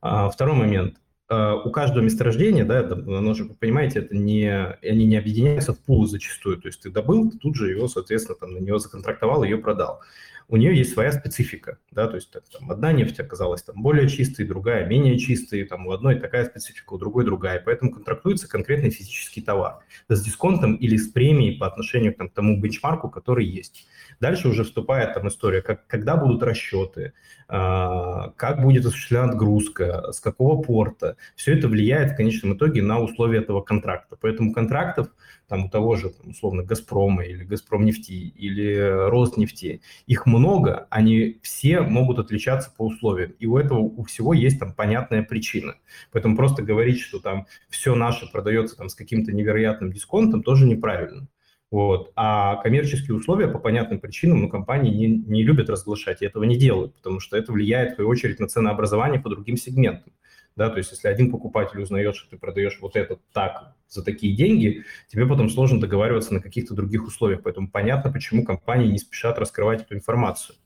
А, 0.00 0.28
второй 0.30 0.56
момент. 0.56 0.96
А, 1.32 1.54
у 1.54 1.70
каждого 1.70 2.04
месторождения, 2.04 2.66
да, 2.66 2.80
оно 2.80 3.32
же, 3.32 3.44
вы 3.44 3.54
понимаете, 3.54 4.00
это 4.00 4.14
не, 4.14 4.52
они 4.82 5.06
не 5.06 5.16
объединяются 5.16 5.72
в 5.72 5.78
пул 5.78 6.06
зачастую. 6.06 6.60
То 6.60 6.68
есть 6.68 6.82
ты 6.82 6.90
добыл, 6.90 7.30
ты 7.30 7.38
тут 7.38 7.56
же 7.56 7.70
его, 7.70 7.88
соответственно, 7.88 8.36
там, 8.38 8.52
на 8.52 8.58
него 8.58 8.78
законтрактовал, 8.78 9.42
ее 9.42 9.56
продал 9.56 10.02
у 10.48 10.56
нее 10.56 10.76
есть 10.76 10.92
своя 10.92 11.12
специфика, 11.12 11.78
да, 11.90 12.08
то 12.08 12.16
есть 12.16 12.30
там, 12.30 12.70
одна 12.70 12.92
нефть 12.92 13.20
оказалась 13.20 13.62
там 13.62 13.82
более 13.82 14.08
чистой, 14.08 14.46
другая 14.46 14.86
менее 14.86 15.18
чистой, 15.18 15.64
там 15.64 15.86
у 15.86 15.92
одной 15.92 16.16
такая 16.16 16.44
специфика, 16.46 16.94
у 16.94 16.98
другой 16.98 17.24
другая, 17.24 17.62
поэтому 17.64 17.92
контрактуется 17.92 18.48
конкретный 18.48 18.90
физический 18.90 19.40
товар 19.40 19.80
с 20.08 20.22
дисконтом 20.22 20.74
или 20.74 20.96
с 20.96 21.08
премией 21.08 21.58
по 21.58 21.66
отношению 21.66 22.14
к 22.14 22.28
тому 22.34 22.60
бенчмарку, 22.60 23.10
который 23.10 23.46
есть. 23.46 23.86
Дальше 24.20 24.48
уже 24.48 24.64
вступает 24.64 25.14
там 25.14 25.28
история, 25.28 25.62
как, 25.62 25.86
когда 25.86 26.16
будут 26.16 26.42
расчеты, 26.42 27.12
а, 27.48 28.30
как 28.36 28.62
будет 28.62 28.86
осуществлена 28.86 29.24
отгрузка, 29.24 30.12
с 30.12 30.20
какого 30.20 30.62
порта. 30.62 31.16
Все 31.34 31.56
это 31.58 31.68
влияет 31.68 32.12
в 32.12 32.16
конечном 32.16 32.54
итоге 32.54 32.82
на 32.82 33.00
условия 33.00 33.40
этого 33.40 33.62
контракта. 33.62 34.16
Поэтому 34.20 34.52
контрактов 34.52 35.08
там 35.52 35.66
у 35.66 35.68
того 35.68 35.96
же, 35.96 36.08
там, 36.08 36.30
условно, 36.30 36.62
«Газпрома» 36.62 37.24
или 37.24 37.44
«Газпромнефти» 37.44 38.12
или 38.12 38.74
«Роснефти», 39.10 39.82
их 40.06 40.24
много, 40.24 40.86
они 40.88 41.40
все 41.42 41.82
могут 41.82 42.18
отличаться 42.18 42.72
по 42.74 42.86
условиям. 42.86 43.32
И 43.38 43.44
у 43.44 43.58
этого 43.58 43.80
у 43.80 44.02
всего 44.04 44.32
есть 44.32 44.58
там 44.58 44.72
понятная 44.72 45.22
причина. 45.22 45.74
Поэтому 46.10 46.36
просто 46.36 46.62
говорить, 46.62 47.00
что 47.00 47.18
там 47.18 47.46
все 47.68 47.94
наше 47.94 48.32
продается 48.32 48.78
там 48.78 48.88
с 48.88 48.94
каким-то 48.94 49.30
невероятным 49.30 49.92
дисконтом, 49.92 50.42
тоже 50.42 50.64
неправильно. 50.64 51.28
Вот. 51.70 52.12
А 52.16 52.56
коммерческие 52.62 53.14
условия 53.14 53.46
по 53.46 53.58
понятным 53.58 54.00
причинам 54.00 54.40
ну, 54.40 54.48
компании 54.48 54.94
не, 54.94 55.18
не 55.18 55.42
любят 55.42 55.68
разглашать 55.68 56.22
и 56.22 56.24
этого 56.24 56.44
не 56.44 56.56
делают, 56.56 56.94
потому 56.94 57.20
что 57.20 57.36
это 57.36 57.52
влияет, 57.52 57.92
в 57.92 57.94
свою 57.96 58.08
очередь, 58.08 58.40
на 58.40 58.48
ценообразование 58.48 59.20
по 59.20 59.28
другим 59.28 59.58
сегментам. 59.58 60.14
Да, 60.56 60.70
то 60.70 60.78
есть 60.78 60.92
если 60.92 61.08
один 61.08 61.30
покупатель 61.30 61.80
узнает, 61.80 62.16
что 62.16 62.30
ты 62.30 62.38
продаешь 62.38 62.78
вот 62.80 62.96
это 62.96 63.18
так 63.34 63.74
за 63.92 64.02
такие 64.02 64.34
деньги, 64.34 64.84
тебе 65.08 65.26
потом 65.26 65.50
сложно 65.50 65.80
договариваться 65.80 66.34
на 66.34 66.40
каких-то 66.40 66.74
других 66.74 67.06
условиях. 67.06 67.42
Поэтому 67.42 67.68
понятно, 67.68 68.10
почему 68.10 68.44
компании 68.44 68.90
не 68.90 68.98
спешат 68.98 69.38
раскрывать 69.38 69.82
эту 69.82 69.94
информацию. 69.94 70.56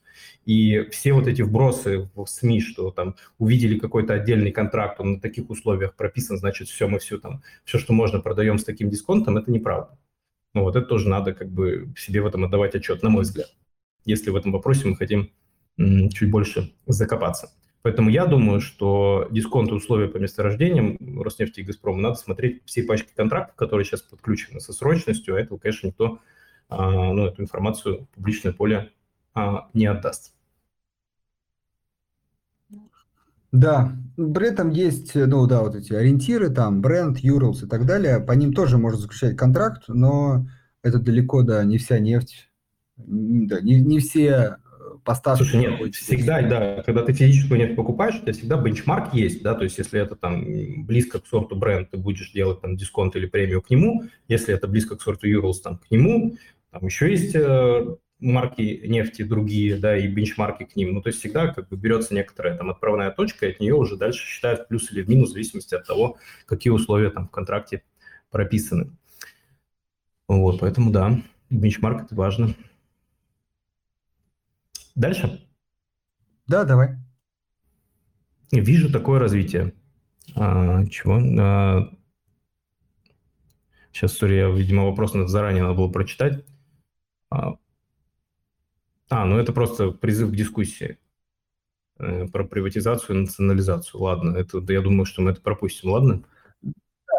И 0.45 0.89
все 0.91 1.12
вот 1.12 1.27
эти 1.27 1.43
вбросы 1.43 2.09
в 2.15 2.27
СМИ, 2.27 2.61
что 2.61 2.91
там 2.91 3.17
увидели 3.39 3.79
какой-то 3.79 4.15
отдельный 4.15 4.53
контракт, 4.53 5.01
он 5.01 5.15
на 5.15 5.21
таких 5.21 5.51
условиях 5.51 5.95
прописан, 5.95 6.39
значит, 6.39 6.69
все, 6.69 6.87
мы 6.89 6.99
все 6.99 7.19
там, 7.19 7.43
все, 7.65 7.79
что 7.79 7.93
можно, 7.93 8.21
продаем 8.21 8.59
с 8.59 8.65
таким 8.65 8.89
дисконтом, 8.89 9.37
это 9.37 9.51
неправда. 9.51 9.99
Ну 10.55 10.62
вот 10.62 10.77
это 10.77 10.87
тоже 10.87 11.09
надо 11.09 11.35
как 11.35 11.51
бы 11.51 11.93
себе 11.99 12.23
в 12.23 12.27
этом 12.27 12.45
отдавать 12.45 12.75
отчет, 12.75 13.03
на 13.03 13.11
мой 13.11 13.23
взгляд, 13.23 13.53
если 14.05 14.31
в 14.31 14.37
этом 14.37 14.53
вопросе 14.53 14.89
мы 14.89 14.97
хотим 14.97 15.31
чуть 15.77 16.31
больше 16.31 16.73
закопаться. 16.87 17.53
Поэтому 17.87 18.11
я 18.11 18.27
думаю, 18.27 18.61
что 18.61 19.29
дисконты 19.31 19.77
условия 19.77 20.09
по 20.09 20.16
месторождениям 20.16 20.99
Роснефти 21.22 21.61
и 21.61 21.62
Газпрома 21.62 22.01
надо 22.01 22.16
смотреть 22.16 22.62
все 22.64 22.83
пачки 22.83 23.12
контрактов, 23.14 23.55
которые 23.55 23.85
сейчас 23.85 24.03
подключены 24.03 24.59
со 24.59 24.72
срочностью, 24.72 25.37
а 25.37 25.38
этого, 25.38 25.59
конечно, 25.59 25.87
никто 25.87 26.18
а, 26.68 27.12
ну, 27.12 27.27
эту 27.27 27.42
информацию 27.42 28.03
в 28.03 28.09
публичное 28.16 28.53
поле 28.53 28.90
а, 29.35 29.68
не 29.72 29.87
отдаст. 29.87 30.35
Да, 33.53 33.92
при 34.16 34.49
этом 34.49 34.70
есть, 34.70 35.14
ну 35.14 35.46
да, 35.46 35.62
вот 35.62 35.77
эти 35.77 35.92
ориентиры, 35.92 36.51
там, 36.51 36.81
бренд, 36.81 37.18
Юрлс 37.18 37.62
и 37.62 37.68
так 37.68 37.87
далее, 37.87 38.18
по 38.18 38.33
ним 38.33 38.53
тоже 38.53 38.79
можно 38.79 38.99
заключать 38.99 39.37
контракт, 39.37 39.85
но 39.87 40.49
это 40.83 40.99
далеко, 40.99 41.42
да, 41.42 41.62
не 41.62 41.79
вся 41.79 42.01
нефть, 42.01 42.51
да, 42.96 43.61
не, 43.61 43.81
не 43.81 44.01
все 44.01 44.57
поставки. 45.07 45.42
Слушай, 45.42 45.61
нет, 45.61 45.95
всегда, 45.95 46.42
да, 46.42 46.83
когда 46.83 47.03
ты 47.03 47.14
физическую 47.14 47.59
нефть 47.59 47.77
покупаешь, 47.77 48.16
у 48.16 48.21
тебя 48.21 48.35
всегда 48.35 48.57
бенчмарк 48.59 49.14
есть, 49.14 49.42
да, 49.42 49.55
то 49.55 49.64
есть 49.64 49.79
если 49.79 49.99
это 49.99 50.16
там 50.16 50.85
близко 50.85 51.21
к 51.21 51.27
сорту 51.27 51.57
бренд, 51.57 51.90
ты 51.90 51.97
будешь 51.97 52.31
делать 52.33 52.61
там 52.61 52.77
дисконт 52.77 53.16
или 53.16 53.27
премию 53.27 53.62
к 53.62 53.71
нему, 53.71 54.05
если 54.29 54.53
это 54.53 54.69
близко 54.69 54.97
к 54.97 55.03
сорту 55.03 55.27
Urals, 55.27 55.62
там, 55.62 55.79
к 55.79 55.90
нему, 55.90 56.37
там 56.71 56.85
еще 56.85 57.11
есть 57.11 57.35
э, 57.35 57.97
марки 58.19 58.83
нефти 58.85 59.23
другие, 59.23 59.77
да, 59.77 59.97
и 59.97 60.07
бенчмарки 60.07 60.64
к 60.64 60.77
ним. 60.77 60.95
Ну, 60.95 61.03
то 61.03 61.09
есть 61.09 61.21
всегда 61.21 61.49
как 61.49 61.69
бы 61.69 61.77
берется 61.77 62.14
некоторая 62.14 62.57
там 62.57 62.71
отправная 62.71 63.11
точка, 63.11 63.47
и 63.47 63.53
от 63.53 63.61
нее 63.61 63.75
уже 63.75 63.97
дальше 63.97 64.27
считают 64.27 64.69
плюс 64.69 64.90
или 64.92 65.03
минус 65.03 65.31
в 65.31 65.33
зависимости 65.33 65.75
от 65.75 65.87
того, 65.87 66.19
какие 66.47 66.71
условия 66.71 67.11
там 67.11 67.29
в 67.29 67.31
контракте 67.31 67.83
прописаны. 68.31 68.90
Вот, 70.29 70.61
поэтому 70.61 70.90
да, 70.90 71.19
бенчмарк 71.51 72.05
это 72.05 72.14
важно. 72.14 72.55
Дальше? 74.96 75.46
Да, 76.46 76.64
давай. 76.64 76.96
Вижу 78.50 78.90
такое 78.90 79.20
развитие. 79.20 79.74
А, 80.35 80.85
чего? 80.87 81.20
А, 81.38 81.90
сейчас, 83.92 84.14
сори, 84.14 84.37
я, 84.37 84.48
видимо, 84.48 84.87
вопрос 84.87 85.12
заранее 85.28 85.62
надо 85.62 85.74
было 85.74 85.88
прочитать. 85.88 86.44
А, 87.30 87.56
а, 89.11 89.24
ну 89.26 89.38
это 89.38 89.52
просто 89.52 89.90
призыв 89.90 90.30
к 90.30 90.37
дискуссии 90.37 90.98
э, 91.98 92.26
про 92.28 92.44
приватизацию 92.44 93.16
и 93.16 93.20
национализацию. 93.20 94.00
Ладно, 94.00 94.37
это, 94.37 94.64
я 94.72 94.80
думаю, 94.80 95.04
что 95.04 95.22
мы 95.22 95.32
это 95.32 95.42
пропустим, 95.42 95.90
ладно? 95.90 96.22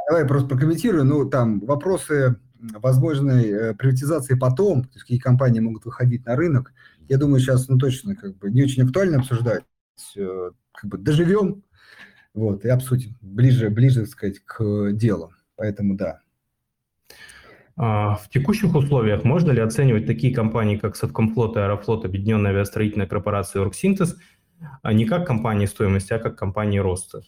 Давай 0.08 0.24
я 0.24 0.28
просто 0.28 0.50
прокомментирую. 0.50 1.06
Ну, 1.06 1.30
там 1.30 1.60
вопросы 1.60 2.38
возможной 2.60 3.50
э, 3.50 3.74
приватизации 3.76 4.36
потом, 4.36 4.84
то 4.84 4.90
есть 4.94 5.02
какие 5.02 5.20
компании 5.20 5.60
могут 5.60 5.86
выходить 5.86 6.26
на 6.26 6.36
рынок, 6.36 6.74
я 7.10 7.18
думаю, 7.18 7.40
сейчас, 7.40 7.68
ну, 7.68 7.78
точно, 7.78 8.16
как 8.16 8.38
бы 8.38 8.50
не 8.52 8.64
очень 8.64 8.84
актуально 8.84 9.20
обсуждать. 9.20 9.64
Э, 10.16 10.52
как 10.72 10.90
бы 10.90 10.98
доживем, 10.98 11.64
вот, 12.34 12.66
и 12.66 12.70
обсудим 12.70 13.16
ближе, 13.22 13.70
ближе, 13.70 14.02
так 14.02 14.10
сказать, 14.10 14.40
к 14.46 14.92
делу. 14.92 15.34
Поэтому 15.56 15.96
да. 15.96 16.22
А, 17.76 18.16
в 18.16 18.30
текущих 18.30 18.76
условиях 18.76 19.24
можно 19.24 19.52
ли 19.52 19.62
оценивать 19.62 20.06
такие 20.06 20.34
компании, 20.34 20.78
как 20.78 20.96
Совкомфлот 20.96 21.58
и 21.58 21.60
Аэрофлот, 21.60 22.06
Объединенная 22.06 22.52
авиастроительная 22.52 23.08
корпорация 23.08 23.62
Оргсинтез, 23.62 24.18
а 24.82 24.94
не 24.94 25.06
как 25.06 25.28
компании 25.28 25.66
стоимости, 25.66 26.14
а 26.14 26.20
как 26.20 26.38
компании 26.38 26.80
роста? 26.80 27.22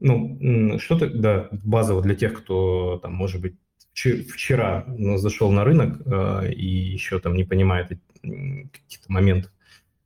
Ну, 0.00 0.78
что-то, 0.78 1.10
да, 1.10 1.48
базово 1.52 2.02
для 2.02 2.14
тех, 2.14 2.42
кто, 2.42 2.98
там, 2.98 3.14
может 3.14 3.40
быть, 3.40 3.54
вчера 3.94 4.86
зашел 5.16 5.50
на 5.50 5.64
рынок 5.64 6.00
э, 6.04 6.52
и 6.52 6.66
еще 6.66 7.18
там 7.20 7.34
не 7.34 7.44
понимает 7.44 7.88
каких-то 8.22 9.10
моментов. 9.12 9.52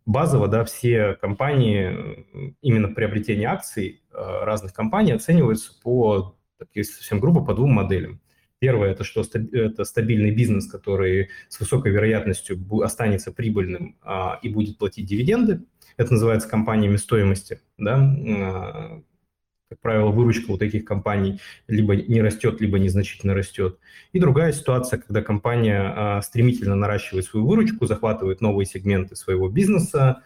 Базово, 0.04 0.48
да, 0.48 0.64
все 0.64 1.14
компании, 1.14 2.54
именно 2.62 2.88
приобретение 2.88 3.48
акций 3.48 4.02
э, 4.12 4.44
разных 4.44 4.72
компаний 4.72 5.12
оцениваются 5.12 5.72
по 5.82 6.36
если 6.74 6.92
совсем 6.92 7.20
грубо, 7.20 7.44
по 7.44 7.54
двум 7.54 7.72
моделям. 7.72 8.20
Первое– 8.58 8.90
это 8.92 9.04
что 9.04 9.22
это 9.52 9.84
стабильный 9.84 10.30
бизнес, 10.30 10.66
который 10.66 11.28
с 11.48 11.60
высокой 11.60 11.92
вероятностью 11.92 12.58
останется 12.82 13.30
прибыльным 13.30 13.98
и 14.40 14.48
будет 14.48 14.78
платить 14.78 15.04
дивиденды. 15.04 15.64
Это 15.98 16.14
называется 16.14 16.48
компаниями 16.48 16.96
стоимости. 16.96 17.60
Да? 17.76 18.16
А, 19.68 19.74
как 19.74 19.80
правило, 19.80 20.10
выручка 20.10 20.50
у 20.50 20.58
таких 20.58 20.84
компаний 20.84 21.40
либо 21.66 21.96
не 21.96 22.20
растет, 22.20 22.60
либо 22.60 22.78
незначительно 22.78 23.34
растет. 23.34 23.78
И 24.12 24.20
другая 24.20 24.52
ситуация, 24.52 24.98
когда 24.98 25.22
компания 25.22 25.92
а, 25.96 26.22
стремительно 26.22 26.76
наращивает 26.76 27.24
свою 27.24 27.46
выручку, 27.46 27.86
захватывает 27.86 28.40
новые 28.40 28.66
сегменты 28.66 29.16
своего 29.16 29.48
бизнеса, 29.48 30.22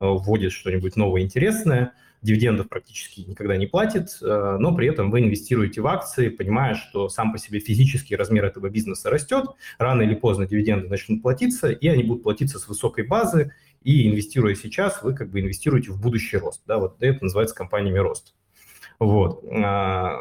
вводит 0.00 0.52
что-нибудь 0.52 0.96
новое 0.96 1.22
интересное– 1.22 1.92
дивидендов 2.22 2.68
практически 2.68 3.20
никогда 3.20 3.56
не 3.56 3.66
платит, 3.66 4.08
э, 4.20 4.56
но 4.58 4.74
при 4.74 4.88
этом 4.88 5.10
вы 5.10 5.20
инвестируете 5.20 5.80
в 5.80 5.86
акции, 5.86 6.28
понимая, 6.28 6.74
что 6.74 7.08
сам 7.08 7.32
по 7.32 7.38
себе 7.38 7.60
физический 7.60 8.16
размер 8.16 8.44
этого 8.44 8.68
бизнеса 8.68 9.10
растет, 9.10 9.46
рано 9.78 10.02
или 10.02 10.14
поздно 10.14 10.46
дивиденды 10.46 10.88
начнут 10.88 11.22
платиться, 11.22 11.70
и 11.70 11.86
они 11.86 12.02
будут 12.02 12.22
платиться 12.24 12.58
с 12.58 12.68
высокой 12.68 13.06
базы, 13.06 13.52
и 13.82 14.08
инвестируя 14.08 14.54
сейчас, 14.54 15.02
вы 15.02 15.14
как 15.14 15.30
бы 15.30 15.40
инвестируете 15.40 15.92
в 15.92 16.00
будущий 16.00 16.36
рост. 16.36 16.62
Да, 16.66 16.78
вот 16.78 16.96
это 17.00 17.24
называется 17.24 17.54
компаниями 17.54 17.98
рост. 17.98 18.34
Вот. 18.98 19.44
А, 19.52 20.16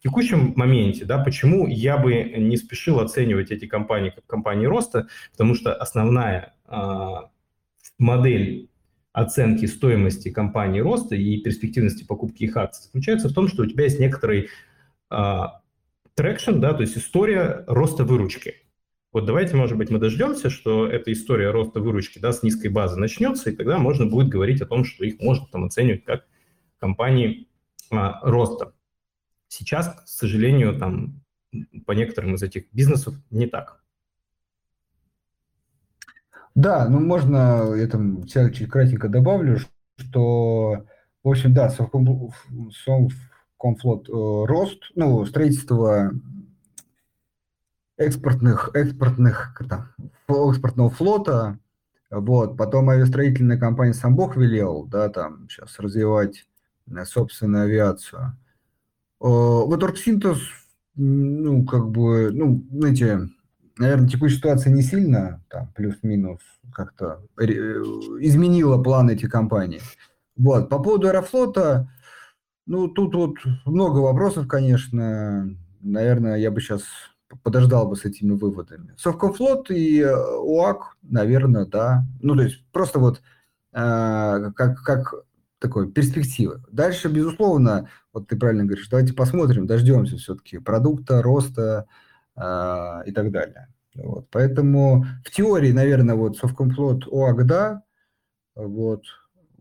в 0.00 0.02
текущем 0.02 0.54
моменте, 0.56 1.04
да, 1.04 1.18
почему 1.18 1.66
я 1.66 1.98
бы 1.98 2.14
не 2.36 2.56
спешил 2.56 3.00
оценивать 3.00 3.50
эти 3.50 3.66
компании 3.66 4.10
как 4.10 4.24
компании 4.26 4.66
роста, 4.66 5.08
потому 5.32 5.54
что 5.54 5.74
основная 5.74 6.54
а, 6.66 7.30
модель 7.98 8.70
оценки 9.12 9.66
стоимости 9.66 10.30
компании 10.30 10.80
роста 10.80 11.16
и 11.16 11.38
перспективности 11.38 12.04
покупки 12.04 12.44
их 12.44 12.56
акций 12.56 12.84
заключается 12.84 13.28
в 13.28 13.34
том, 13.34 13.48
что 13.48 13.64
у 13.64 13.66
тебя 13.66 13.84
есть 13.84 13.98
некоторый 13.98 14.48
а, 15.10 15.60
traction, 16.14 16.60
да, 16.60 16.72
то 16.72 16.82
есть 16.82 16.96
история 16.96 17.64
роста 17.66 18.04
выручки. 18.04 18.54
Вот 19.12 19.26
давайте, 19.26 19.56
может 19.56 19.76
быть, 19.76 19.90
мы 19.90 19.98
дождемся, 19.98 20.50
что 20.50 20.86
эта 20.86 21.12
история 21.12 21.50
роста 21.50 21.80
выручки 21.80 22.20
да, 22.20 22.32
с 22.32 22.44
низкой 22.44 22.68
базы 22.68 22.98
начнется, 22.98 23.50
и 23.50 23.56
тогда 23.56 23.78
можно 23.78 24.06
будет 24.06 24.28
говорить 24.28 24.60
о 24.60 24.66
том, 24.66 24.84
что 24.84 25.04
их 25.04 25.20
можно 25.20 25.46
там 25.50 25.64
оценивать 25.64 26.04
как 26.04 26.26
компании 26.78 27.48
роста. 27.90 28.72
Сейчас, 29.48 29.88
к 29.88 30.06
сожалению, 30.06 30.78
там 30.78 31.22
по 31.86 31.92
некоторым 31.92 32.34
из 32.34 32.42
этих 32.42 32.72
бизнесов 32.72 33.14
не 33.30 33.46
так. 33.46 33.82
Да, 36.54 36.88
ну 36.88 37.00
можно, 37.00 37.74
я 37.74 37.86
там 37.86 38.24
чуть 38.26 38.68
кратенько 38.68 39.08
добавлю, 39.08 39.58
что, 39.96 40.84
в 41.22 41.28
общем, 41.28 41.54
да, 41.54 41.70
Совкомфлот 41.70 42.34
э, 44.08 44.12
рост, 44.12 44.90
ну, 44.94 45.24
строительство 45.26 46.12
экспортных, 47.96 48.70
экспортных, 48.74 49.62
там, 49.68 49.88
экспортного 50.28 50.90
флота, 50.90 51.58
вот, 52.10 52.56
потом 52.56 52.90
авиастроительная 52.90 53.58
компания 53.58 53.94
сам 53.94 54.16
Бог 54.16 54.36
велел, 54.36 54.84
да, 54.84 55.08
там, 55.08 55.48
сейчас 55.48 55.78
развивать 55.78 56.46
э, 56.88 57.04
собственную 57.04 57.64
авиацию. 57.64 58.36
Вот 59.20 59.82
Оргсинтез, 59.84 60.38
ну, 60.94 61.66
как 61.66 61.90
бы, 61.90 62.30
ну, 62.32 62.64
знаете, 62.70 63.28
наверное, 63.80 64.08
текущая 64.08 64.36
ситуация 64.36 64.72
не 64.72 64.82
сильно, 64.82 65.42
там, 65.48 65.72
плюс-минус, 65.74 66.40
как-то 66.72 67.22
э, 67.38 67.44
изменила 68.20 68.80
план 68.82 69.10
эти 69.10 69.26
компании. 69.26 69.80
Вот. 70.36 70.68
По 70.68 70.78
поводу 70.78 71.08
Аэрофлота, 71.08 71.90
ну, 72.66 72.88
тут 72.88 73.14
вот 73.14 73.36
много 73.64 73.98
вопросов, 73.98 74.46
конечно. 74.46 75.48
Наверное, 75.80 76.36
я 76.36 76.50
бы 76.50 76.60
сейчас 76.60 76.82
подождал 77.42 77.88
бы 77.88 77.96
с 77.96 78.04
этими 78.04 78.32
выводами. 78.32 78.94
Совкомфлот 78.98 79.70
и 79.70 80.00
э, 80.00 80.14
УАК, 80.14 80.96
наверное, 81.02 81.64
да. 81.64 82.04
Ну, 82.20 82.36
то 82.36 82.42
есть 82.42 82.62
просто 82.72 82.98
вот 82.98 83.22
э, 83.72 84.52
как, 84.54 84.82
как 84.82 85.14
такой 85.60 85.92
перспективы. 85.92 86.62
Дальше, 86.72 87.08
безусловно, 87.08 87.88
вот 88.12 88.26
ты 88.26 88.36
правильно 88.36 88.64
говоришь, 88.64 88.88
давайте 88.88 89.12
посмотрим, 89.12 89.66
дождемся 89.66 90.16
все-таки 90.16 90.58
продукта, 90.58 91.22
роста, 91.22 91.86
а, 92.34 93.02
и 93.06 93.12
так 93.12 93.30
далее. 93.30 93.68
Вот. 93.94 94.28
Поэтому 94.30 95.04
в 95.24 95.30
теории, 95.30 95.72
наверное, 95.72 96.14
вот 96.14 96.38
Совкомфлот 96.38 97.06
ОАГ 97.06 97.46
да, 97.46 97.82
вот, 98.54 99.04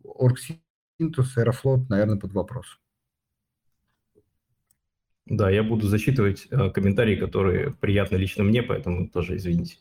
Оргсинтус, 0.04 1.38
Аэрофлот, 1.38 1.90
наверное, 1.90 2.18
под 2.18 2.34
вопрос. 2.34 2.80
Да, 5.26 5.50
я 5.50 5.62
буду 5.62 5.88
зачитывать 5.88 6.48
э, 6.50 6.72
комментарии, 6.72 7.16
которые 7.16 7.72
приятны 7.72 8.16
лично 8.16 8.44
мне, 8.44 8.64
поэтому 8.64 9.10
тоже 9.10 9.38
извините, 9.38 9.78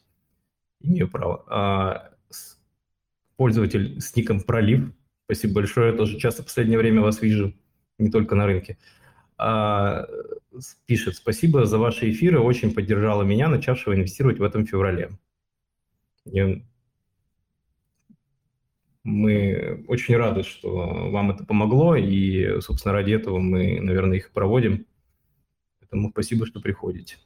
имею 0.81 1.09
право. 1.09 1.45
А, 1.49 2.11
пользователь 3.37 4.01
с 4.01 4.15
ником 4.15 4.43
Пролив, 4.43 4.93
спасибо 5.29 5.57
большое, 5.57 5.93
тоже 5.93 6.19
часто 6.19 6.43
в 6.43 6.47
последнее 6.47 6.79
время 6.79 7.03
вас 7.03 7.21
вижу, 7.21 7.53
не 7.99 8.11
только 8.11 8.35
на 8.35 8.47
рынке. 8.47 8.79
А, 9.37 10.07
пишет, 10.87 11.17
спасибо 11.17 11.67
за 11.67 11.77
ваши 11.77 12.11
эфиры, 12.11 12.41
очень 12.41 12.73
поддержала 12.73 13.25
меня, 13.25 13.49
начавшего 13.49 13.95
инвестировать 13.95 14.39
в 14.39 14.43
этом 14.43 14.65
феврале. 14.65 15.11
И 16.25 16.65
мы 19.05 19.85
очень 19.87 20.17
рады, 20.17 20.45
что 20.45 21.11
вам 21.11 21.31
это 21.31 21.45
помогло, 21.45 21.95
и, 21.95 22.61
собственно, 22.63 22.95
ради 22.95 23.13
этого 23.13 23.39
мы, 23.39 23.81
наверное, 23.83 24.17
их 24.17 24.31
проводим. 24.31 24.87
Поэтому 25.81 26.09
спасибо, 26.09 26.47
что 26.47 26.61
приходите. 26.61 27.17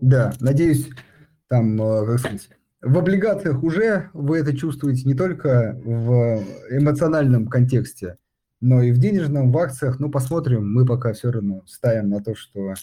Да, 0.00 0.34
надеюсь, 0.40 0.90
там, 1.48 1.80
э, 1.80 2.06
как 2.06 2.18
сказать, 2.18 2.50
в 2.80 2.98
облигациях 2.98 3.62
уже 3.62 4.10
вы 4.12 4.38
это 4.38 4.56
чувствуете 4.56 5.04
не 5.04 5.14
только 5.14 5.80
в 5.84 6.42
эмоциональном 6.70 7.48
контексте, 7.48 8.18
но 8.60 8.82
и 8.82 8.92
в 8.92 8.98
денежном, 8.98 9.52
в 9.52 9.58
акциях, 9.58 9.98
ну, 9.98 10.10
посмотрим, 10.10 10.72
мы 10.72 10.84
пока 10.84 11.12
все 11.12 11.30
равно 11.30 11.62
ставим 11.66 12.08
на 12.08 12.20
то, 12.20 12.34
что 12.34 12.74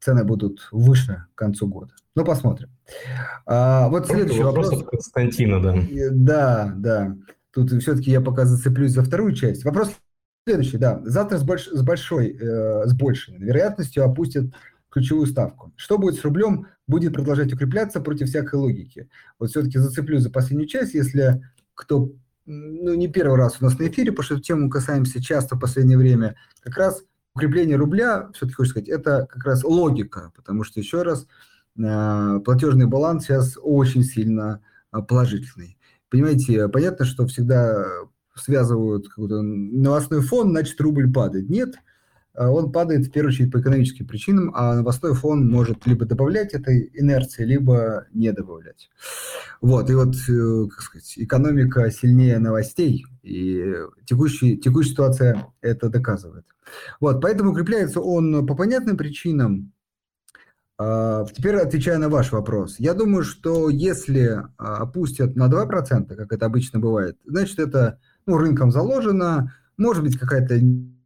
цены 0.00 0.24
будут 0.24 0.68
выше 0.70 1.24
к 1.34 1.38
концу 1.38 1.66
года. 1.66 1.92
Ну, 2.14 2.24
посмотрим. 2.24 2.70
А, 3.46 3.88
вот 3.88 4.06
следующий 4.06 4.42
вопрос. 4.42 4.70
Вопрос 4.70 4.88
Константина, 4.88 5.60
да. 5.60 5.76
Да, 6.10 6.72
да. 6.76 7.16
Тут 7.52 7.70
все-таки 7.70 8.10
я 8.10 8.20
пока 8.20 8.44
зацеплюсь 8.44 8.92
за 8.92 9.02
вторую 9.02 9.34
часть. 9.34 9.64
Вопрос 9.64 9.92
следующий, 10.46 10.78
да. 10.78 11.00
Завтра 11.04 11.38
с, 11.38 11.42
больш, 11.42 11.66
с 11.66 11.82
большой, 11.82 12.36
э, 12.36 12.86
с 12.86 12.94
большей 12.94 13.36
вероятностью 13.38 14.04
опустят 14.04 14.46
ключевую 14.90 15.26
ставку. 15.26 15.72
Что 15.76 15.98
будет 15.98 16.16
с 16.16 16.22
рублем? 16.22 16.68
Будет 16.86 17.14
продолжать 17.14 17.52
укрепляться 17.52 18.00
против 18.00 18.28
всякой 18.28 18.56
логики. 18.56 19.08
Вот 19.38 19.50
все-таки 19.50 19.78
зацеплю 19.78 20.18
за 20.18 20.30
последнюю 20.30 20.68
часть. 20.68 20.94
Если 20.94 21.42
кто 21.74 22.12
ну, 22.46 22.94
не 22.94 23.08
первый 23.08 23.38
раз 23.38 23.56
у 23.60 23.64
нас 23.64 23.78
на 23.78 23.88
эфире, 23.88 24.12
потому 24.12 24.24
что 24.24 24.40
тему 24.40 24.68
касаемся 24.68 25.22
часто 25.22 25.56
в 25.56 25.60
последнее 25.60 25.96
время, 25.96 26.36
как 26.60 26.76
раз 26.76 27.02
укрепление 27.34 27.76
рубля, 27.76 28.30
все-таки 28.32 28.54
хочу 28.54 28.70
сказать, 28.70 28.88
это 28.88 29.26
как 29.30 29.44
раз 29.44 29.64
логика, 29.64 30.30
потому 30.36 30.62
что, 30.62 30.78
еще 30.78 31.02
раз, 31.02 31.26
э, 31.78 32.40
платежный 32.44 32.86
баланс 32.86 33.24
сейчас 33.24 33.58
очень 33.60 34.04
сильно 34.04 34.62
э, 34.92 35.00
положительный. 35.00 35.78
Понимаете, 36.10 36.68
понятно, 36.68 37.06
что 37.06 37.26
всегда 37.26 37.84
связывают 38.36 39.08
какой-то 39.08 39.42
новостной 39.42 40.20
фон, 40.20 40.50
значит, 40.50 40.80
рубль 40.80 41.12
падает. 41.12 41.48
Нет, 41.48 41.74
он 42.36 42.72
падает 42.72 43.06
в 43.06 43.10
первую 43.12 43.32
очередь 43.32 43.52
по 43.52 43.60
экономическим 43.60 44.06
причинам, 44.06 44.52
а 44.54 44.74
новостной 44.74 45.14
фон 45.14 45.48
может 45.48 45.86
либо 45.86 46.04
добавлять 46.04 46.52
этой 46.52 46.90
инерции, 46.94 47.44
либо 47.44 48.06
не 48.12 48.32
добавлять. 48.32 48.90
Вот, 49.60 49.88
и 49.88 49.94
вот, 49.94 50.14
э, 50.28 50.66
как 50.68 50.80
сказать, 50.80 51.14
экономика 51.16 51.90
сильнее 51.90 52.38
новостей, 52.38 53.06
и 53.22 53.74
текущая, 54.04 54.56
текущая 54.56 54.90
ситуация 54.90 55.46
это 55.60 55.88
доказывает. 55.88 56.44
Вот, 57.00 57.20
поэтому 57.22 57.52
укрепляется 57.52 58.00
он 58.00 58.46
по 58.46 58.54
понятным 58.54 58.96
причинам. 58.96 59.72
А, 60.76 61.24
теперь 61.26 61.56
отвечая 61.56 61.98
на 61.98 62.08
ваш 62.08 62.32
вопрос. 62.32 62.76
Я 62.78 62.94
думаю, 62.94 63.22
что 63.22 63.68
если 63.68 64.42
а, 64.58 64.78
опустят 64.78 65.36
на 65.36 65.48
2%, 65.48 66.14
как 66.14 66.32
это 66.32 66.46
обычно 66.46 66.80
бывает, 66.80 67.16
значит, 67.24 67.58
это 67.60 68.00
ну, 68.26 68.38
рынком 68.38 68.72
заложено, 68.72 69.54
может 69.76 70.02
быть, 70.02 70.18
какая-то 70.18 70.58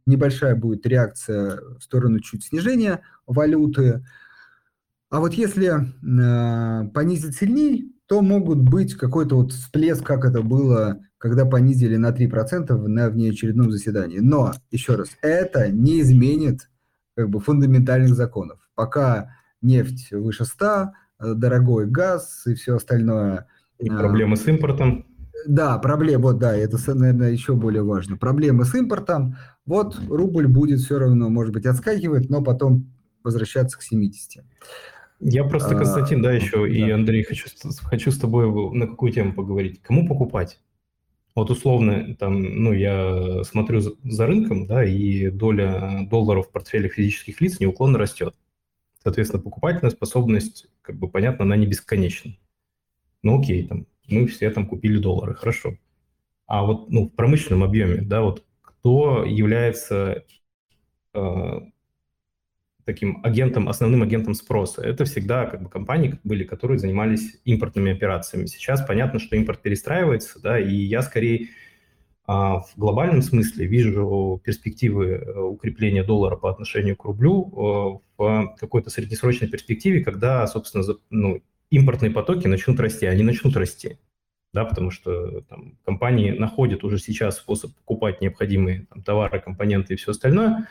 небольшая 0.09 0.55
будет 0.55 0.85
реакция 0.85 1.59
в 1.77 1.81
сторону 1.81 2.19
чуть 2.19 2.45
снижения 2.45 3.01
валюты. 3.25 4.03
А 5.09 5.19
вот 5.19 5.33
если 5.33 5.71
э, 5.71 6.89
понизить 6.89 7.35
сильнее, 7.35 7.85
то 8.07 8.21
могут 8.21 8.59
быть 8.59 8.95
какой-то 8.95 9.35
вот 9.35 9.51
всплеск, 9.51 10.03
как 10.03 10.25
это 10.25 10.41
было, 10.41 10.99
когда 11.19 11.45
понизили 11.45 11.95
на 11.95 12.09
3% 12.09 12.75
на 12.87 13.09
внеочередном 13.09 13.71
заседании. 13.71 14.19
Но, 14.19 14.53
еще 14.71 14.95
раз, 14.95 15.09
это 15.21 15.69
не 15.69 16.01
изменит 16.01 16.69
как 17.15 17.29
бы, 17.29 17.39
фундаментальных 17.39 18.15
законов. 18.15 18.59
Пока 18.75 19.35
нефть 19.61 20.11
выше 20.11 20.45
100, 20.45 20.65
э, 21.19 21.33
дорогой 21.35 21.85
газ 21.85 22.43
и 22.47 22.55
все 22.55 22.75
остальное. 22.75 23.47
И 23.77 23.89
проблемы 23.89 24.37
с 24.37 24.47
импортом. 24.47 25.05
Да, 25.45 25.77
проблема, 25.77 26.23
вот 26.23 26.39
да, 26.39 26.55
это, 26.55 26.77
наверное, 26.95 27.31
еще 27.31 27.55
более 27.55 27.83
важно. 27.83 28.17
Проблемы 28.17 28.65
с 28.65 28.75
импортом, 28.75 29.37
вот 29.69 29.99
рубль 30.09 30.47
будет 30.47 30.79
все 30.79 30.97
равно, 30.97 31.29
может 31.29 31.53
быть, 31.53 31.67
отскакивать, 31.67 32.27
но 32.27 32.41
потом 32.41 32.91
возвращаться 33.23 33.77
к 33.77 33.83
70. 33.83 34.43
Я 35.19 35.43
просто, 35.43 35.75
Константин, 35.75 36.21
а, 36.21 36.23
да, 36.23 36.31
еще 36.31 36.61
да. 36.61 36.67
и 36.67 36.89
Андрей, 36.89 37.23
хочу, 37.23 37.47
хочу 37.83 38.09
с 38.09 38.17
тобой 38.17 38.51
на 38.75 38.87
какую 38.87 39.11
тему 39.11 39.35
поговорить. 39.35 39.79
Кому 39.83 40.07
покупать? 40.07 40.59
Вот 41.35 41.51
условно, 41.51 42.15
там, 42.15 42.41
ну, 42.41 42.73
я 42.73 43.43
смотрю 43.43 43.79
за, 43.81 43.91
за 44.03 44.25
рынком, 44.25 44.65
да, 44.65 44.83
и 44.83 45.29
доля 45.29 46.07
долларов 46.09 46.47
в 46.47 46.51
портфеле 46.51 46.89
физических 46.89 47.39
лиц 47.39 47.59
неуклонно 47.59 47.99
растет. 47.99 48.33
Соответственно, 49.03 49.43
покупательная 49.43 49.91
способность, 49.91 50.65
как 50.81 50.97
бы 50.97 51.07
понятно, 51.07 51.45
она 51.45 51.55
не 51.55 51.67
бесконечна. 51.67 52.35
Ну, 53.21 53.39
окей, 53.39 53.67
там, 53.67 53.85
мы 54.07 54.25
все 54.25 54.49
там 54.49 54.65
купили 54.65 54.97
доллары, 54.97 55.35
хорошо. 55.35 55.77
А 56.47 56.63
вот, 56.63 56.89
ну, 56.89 57.05
в 57.05 57.09
промышленном 57.09 57.63
объеме, 57.63 58.01
да, 58.01 58.23
вот 58.23 58.43
кто 58.79 59.25
является 59.25 60.23
э, 61.13 61.59
таким 62.85 63.19
агентом, 63.23 63.69
основным 63.69 64.01
агентом 64.01 64.33
спроса. 64.33 64.81
Это 64.81 65.05
всегда 65.05 65.45
как 65.45 65.61
бы 65.61 65.69
компании 65.69 66.19
были, 66.23 66.43
которые 66.43 66.79
занимались 66.79 67.39
импортными 67.45 67.91
операциями. 67.91 68.47
Сейчас 68.47 68.83
понятно, 68.85 69.19
что 69.19 69.35
импорт 69.35 69.61
перестраивается, 69.61 70.39
да, 70.41 70.59
и 70.59 70.73
я 70.73 71.01
скорее 71.01 71.49
а, 72.25 72.61
в 72.61 72.77
глобальном 72.77 73.21
смысле 73.21 73.65
вижу 73.65 74.41
перспективы 74.43 75.05
э, 75.05 75.39
укрепления 75.39 76.03
доллара 76.03 76.35
по 76.35 76.49
отношению 76.49 76.95
к 76.95 77.03
рублю 77.03 78.01
э, 78.17 78.21
в 78.21 78.55
какой-то 78.59 78.89
среднесрочной 78.89 79.49
перспективе, 79.49 80.03
когда, 80.03 80.45
собственно, 80.47 80.83
ну, 81.09 81.41
импортные 81.71 82.11
потоки 82.11 82.47
начнут 82.47 82.79
расти, 82.79 83.05
они 83.07 83.23
начнут 83.23 83.55
расти. 83.57 83.97
Да, 84.51 84.65
потому 84.65 84.89
что 84.89 85.41
там, 85.41 85.77
компании 85.85 86.31
находят 86.31 86.83
уже 86.83 86.97
сейчас 86.97 87.37
способ 87.37 87.71
покупать 87.75 88.19
необходимые 88.19 88.87
там, 88.91 89.03
товары, 89.03 89.39
компоненты 89.39 89.93
и 89.93 89.97
все 89.97 90.11
остальное, 90.11 90.67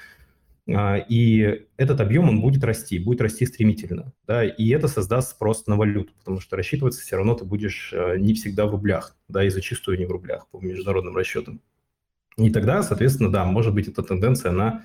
а, 0.71 0.97
и 0.97 1.67
этот 1.77 2.01
объем, 2.01 2.29
он 2.29 2.41
будет 2.41 2.63
расти, 2.63 2.99
будет 2.99 3.21
расти 3.21 3.47
стремительно. 3.47 4.13
Да, 4.27 4.45
и 4.45 4.69
это 4.69 4.89
создаст 4.89 5.31
спрос 5.31 5.67
на 5.67 5.77
валюту, 5.77 6.13
потому 6.19 6.41
что 6.41 6.57
рассчитываться 6.57 7.01
все 7.01 7.17
равно 7.17 7.35
ты 7.35 7.45
будешь 7.45 7.93
э, 7.93 8.17
не 8.19 8.35
всегда 8.35 8.67
в 8.67 8.73
рублях, 8.73 9.17
да, 9.29 9.45
и 9.45 9.51
зачастую 9.51 9.99
не 9.99 10.05
в 10.05 10.11
рублях 10.11 10.47
по 10.51 10.61
международным 10.61 11.17
расчетам. 11.17 11.61
И 12.37 12.51
тогда, 12.51 12.83
соответственно, 12.83 13.33
да, 13.33 13.45
может 13.45 13.75
быть, 13.75 13.89
эта 13.89 14.03
тенденция, 14.03 14.51
она 14.51 14.85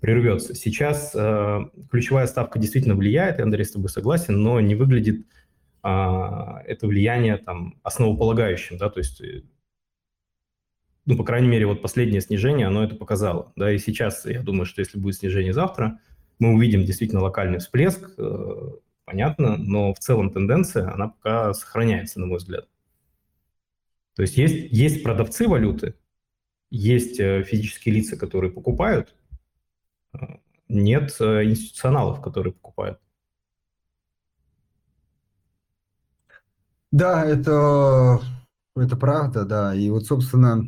прервется. 0.00 0.54
Сейчас 0.54 1.12
э, 1.14 1.60
ключевая 1.90 2.26
ставка 2.26 2.58
действительно 2.58 2.96
влияет, 2.96 3.38
и 3.38 3.42
Андрей 3.42 3.64
с 3.64 3.72
тобой 3.72 3.88
согласен, 3.88 4.42
но 4.42 4.60
не 4.60 4.74
выглядит 4.74 5.26
э, 5.82 5.88
это 6.66 6.86
влияние 6.86 7.36
там 7.38 7.78
основополагающим, 7.82 8.78
да, 8.78 8.90
то 8.90 8.98
есть 8.98 9.20
э, 9.20 9.42
ну, 11.06 11.16
по 11.16 11.24
крайней 11.24 11.48
мере, 11.48 11.66
вот 11.66 11.82
последнее 11.82 12.20
снижение, 12.20 12.66
оно 12.66 12.84
это 12.84 12.94
показало. 12.94 13.52
Да, 13.56 13.72
и 13.72 13.78
сейчас, 13.78 14.26
я 14.26 14.42
думаю, 14.42 14.64
что 14.64 14.80
если 14.80 14.98
будет 14.98 15.16
снижение 15.16 15.52
завтра, 15.52 15.98
мы 16.38 16.54
увидим 16.54 16.84
действительно 16.84 17.20
локальный 17.20 17.58
всплеск, 17.58 18.14
э, 18.16 18.70
понятно, 19.04 19.56
но 19.56 19.92
в 19.92 19.98
целом 19.98 20.30
тенденция, 20.30 20.92
она 20.92 21.08
пока 21.08 21.52
сохраняется, 21.52 22.20
на 22.20 22.26
мой 22.26 22.38
взгляд. 22.38 22.68
То 24.14 24.22
есть 24.22 24.36
есть, 24.36 24.72
есть 24.72 25.02
продавцы 25.02 25.48
валюты, 25.48 25.94
есть 26.70 27.18
э, 27.18 27.42
физические 27.42 27.96
лица, 27.96 28.16
которые 28.16 28.52
покупают, 28.52 29.14
э, 30.12 30.18
нет 30.68 31.10
институционалов, 31.20 32.22
которые 32.22 32.52
покупают. 32.52 33.00
Да, 36.92 37.24
это, 37.24 38.20
это 38.76 38.96
правда, 38.96 39.44
да. 39.44 39.74
И 39.74 39.88
вот, 39.90 40.06
собственно, 40.06 40.64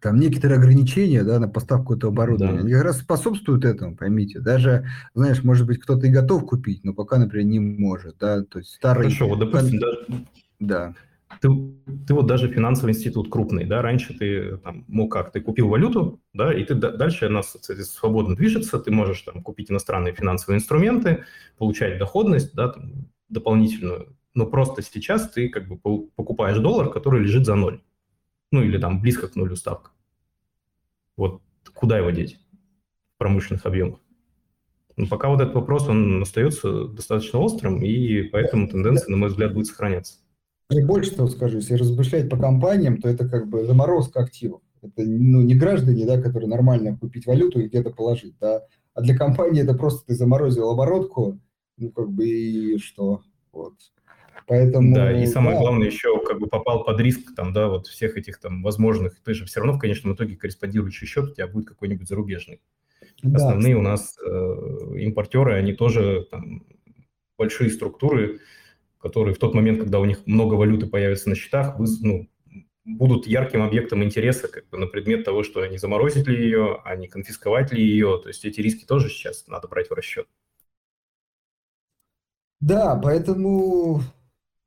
там 0.00 0.18
некоторые 0.18 0.58
ограничения 0.58 1.22
да, 1.22 1.38
на 1.38 1.48
поставку 1.48 1.94
этого 1.94 2.12
оборудования, 2.12 2.58
да. 2.58 2.62
они 2.62 2.72
как 2.72 2.84
раз 2.84 2.98
способствуют 2.98 3.64
этому, 3.64 3.96
поймите. 3.96 4.40
Даже, 4.40 4.86
знаешь, 5.14 5.42
может 5.42 5.66
быть, 5.66 5.80
кто-то 5.80 6.06
и 6.06 6.10
готов 6.10 6.46
купить, 6.46 6.84
но 6.84 6.92
пока, 6.92 7.18
например, 7.18 7.46
не 7.46 7.60
может. 7.60 8.16
Да? 8.18 8.42
То 8.44 8.58
есть 8.58 8.74
старый... 8.74 9.04
Хорошо, 9.04 9.28
вот, 9.28 9.38
допустим, 9.38 9.78
даже... 9.78 10.06
Да. 10.58 10.94
Ты, 11.40 11.48
ты 12.06 12.14
вот 12.14 12.26
даже 12.26 12.48
финансовый 12.48 12.90
институт 12.90 13.30
крупный, 13.30 13.64
да, 13.64 13.80
раньше 13.80 14.12
ты 14.16 14.58
там, 14.58 14.84
мог 14.86 15.10
как, 15.10 15.32
ты 15.32 15.40
купил 15.40 15.68
валюту, 15.68 16.20
да, 16.34 16.52
и 16.52 16.62
ты 16.62 16.74
дальше 16.74 17.24
она 17.24 17.42
свободно 17.42 18.36
движется, 18.36 18.78
ты 18.78 18.90
можешь 18.90 19.22
там 19.22 19.42
купить 19.42 19.70
иностранные 19.70 20.12
финансовые 20.12 20.58
инструменты, 20.58 21.24
получать 21.56 21.98
доходность, 21.98 22.54
да, 22.54 22.68
там, 22.68 23.08
дополнительную, 23.30 24.14
но 24.34 24.46
просто 24.46 24.82
сейчас 24.82 25.30
ты 25.30 25.48
как 25.48 25.68
бы 25.68 25.76
покупаешь 25.76 26.58
доллар, 26.58 26.90
который 26.90 27.20
лежит 27.20 27.46
за 27.46 27.54
ноль 27.54 27.80
ну 28.52 28.62
или 28.62 28.78
там 28.78 29.00
близко 29.00 29.26
к 29.26 29.34
нулю 29.34 29.56
ставка. 29.56 29.90
Вот 31.16 31.40
куда 31.74 31.98
его 31.98 32.10
деть 32.10 32.38
в 33.14 33.18
промышленных 33.18 33.66
объемах? 33.66 33.98
Но 34.96 35.06
пока 35.06 35.30
вот 35.30 35.40
этот 35.40 35.54
вопрос, 35.54 35.88
он 35.88 36.22
остается 36.22 36.84
достаточно 36.84 37.38
острым, 37.38 37.82
и 37.82 38.22
поэтому 38.24 38.68
тенденция, 38.68 39.10
на 39.10 39.16
мой 39.16 39.30
взгляд, 39.30 39.54
будет 39.54 39.66
сохраняться. 39.66 40.16
И 40.70 40.84
больше 40.84 41.14
того 41.14 41.28
скажу, 41.28 41.56
если 41.58 41.74
размышлять 41.74 42.28
по 42.28 42.36
компаниям, 42.36 43.00
то 43.00 43.08
это 43.08 43.26
как 43.28 43.48
бы 43.48 43.64
заморозка 43.64 44.20
активов. 44.20 44.60
Это 44.82 45.02
ну, 45.02 45.40
не 45.42 45.54
граждане, 45.54 46.04
да, 46.04 46.20
которые 46.20 46.48
нормально 46.48 46.98
купить 46.98 47.26
валюту 47.26 47.60
и 47.60 47.68
где-то 47.68 47.90
положить, 47.90 48.36
да, 48.38 48.66
а 48.94 49.00
для 49.00 49.16
компании 49.16 49.62
это 49.62 49.74
просто 49.74 50.06
ты 50.06 50.14
заморозил 50.14 50.68
оборотку, 50.68 51.40
ну 51.78 51.90
как 51.90 52.10
бы 52.10 52.28
и 52.28 52.78
что, 52.78 53.22
вот. 53.52 53.74
Поэтому, 54.52 54.94
да, 54.94 55.10
и 55.10 55.24
самое 55.24 55.56
да. 55.56 55.62
главное 55.62 55.86
еще 55.86 56.22
как 56.26 56.38
бы 56.38 56.46
попал 56.46 56.84
под 56.84 57.00
риск 57.00 57.34
там, 57.34 57.54
да, 57.54 57.68
вот 57.68 57.86
всех 57.86 58.18
этих 58.18 58.38
там 58.38 58.62
возможных, 58.62 59.18
ты 59.24 59.32
же 59.32 59.46
все 59.46 59.60
равно 59.60 59.72
в 59.72 59.78
конечном 59.78 60.12
итоге 60.12 60.36
корреспондирующий 60.36 61.06
счет 61.06 61.30
у 61.30 61.32
тебя 61.32 61.46
будет 61.46 61.68
какой-нибудь 61.68 62.06
зарубежный. 62.06 62.60
Да. 63.22 63.36
Основные 63.36 63.78
у 63.78 63.80
нас 63.80 64.18
э, 64.18 64.98
импортеры, 64.98 65.54
они 65.54 65.72
тоже 65.72 66.28
там 66.30 66.66
большие 67.38 67.70
структуры, 67.70 68.40
которые 68.98 69.34
в 69.34 69.38
тот 69.38 69.54
момент, 69.54 69.80
когда 69.80 70.00
у 70.00 70.04
них 70.04 70.26
много 70.26 70.52
валюты 70.52 70.86
появится 70.86 71.30
на 71.30 71.34
счетах, 71.34 71.78
вы, 71.78 71.86
ну, 72.02 72.28
будут 72.84 73.26
ярким 73.26 73.62
объектом 73.62 74.04
интереса 74.04 74.48
как 74.48 74.68
бы, 74.68 74.76
на 74.76 74.86
предмет 74.86 75.24
того, 75.24 75.44
что 75.44 75.62
они 75.62 75.78
заморозить 75.78 76.26
ли 76.26 76.36
ее, 76.44 76.78
а 76.84 76.94
не 76.94 77.08
конфисковать 77.08 77.72
ли 77.72 77.82
ее. 77.82 78.20
То 78.22 78.28
есть 78.28 78.44
эти 78.44 78.60
риски 78.60 78.84
тоже 78.84 79.08
сейчас 79.08 79.46
надо 79.46 79.66
брать 79.66 79.88
в 79.88 79.94
расчет. 79.94 80.26
Да, 82.60 83.00
поэтому 83.02 84.02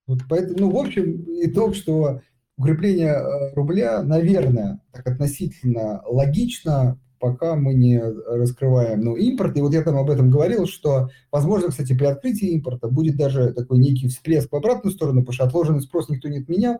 вот 0.07 0.19
поэтому, 0.29 0.59
ну, 0.59 0.71
в 0.71 0.77
общем, 0.77 1.25
итог, 1.41 1.75
что 1.75 2.21
укрепление 2.57 3.13
э, 3.13 3.53
рубля, 3.55 4.03
наверное, 4.03 4.81
так 4.91 5.07
относительно 5.07 6.01
логично, 6.05 6.99
пока 7.19 7.55
мы 7.55 7.73
не 7.73 7.99
раскрываем 7.99 9.01
ну, 9.01 9.15
импорт. 9.15 9.57
И 9.57 9.61
вот 9.61 9.73
я 9.73 9.81
там 9.81 9.97
об 9.97 10.09
этом 10.09 10.29
говорил, 10.29 10.67
что, 10.67 11.09
возможно, 11.31 11.69
кстати, 11.69 11.97
при 11.97 12.05
открытии 12.05 12.49
импорта 12.49 12.87
будет 12.87 13.17
даже 13.17 13.53
такой 13.53 13.79
некий 13.79 14.07
всплеск 14.07 14.51
в 14.51 14.55
обратную 14.55 14.93
сторону, 14.93 15.21
потому 15.21 15.33
что 15.33 15.45
отложенный 15.45 15.81
спрос 15.81 16.09
никто 16.09 16.29
не 16.29 16.39
отменял. 16.39 16.77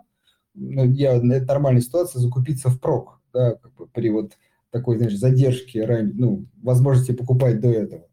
Ну, 0.54 0.86
я, 0.86 1.16
это 1.16 1.46
нормальная 1.48 1.82
ситуация, 1.82 2.20
закупиться 2.20 2.70
в 2.70 2.80
прок, 2.80 3.20
да, 3.34 3.56
как 3.56 3.74
бы 3.74 3.88
при 3.88 4.10
вот 4.10 4.34
такой, 4.72 4.98
знаешь, 4.98 5.18
задержке, 5.18 5.86
ну, 6.14 6.46
возможности 6.62 7.12
покупать 7.12 7.60
до 7.60 7.70
этого. 7.70 8.08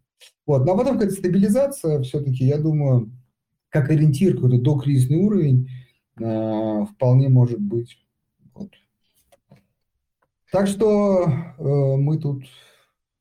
Вот, 0.46 0.64
но 0.64 0.76
потом 0.76 0.94
какая-то 0.94 1.14
стабилизация, 1.14 2.00
все-таки, 2.02 2.44
я 2.44 2.58
думаю, 2.58 3.12
как 3.72 3.90
ориентир, 3.90 4.34
какой-то 4.34 4.58
докризисный 4.58 5.16
уровень 5.16 5.70
э, 6.20 6.84
вполне 6.84 7.30
может 7.30 7.58
быть. 7.58 7.98
Вот. 8.54 8.70
Так 10.52 10.66
что 10.66 11.24
э, 11.24 11.96
мы 11.96 12.18
тут 12.18 12.44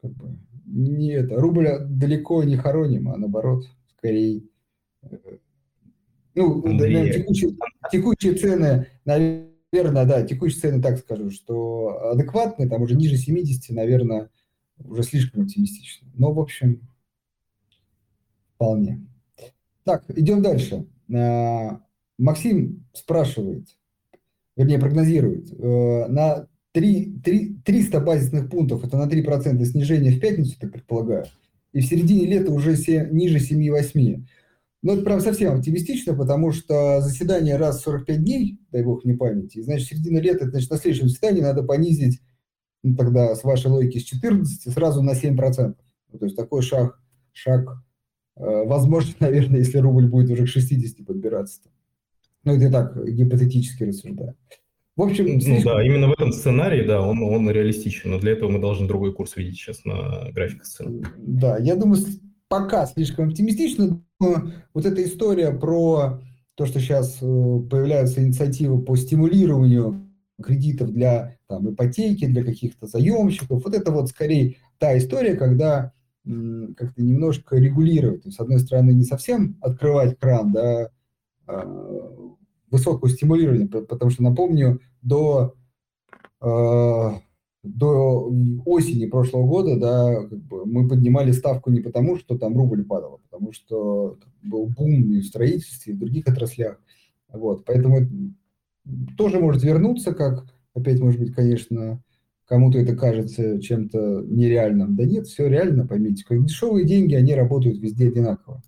как 0.02 0.12
бы, 0.12 0.38
не 0.66 1.14
это, 1.14 1.40
рубль 1.40 1.70
далеко 1.86 2.44
не 2.44 2.58
хороним, 2.58 3.08
а 3.10 3.18
наоборот, 3.18 3.64
скорее 3.98 4.44
э, 5.04 5.18
ну, 6.36 6.66
Андрей. 6.66 7.14
текущие, 7.14 7.56
текущие 7.90 8.34
цены, 8.36 8.88
наверное, 9.06 10.06
да, 10.06 10.22
текущие 10.24 10.60
цены, 10.60 10.82
так 10.82 11.00
скажу, 11.00 11.32
что 11.32 12.12
адекватные, 12.12 12.68
там 12.68 12.82
уже 12.82 12.96
ниже 12.96 13.16
70, 13.16 13.74
наверное, 13.74 14.30
уже 14.84 15.04
слишком 15.04 15.44
оптимистично. 15.44 16.10
Но, 16.14 16.34
в 16.34 16.40
общем, 16.42 16.82
вполне. 18.56 19.08
Так, 19.84 20.04
идем 20.16 20.42
дальше. 20.42 20.86
Э, 21.10 21.78
Максим 22.18 22.86
спрашивает, 22.94 23.66
вернее, 24.56 24.80
прогнозирует, 24.80 25.52
э, 25.52 26.08
на 26.08 26.48
3, 26.74 27.22
3, 27.24 27.56
300 27.66 28.00
базисных 28.00 28.50
пунктов, 28.50 28.84
это 28.84 28.98
на 28.98 29.08
3% 29.08 29.64
снижения 29.66 30.12
в 30.12 30.20
пятницу, 30.20 30.58
так 30.60 30.72
предполагаю, 30.72 31.26
и 31.74 31.82
в 31.82 31.86
середине 31.86 32.26
лета 32.26 32.52
уже 32.52 32.76
7, 32.76 33.12
ниже 33.12 33.40
7,8. 33.40 34.26
Ну, 34.84 34.94
это 34.94 35.04
прям 35.04 35.20
совсем 35.20 35.56
оптимистично, 35.56 36.16
потому 36.16 36.52
что 36.52 37.02
заседание 37.02 37.58
раз 37.58 37.80
в 37.80 37.84
45 37.84 38.24
дней, 38.24 38.60
дай 38.72 38.84
бог 38.84 39.04
мне 39.04 39.16
памяти, 39.16 39.60
и, 39.60 39.62
значит, 39.64 39.88
середина 39.88 40.20
лета, 40.20 40.50
значит, 40.50 40.70
на 40.70 40.78
следующем 40.78 41.10
заседании 41.10 41.42
надо 41.42 41.64
понизить, 41.64 42.20
ну, 42.84 42.96
тогда 42.96 43.36
с 43.36 43.44
вашей 43.44 43.70
логики 43.70 44.00
с 44.00 44.04
14 44.04 44.74
сразу 44.74 45.02
на 45.04 45.14
7%. 45.14 45.76
Ну, 46.12 46.20
то 46.20 46.26
есть 46.26 46.36
такой 46.36 46.62
шаг, 46.62 47.00
шаг 47.32 47.84
возможно, 48.42 49.14
наверное, 49.20 49.60
если 49.60 49.78
рубль 49.78 50.08
будет 50.08 50.32
уже 50.32 50.46
к 50.46 50.50
60 50.50 51.06
подбираться. 51.06 51.62
Ну, 52.44 52.56
это 52.56 52.72
так, 52.72 53.06
гипотетически 53.08 53.84
рассуждаю. 53.84 54.36
В 54.96 55.04
общем, 55.04 55.26
ну, 55.26 55.40
слишком... 55.40 55.74
да, 55.74 55.84
именно 55.84 56.10
в 56.10 56.14
этом 56.14 56.34
сценарии, 56.34 56.86
да, 56.86 57.02
он, 57.02 57.24
он 57.24 57.50
реалистичен, 57.50 58.12
но 58.12 58.20
для 58.20 58.34
этого 58.34 58.50
мы 58.50 58.60
должны 58.60 58.88
другой 58.88 59.14
курс 59.14 59.36
видеть 59.36 59.56
сейчас 59.56 59.86
на 59.86 60.30
графиках 60.32 60.66
цен. 60.66 61.06
Да, 61.18 61.58
я 61.58 61.76
думаю, 61.76 62.02
пока 62.50 62.86
слишком 62.86 63.30
оптимистично, 63.30 64.02
но 64.20 64.52
вот 64.74 64.86
эта 64.86 65.04
история 65.04 65.52
про 65.52 66.22
то, 66.56 66.66
что 66.66 66.80
сейчас 66.80 67.18
э, 67.22 67.26
появляются 67.26 68.22
инициативы 68.22 68.82
по 68.82 68.96
стимулированию 68.98 70.12
кредитов 70.44 70.92
для 70.92 71.38
там, 71.48 71.74
ипотеки, 71.74 72.26
для 72.26 72.44
каких-то 72.44 72.88
заемщиков, 72.88 73.64
вот 73.64 73.74
это 73.74 73.92
вот 73.92 74.10
скорее 74.10 74.58
та 74.78 74.98
история, 74.98 75.36
когда 75.36 75.94
как-то 76.24 77.02
немножко 77.02 77.58
регулировать. 77.58 78.24
То 78.24 78.28
есть, 78.30 78.38
с 78.38 78.42
одной 78.42 78.60
стороны, 78.60 78.92
не 78.92 79.04
совсем 79.04 79.58
открывать 79.62 80.18
кран, 80.20 80.52
да, 80.52 80.90
а 81.48 82.12
высокого 82.70 83.10
стимулирования, 83.10 83.68
потому 83.68 84.12
что, 84.12 84.24
напомню, 84.24 84.80
до, 85.02 85.56
а, 86.40 87.20
до 87.64 88.32
осени 88.66 89.06
прошлого 89.06 89.46
года 89.46 89.78
да, 89.78 90.28
как 90.28 90.42
бы 90.44 90.66
мы 90.66 90.88
поднимали 90.88 91.32
ставку 91.32 91.70
не 91.70 91.82
потому, 91.82 92.18
что 92.18 92.38
там 92.38 92.58
рубль 92.58 92.86
падал, 92.86 93.16
а 93.16 93.18
потому 93.30 93.52
что 93.52 94.18
был 94.42 94.68
бум 94.68 95.12
и 95.12 95.20
в 95.20 95.26
строительстве, 95.26 95.94
и 95.94 95.96
в 95.96 96.00
других 96.00 96.28
отраслях. 96.28 96.80
Вот, 97.32 97.66
поэтому 97.66 98.08
тоже 99.18 99.40
может 99.40 99.64
вернуться, 99.64 100.14
как, 100.14 100.46
опять, 100.74 101.00
может 101.00 101.20
быть, 101.20 101.34
конечно, 101.34 102.02
кому-то 102.52 102.80
это 102.80 102.98
кажется 102.98 103.62
чем-то 103.62 104.26
нереальным. 104.28 104.98
Да 104.98 105.06
нет, 105.06 105.26
все 105.26 105.48
реально, 105.48 105.88
поймите. 105.88 106.26
Как 106.26 106.44
дешевые 106.44 106.86
деньги, 106.86 107.16
они 107.16 107.34
работают 107.34 107.80
везде 107.80 108.10
одинаково. 108.10 108.62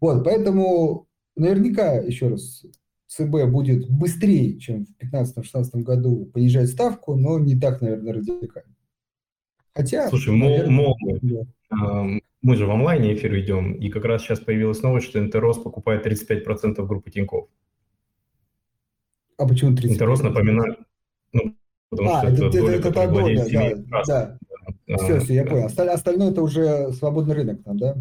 Вот, 0.00 0.24
поэтому 0.24 1.06
наверняка, 1.36 1.98
еще 1.98 2.30
раз, 2.30 2.66
ЦБ 3.06 3.46
будет 3.48 3.88
быстрее, 3.88 4.58
чем 4.58 4.86
в 4.86 5.14
2015-2016 5.14 5.82
году 5.82 6.26
понижать 6.34 6.68
ставку, 6.68 7.14
но 7.14 7.38
не 7.38 7.54
так, 7.54 7.80
наверное, 7.80 8.14
радикально. 8.14 8.74
Хотя, 9.72 10.08
Слушай, 10.08 10.34
наверное, 10.34 10.70
мол, 10.70 10.96
да. 11.70 12.06
мы 12.42 12.56
же 12.56 12.66
в 12.66 12.70
онлайне 12.72 13.14
эфир 13.14 13.32
ведем, 13.32 13.74
и 13.74 13.88
как 13.88 14.04
раз 14.04 14.22
сейчас 14.22 14.40
появилась 14.40 14.82
новость, 14.82 15.06
что 15.06 15.20
Интерос 15.20 15.58
покупает 15.58 16.04
35% 16.04 16.84
группы 16.88 17.12
Тинькофф. 17.12 17.46
А 19.36 19.46
почему 19.46 19.76
35%? 19.76 19.92
Интерос, 19.92 20.22
напоминаю, 20.22 20.76
ну, 21.32 21.54
потому 21.90 22.10
а, 22.10 22.20
что 22.20 22.28
это, 22.28 22.44
это 22.46 22.58
доля, 22.58 22.76
это, 22.76 22.88
это 22.88 23.08
доля, 23.08 23.76
да, 23.76 24.02
да. 24.06 24.38
да. 24.86 24.96
Все, 24.96 25.20
все, 25.20 25.34
я 25.34 25.44
понял. 25.44 25.66
Осталь, 25.66 25.88
остальное 25.88 26.30
это 26.30 26.42
уже 26.42 26.92
свободный 26.92 27.34
рынок 27.34 27.62
там, 27.64 27.78
да? 27.78 27.96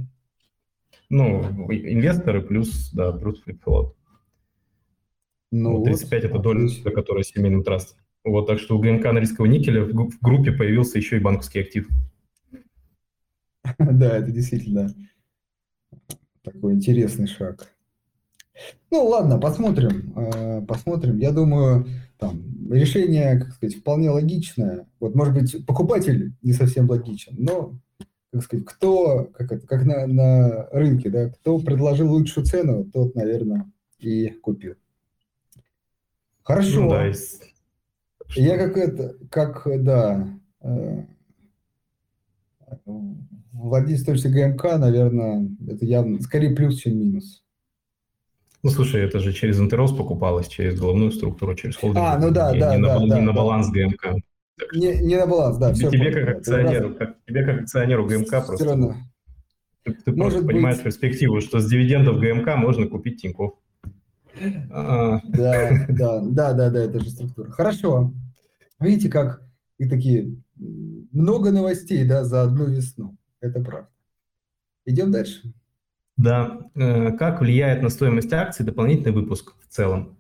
Ну, 1.10 1.42
инвесторы 1.72 2.42
плюс, 2.42 2.92
да, 2.92 3.12
плюс 3.12 3.44
флот. 3.64 3.96
Ну, 5.52 5.78
вот 5.78 5.86
35 5.86 6.24
вот, 6.24 6.30
это 6.30 6.40
доля, 6.40 6.68
за 6.68 6.92
которая 6.92 7.24
семейный 7.24 7.64
траст. 7.64 7.98
Вот, 8.24 8.48
так 8.48 8.60
что 8.60 8.78
у 8.78 8.80
ГМК 8.80 9.06
Норильского 9.06 9.46
никеля 9.46 9.86
в 9.86 10.20
группе 10.22 10.52
появился 10.52 10.98
еще 10.98 11.18
и 11.18 11.22
банковский 11.22 11.62
актив. 11.62 11.88
Да, 13.78 14.18
это 14.18 14.32
действительно 14.32 14.94
такой 16.42 16.74
интересный 16.74 17.28
шаг. 17.28 17.74
Ну, 18.92 19.06
ладно, 19.06 19.40
посмотрим. 19.40 20.14
Э, 20.16 20.62
посмотрим. 20.66 21.18
Я 21.18 21.32
думаю, 21.32 21.88
там, 22.18 22.42
решение, 22.72 23.40
как 23.40 23.54
сказать, 23.54 23.78
вполне 23.78 24.10
логичное. 24.10 24.88
Вот, 25.00 25.16
может 25.16 25.34
быть, 25.34 25.66
покупатель 25.66 26.34
не 26.42 26.54
совсем 26.54 26.90
логичен, 26.90 27.36
но, 27.38 27.74
как 28.32 28.44
сказать, 28.44 28.66
кто, 28.66 29.26
как, 29.34 29.52
это, 29.52 29.68
как 29.68 29.86
на, 29.86 30.08
на 30.08 30.68
рынке, 30.72 31.10
да, 31.10 31.30
кто 31.30 31.60
предложил 31.60 32.12
лучшую 32.12 32.46
цену, 32.46 32.86
тот, 32.86 33.16
наверное, 33.16 33.72
и 34.00 34.30
купил. 34.30 34.76
Хорошо. 36.44 36.84
Ну, 36.84 36.90
да, 36.90 37.12
Я 38.36 38.58
как 38.58 38.78
это, 38.78 39.16
как, 39.30 39.68
да, 39.84 40.28
э, 40.62 41.04
владелец 43.52 44.26
ГМК, 44.26 44.78
наверное, 44.78 45.50
это 45.68 45.86
явно 45.86 46.22
скорее 46.22 46.56
плюс, 46.56 46.78
чем 46.78 47.00
минус. 47.00 47.44
Ну, 48.64 48.70
слушай, 48.70 49.02
это 49.02 49.20
же 49.20 49.34
через 49.34 49.60
Интерос 49.60 49.92
покупалось, 49.92 50.48
через 50.48 50.80
головную 50.80 51.12
структуру, 51.12 51.56
через 51.56 51.76
холдинг. 51.76 52.04
А, 52.06 52.18
ну 52.18 52.32
да, 52.32 52.52
не, 52.52 52.60
да, 52.60 52.76
не 52.76 52.82
да. 52.82 52.94
На, 52.94 53.00
да 53.00 53.04
не 53.04 53.10
да, 53.10 53.22
на 53.22 53.34
баланс 53.34 53.68
да. 53.68 53.74
ГМК. 53.74 54.08
Не, 54.74 54.98
не 55.02 55.16
на 55.16 55.28
баланс, 55.28 55.58
да. 55.58 55.74
Тебе, 55.74 55.92
тебе 55.92 56.12
как 56.12 56.38
акционеру, 56.38 56.96
как, 56.96 57.16
тебе 57.28 57.46
как 57.46 57.62
акционеру 57.62 58.08
ГМК 58.08 58.28
все 58.28 58.46
просто... 58.46 58.66
Равно. 58.66 58.96
Ты, 59.84 59.94
ты 59.94 60.12
Может 60.12 60.40
просто 60.40 60.48
понимаешь 60.48 60.82
перспективу, 60.82 61.40
что 61.42 61.60
с 61.60 61.70
дивидендов 61.70 62.20
ГМК 62.20 62.56
можно 62.58 62.88
купить 62.88 63.22
Тинькофф. 63.22 63.54
А. 64.72 65.20
Да, 65.24 65.86
да, 65.90 66.22
да, 66.22 66.54
да, 66.54 66.70
да, 66.70 66.84
это 66.84 67.00
же 67.00 67.10
структура. 67.10 67.52
Хорошо. 67.52 68.14
Видите, 68.80 69.10
как 69.10 69.42
и 69.78 69.88
такие 69.88 70.36
много 71.12 71.52
новостей, 71.52 72.04
да, 72.06 72.24
за 72.24 72.44
одну 72.44 72.66
весну. 72.66 73.16
Это 73.40 73.62
правда. 73.62 73.90
Идем 74.86 75.12
дальше. 75.12 75.54
Да, 76.18 76.60
э, 76.76 77.12
как 77.12 77.42
влияет 77.42 77.84
на 77.84 77.90
стоимость 77.90 78.34
акций 78.34 78.66
дополнительный 78.66 79.12
выпуск 79.12 79.54
в 79.62 79.68
целом? 79.72 80.18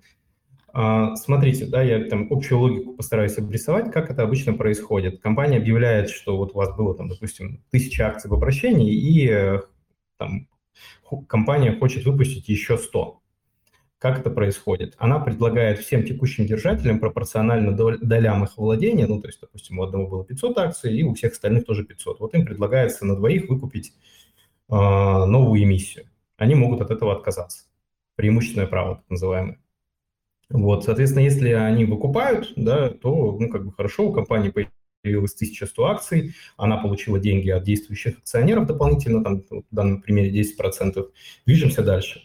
А, 0.71 1.15
смотрите, 1.15 1.65
да, 1.65 1.81
я 1.81 2.03
там 2.05 2.27
общую 2.29 2.59
логику 2.59 2.93
постараюсь 2.93 3.37
обрисовать, 3.39 3.91
как 3.91 4.11
это 4.11 4.21
обычно 4.21 4.53
происходит. 4.53 5.19
Компания 5.21 5.57
объявляет, 5.57 6.11
что 6.11 6.37
вот 6.37 6.51
у 6.53 6.57
вас 6.57 6.75
было, 6.75 6.93
там, 6.93 7.09
допустим, 7.09 7.63
тысяча 7.71 8.07
акций 8.07 8.29
в 8.29 8.33
обращении, 8.35 8.93
и 8.93 9.27
э, 9.27 9.61
там, 10.17 10.47
компания 11.27 11.75
хочет 11.75 12.05
выпустить 12.05 12.47
еще 12.47 12.77
100. 12.77 13.19
Как 13.97 14.19
это 14.19 14.29
происходит? 14.29 14.93
Она 14.99 15.17
предлагает 15.17 15.79
всем 15.79 16.03
текущим 16.03 16.45
держателям 16.45 16.99
пропорционально 16.99 17.75
долям 17.75 18.43
их 18.43 18.55
владения, 18.55 19.07
ну, 19.07 19.19
то 19.19 19.27
есть, 19.29 19.41
допустим, 19.41 19.79
у 19.79 19.83
одного 19.83 20.07
было 20.07 20.25
500 20.25 20.57
акций, 20.59 20.95
и 20.95 21.01
у 21.01 21.15
всех 21.15 21.31
остальных 21.31 21.65
тоже 21.65 21.85
500. 21.85 22.19
Вот 22.19 22.35
им 22.35 22.45
предлагается 22.45 23.03
на 23.03 23.15
двоих 23.15 23.49
выкупить 23.49 23.93
новую 24.69 25.63
эмиссию. 25.63 26.05
Они 26.37 26.55
могут 26.55 26.81
от 26.81 26.91
этого 26.91 27.13
отказаться. 27.13 27.65
Преимущественное 28.15 28.67
право, 28.67 28.97
так 28.97 29.09
называемое. 29.09 29.59
Вот, 30.49 30.85
соответственно, 30.85 31.23
если 31.23 31.49
они 31.49 31.85
выкупают, 31.85 32.53
да, 32.55 32.89
то, 32.89 33.37
ну, 33.39 33.49
как 33.49 33.65
бы 33.65 33.73
хорошо, 33.73 34.07
у 34.07 34.13
компании 34.13 34.53
появилось 35.03 35.33
1100 35.33 35.85
акций, 35.85 36.33
она 36.55 36.77
получила 36.77 37.19
деньги 37.19 37.49
от 37.49 37.63
действующих 37.63 38.19
акционеров 38.19 38.65
дополнительно, 38.65 39.23
там, 39.23 39.43
в 39.49 39.63
данном 39.71 40.01
примере 40.01 40.31
10%. 40.31 41.11
Движемся 41.45 41.83
дальше. 41.83 42.21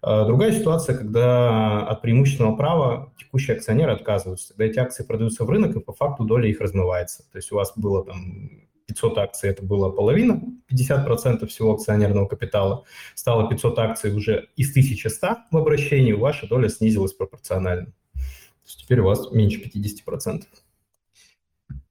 А, 0.00 0.24
другая 0.24 0.52
ситуация, 0.52 0.96
когда 0.96 1.86
от 1.86 2.00
преимущественного 2.00 2.56
права 2.56 3.12
текущие 3.18 3.56
акционеры 3.56 3.92
отказываются. 3.92 4.48
Когда 4.48 4.64
эти 4.64 4.78
акции 4.78 5.04
продаются 5.04 5.44
в 5.44 5.50
рынок, 5.50 5.76
и 5.76 5.80
по 5.80 5.92
факту 5.92 6.24
доля 6.24 6.48
их 6.48 6.60
размывается. 6.60 7.24
То 7.30 7.36
есть 7.36 7.52
у 7.52 7.56
вас 7.56 7.72
было 7.76 8.04
там 8.04 8.67
500 8.98 9.18
акций, 9.18 9.50
это 9.50 9.62
было 9.64 9.90
половина, 9.90 10.42
50% 10.70 11.46
всего 11.46 11.74
акционерного 11.74 12.26
капитала. 12.26 12.84
Стало 13.14 13.48
500 13.48 13.78
акций 13.78 14.14
уже 14.14 14.48
из 14.56 14.70
1100 14.70 15.36
в 15.50 15.56
обращении, 15.56 16.12
ваша 16.12 16.48
доля 16.48 16.68
снизилась 16.68 17.12
пропорционально. 17.12 17.86
То 17.86 18.20
есть 18.66 18.82
теперь 18.82 19.00
у 19.00 19.04
вас 19.04 19.30
меньше 19.30 19.62
50%. 19.62 20.42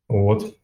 Вот. 0.10 0.58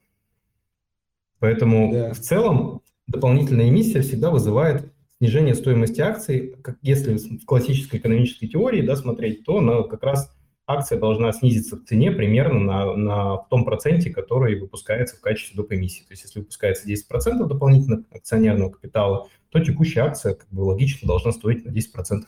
Поэтому 1.40 1.92
да. 1.92 2.14
в 2.14 2.20
целом 2.20 2.82
дополнительная 3.08 3.70
эмиссия 3.70 4.02
всегда 4.02 4.30
вызывает 4.30 4.92
снижение 5.18 5.56
стоимости 5.56 6.02
акций, 6.02 6.56
как 6.62 6.78
если 6.82 7.16
в 7.16 7.46
классической 7.46 7.98
экономической 7.98 8.48
теории 8.48 8.82
да, 8.82 8.96
смотреть, 8.96 9.46
то 9.46 9.62
на, 9.62 9.84
как 9.84 10.04
раз 10.04 10.34
акция 10.74 11.00
должна 11.00 11.32
снизиться 11.34 11.78
в 11.78 11.86
цене 11.86 12.12
примерно 12.12 12.60
на, 12.60 12.96
на 12.96 13.38
том 13.50 13.66
проценте, 13.66 14.12
который 14.12 14.60
выпускается 14.60 15.16
в 15.16 15.22
качестве 15.22 15.56
доп. 15.56 15.72
эмиссии. 15.74 16.04
То 16.04 16.12
есть 16.12 16.24
если 16.24 16.40
выпускается 16.40 16.88
10% 16.88 17.46
дополнительно 17.46 18.04
акционерного 18.12 18.72
капитала, 18.72 19.30
то 19.50 19.60
текущая 19.60 20.02
акция 20.02 20.36
как 20.36 20.50
бы 20.50 20.62
логично 20.62 21.08
должна 21.08 21.32
стоить 21.32 21.66
на 21.66 21.70
10% 21.70 22.24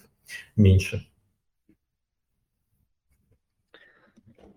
меньше. 0.55 1.05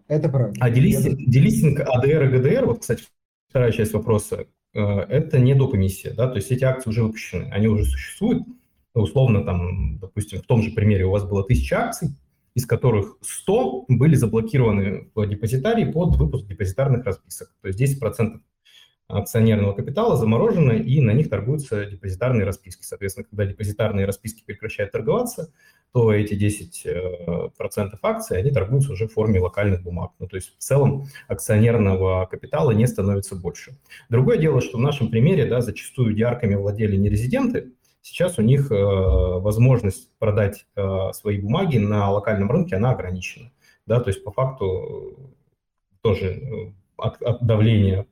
Это 0.06 0.28
правда. 0.28 0.56
А 0.60 0.70
делистинг, 0.70 1.18
делистинг 1.18 1.80
АДР 1.80 2.24
и 2.24 2.38
ГДР, 2.38 2.64
вот, 2.64 2.80
кстати, 2.80 3.04
вторая 3.48 3.72
часть 3.72 3.92
вопроса, 3.92 4.46
Э, 4.74 5.00
это 5.08 5.38
не 5.38 5.54
доп. 5.54 5.74
эмиссия, 5.74 6.12
да, 6.14 6.28
то 6.28 6.36
есть 6.36 6.50
эти 6.50 6.64
акции 6.64 6.90
уже 6.90 7.02
выпущены, 7.02 7.48
они 7.50 7.68
уже 7.68 7.84
существуют, 7.84 8.44
условно, 8.94 9.44
там, 9.44 9.98
допустим, 9.98 10.40
в 10.40 10.46
том 10.46 10.62
же 10.62 10.70
примере 10.70 11.04
у 11.04 11.10
вас 11.10 11.24
было 11.24 11.42
1000 11.42 11.76
акций, 11.76 12.08
из 12.58 12.66
которых 12.66 13.18
100 13.20 13.84
были 13.86 14.16
заблокированы 14.16 15.12
в 15.14 15.26
депозитарии 15.26 15.84
под 15.84 16.16
выпуск 16.16 16.44
депозитарных 16.48 17.04
расписок, 17.04 17.54
то 17.62 17.68
есть 17.68 17.80
10% 17.80 18.40
акционерного 19.06 19.74
капитала 19.74 20.16
заморожено, 20.16 20.72
и 20.72 21.00
на 21.00 21.12
них 21.12 21.30
торгуются 21.30 21.86
депозитарные 21.86 22.44
расписки. 22.44 22.82
Соответственно, 22.82 23.26
когда 23.30 23.46
депозитарные 23.46 24.06
расписки 24.06 24.42
прекращают 24.44 24.90
торговаться, 24.90 25.52
то 25.92 26.12
эти 26.12 26.34
10% 26.34 26.84
э, 26.84 27.96
акций, 28.02 28.38
они 28.38 28.50
торгуются 28.50 28.92
уже 28.92 29.06
в 29.06 29.12
форме 29.12 29.40
локальных 29.40 29.82
бумаг. 29.84 30.10
Ну, 30.18 30.26
то 30.26 30.34
есть 30.34 30.54
в 30.54 30.58
целом 30.58 31.06
акционерного 31.28 32.26
капитала 32.26 32.72
не 32.72 32.88
становится 32.88 33.36
больше. 33.36 33.78
Другое 34.10 34.36
дело, 34.36 34.60
что 34.60 34.78
в 34.78 34.80
нашем 34.80 35.10
примере 35.10 35.46
да, 35.46 35.60
зачастую 35.60 36.12
диарками 36.12 36.56
владели 36.56 36.96
не 36.96 37.08
резиденты, 37.08 37.72
сейчас 38.08 38.38
у 38.38 38.42
них 38.42 38.70
э, 38.70 38.74
возможность 38.74 40.10
продать 40.18 40.66
э, 40.76 41.12
свои 41.12 41.38
бумаги 41.40 41.78
на 41.78 42.10
локальном 42.10 42.50
рынке, 42.50 42.76
она 42.76 42.90
ограничена. 42.92 43.52
Да, 43.86 44.00
то 44.00 44.10
есть 44.10 44.24
по 44.24 44.32
факту 44.32 45.34
тоже 46.02 46.26
э, 46.26 46.72
от, 46.96 47.22
от 47.22 47.46
давления 47.46 48.06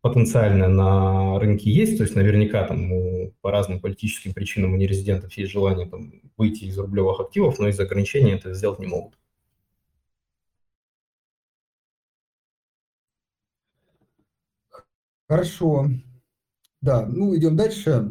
потенциально 0.00 0.68
на 0.68 1.38
рынке 1.38 1.70
есть, 1.70 1.96
то 1.98 2.04
есть 2.04 2.16
наверняка 2.16 2.64
там 2.64 2.92
у 2.92 3.12
почему 3.22 3.34
по 3.40 3.50
разным 3.50 3.80
политическим 3.80 4.32
причинам 4.34 4.74
у 4.74 4.76
нерезидентов 4.76 5.32
есть 5.34 5.52
желание 5.52 5.88
там, 5.88 6.12
выйти 6.36 6.64
из 6.64 6.78
рублевых 6.78 7.20
активов, 7.20 7.58
но 7.58 7.68
из-за 7.68 7.84
ограничений 7.84 8.32
это 8.32 8.54
сделать 8.54 8.78
не 8.78 8.86
могут. 8.86 9.18
Хорошо. 15.28 15.88
Да, 16.80 17.06
ну 17.06 17.34
идем 17.36 17.56
дальше. 17.56 18.10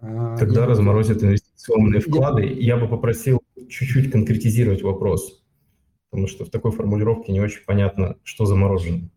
А, 0.00 0.36
Когда 0.36 0.62
я 0.62 0.66
разморозят 0.66 1.22
инвестиционные 1.22 2.00
вклады, 2.00 2.44
я... 2.44 2.76
я 2.76 2.76
бы 2.76 2.88
попросил 2.88 3.42
чуть-чуть 3.68 4.12
конкретизировать 4.12 4.82
вопрос, 4.82 5.42
потому 6.10 6.28
что 6.28 6.44
в 6.44 6.50
такой 6.50 6.70
формулировке 6.70 7.32
не 7.32 7.40
очень 7.40 7.64
понятно, 7.66 8.16
что 8.22 8.46
заморожено. 8.46 9.10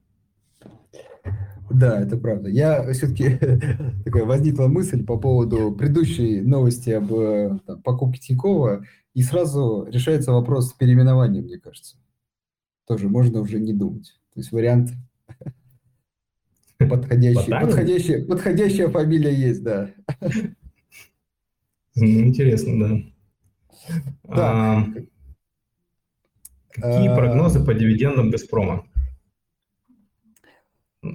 Да, 1.69 2.01
это 2.01 2.17
правда. 2.17 2.49
Я 2.49 2.91
все-таки 2.93 3.37
такая 4.05 4.25
возникла 4.25 4.67
мысль 4.67 5.05
по 5.05 5.17
поводу 5.17 5.73
предыдущей 5.73 6.41
новости 6.41 6.89
об 6.89 7.13
э, 7.13 7.59
там, 7.65 7.81
покупке 7.81 8.19
Тинькова, 8.19 8.83
и 9.13 9.23
сразу 9.23 9.87
решается 9.89 10.33
вопрос 10.33 10.73
переименования, 10.73 11.41
мне 11.41 11.59
кажется. 11.59 11.97
Тоже 12.87 13.07
можно 13.07 13.39
уже 13.39 13.59
не 13.59 13.73
думать. 13.73 14.19
То 14.33 14.39
есть 14.39 14.51
вариант 14.51 14.91
подходящий, 16.77 17.51
подходящая, 17.51 18.25
подходящая 18.25 18.89
фамилия 18.89 19.33
есть, 19.33 19.63
да. 19.63 19.91
Ну, 21.95 22.05
интересно, 22.05 22.79
да. 22.79 23.03
да. 24.23 24.77
А, 24.77 24.85
какие 26.69 27.09
а, 27.09 27.15
прогнозы 27.15 27.63
по 27.63 27.73
дивидендам 27.73 28.29
Газпрома? 28.29 28.85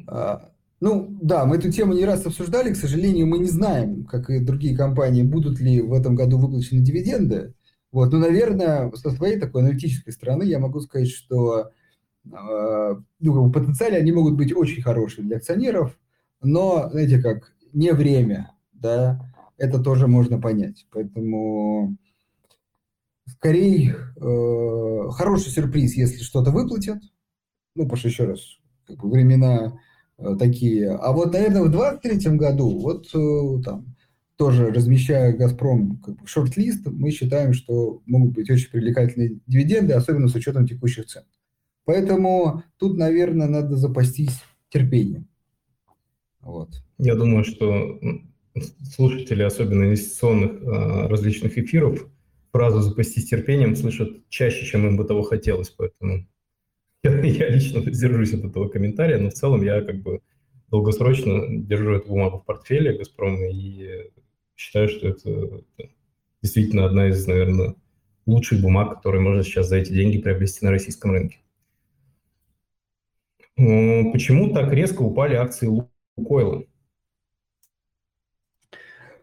А, 0.06 0.50
ну, 0.80 1.16
да, 1.22 1.46
мы 1.46 1.56
эту 1.56 1.72
тему 1.72 1.94
не 1.94 2.04
раз 2.04 2.26
обсуждали. 2.26 2.72
К 2.72 2.76
сожалению, 2.76 3.26
мы 3.26 3.38
не 3.38 3.48
знаем, 3.48 4.04
как 4.04 4.28
и 4.28 4.40
другие 4.40 4.76
компании, 4.76 5.22
будут 5.22 5.58
ли 5.60 5.80
в 5.80 5.92
этом 5.92 6.14
году 6.14 6.38
выплачены 6.38 6.80
дивиденды. 6.80 7.54
Вот, 7.92 8.12
но, 8.12 8.18
наверное, 8.18 8.92
со 8.92 9.10
своей 9.10 9.38
такой 9.40 9.62
аналитической 9.62 10.10
стороны 10.10 10.42
я 10.42 10.58
могу 10.58 10.80
сказать, 10.80 11.08
что 11.08 11.70
э, 12.26 12.94
ну, 13.20 13.44
в 13.44 13.52
потенциале 13.52 13.96
они 13.96 14.12
могут 14.12 14.34
быть 14.34 14.54
очень 14.54 14.82
хорошие 14.82 15.24
для 15.24 15.38
акционеров, 15.38 15.98
но, 16.42 16.90
знаете 16.90 17.22
как, 17.22 17.54
не 17.72 17.92
время, 17.92 18.52
да, 18.72 19.25
это 19.58 19.82
тоже 19.82 20.06
можно 20.06 20.40
понять. 20.40 20.86
Поэтому 20.90 21.96
скорее 23.26 23.96
э, 24.16 25.10
хороший 25.10 25.50
сюрприз, 25.50 25.94
если 25.94 26.22
что-то 26.22 26.50
выплатят. 26.50 26.98
Ну, 27.74 27.84
потому 27.84 27.98
что 27.98 28.08
еще 28.08 28.24
раз, 28.24 28.40
как 28.86 28.98
бы 28.98 29.10
времена 29.10 29.78
э, 30.18 30.36
такие. 30.38 30.90
А 30.90 31.12
вот, 31.12 31.32
наверное, 31.32 31.62
в 31.62 31.70
2023 31.70 32.36
году, 32.36 32.78
вот 32.78 33.08
э, 33.14 33.62
там, 33.62 33.96
тоже 34.36 34.70
размещая 34.70 35.36
«Газпром» 35.36 35.98
как 35.98 36.16
бы, 36.16 36.26
шорт-лист, 36.26 36.86
мы 36.86 37.10
считаем, 37.10 37.52
что 37.52 38.02
могут 38.06 38.34
быть 38.34 38.50
очень 38.50 38.70
привлекательные 38.70 39.40
дивиденды, 39.46 39.94
особенно 39.94 40.28
с 40.28 40.34
учетом 40.34 40.66
текущих 40.66 41.06
цен. 41.06 41.24
Поэтому 41.84 42.62
тут, 42.78 42.98
наверное, 42.98 43.46
надо 43.46 43.76
запастись 43.76 44.42
терпением. 44.68 45.28
Вот. 46.40 46.70
Я 46.98 47.14
думаю, 47.14 47.44
что 47.44 47.98
слушатели, 48.62 49.42
особенно 49.42 49.84
инвестиционных 49.84 50.62
э, 50.62 51.06
различных 51.08 51.58
эфиров, 51.58 52.06
фразу 52.52 52.80
«запастись 52.80 53.26
терпением» 53.26 53.76
слышат 53.76 54.28
чаще, 54.28 54.64
чем 54.64 54.86
им 54.86 54.96
бы 54.96 55.04
того 55.04 55.22
хотелось, 55.22 55.70
поэтому 55.70 56.26
я, 57.02 57.20
я 57.20 57.48
лично 57.48 57.82
держусь 57.82 58.34
от 58.34 58.44
этого 58.44 58.68
комментария, 58.68 59.18
но 59.18 59.30
в 59.30 59.34
целом 59.34 59.62
я 59.62 59.82
как 59.82 60.02
бы 60.02 60.20
долгосрочно 60.70 61.46
держу 61.48 61.92
эту 61.92 62.08
бумагу 62.08 62.38
в 62.38 62.44
портфеле 62.44 62.96
«Газпрома» 62.96 63.48
и 63.50 64.10
считаю, 64.56 64.88
что 64.88 65.08
это 65.08 65.62
действительно 66.42 66.86
одна 66.86 67.08
из, 67.08 67.26
наверное, 67.26 67.74
лучших 68.26 68.60
бумаг, 68.60 68.94
которые 68.96 69.20
можно 69.20 69.42
сейчас 69.42 69.68
за 69.68 69.76
эти 69.76 69.92
деньги 69.92 70.18
приобрести 70.18 70.64
на 70.64 70.70
российском 70.70 71.12
рынке. 71.12 71.38
Почему 73.56 74.52
так 74.52 74.72
резко 74.72 75.02
упали 75.02 75.34
акции 75.34 75.66
Лукойла? 76.16 76.64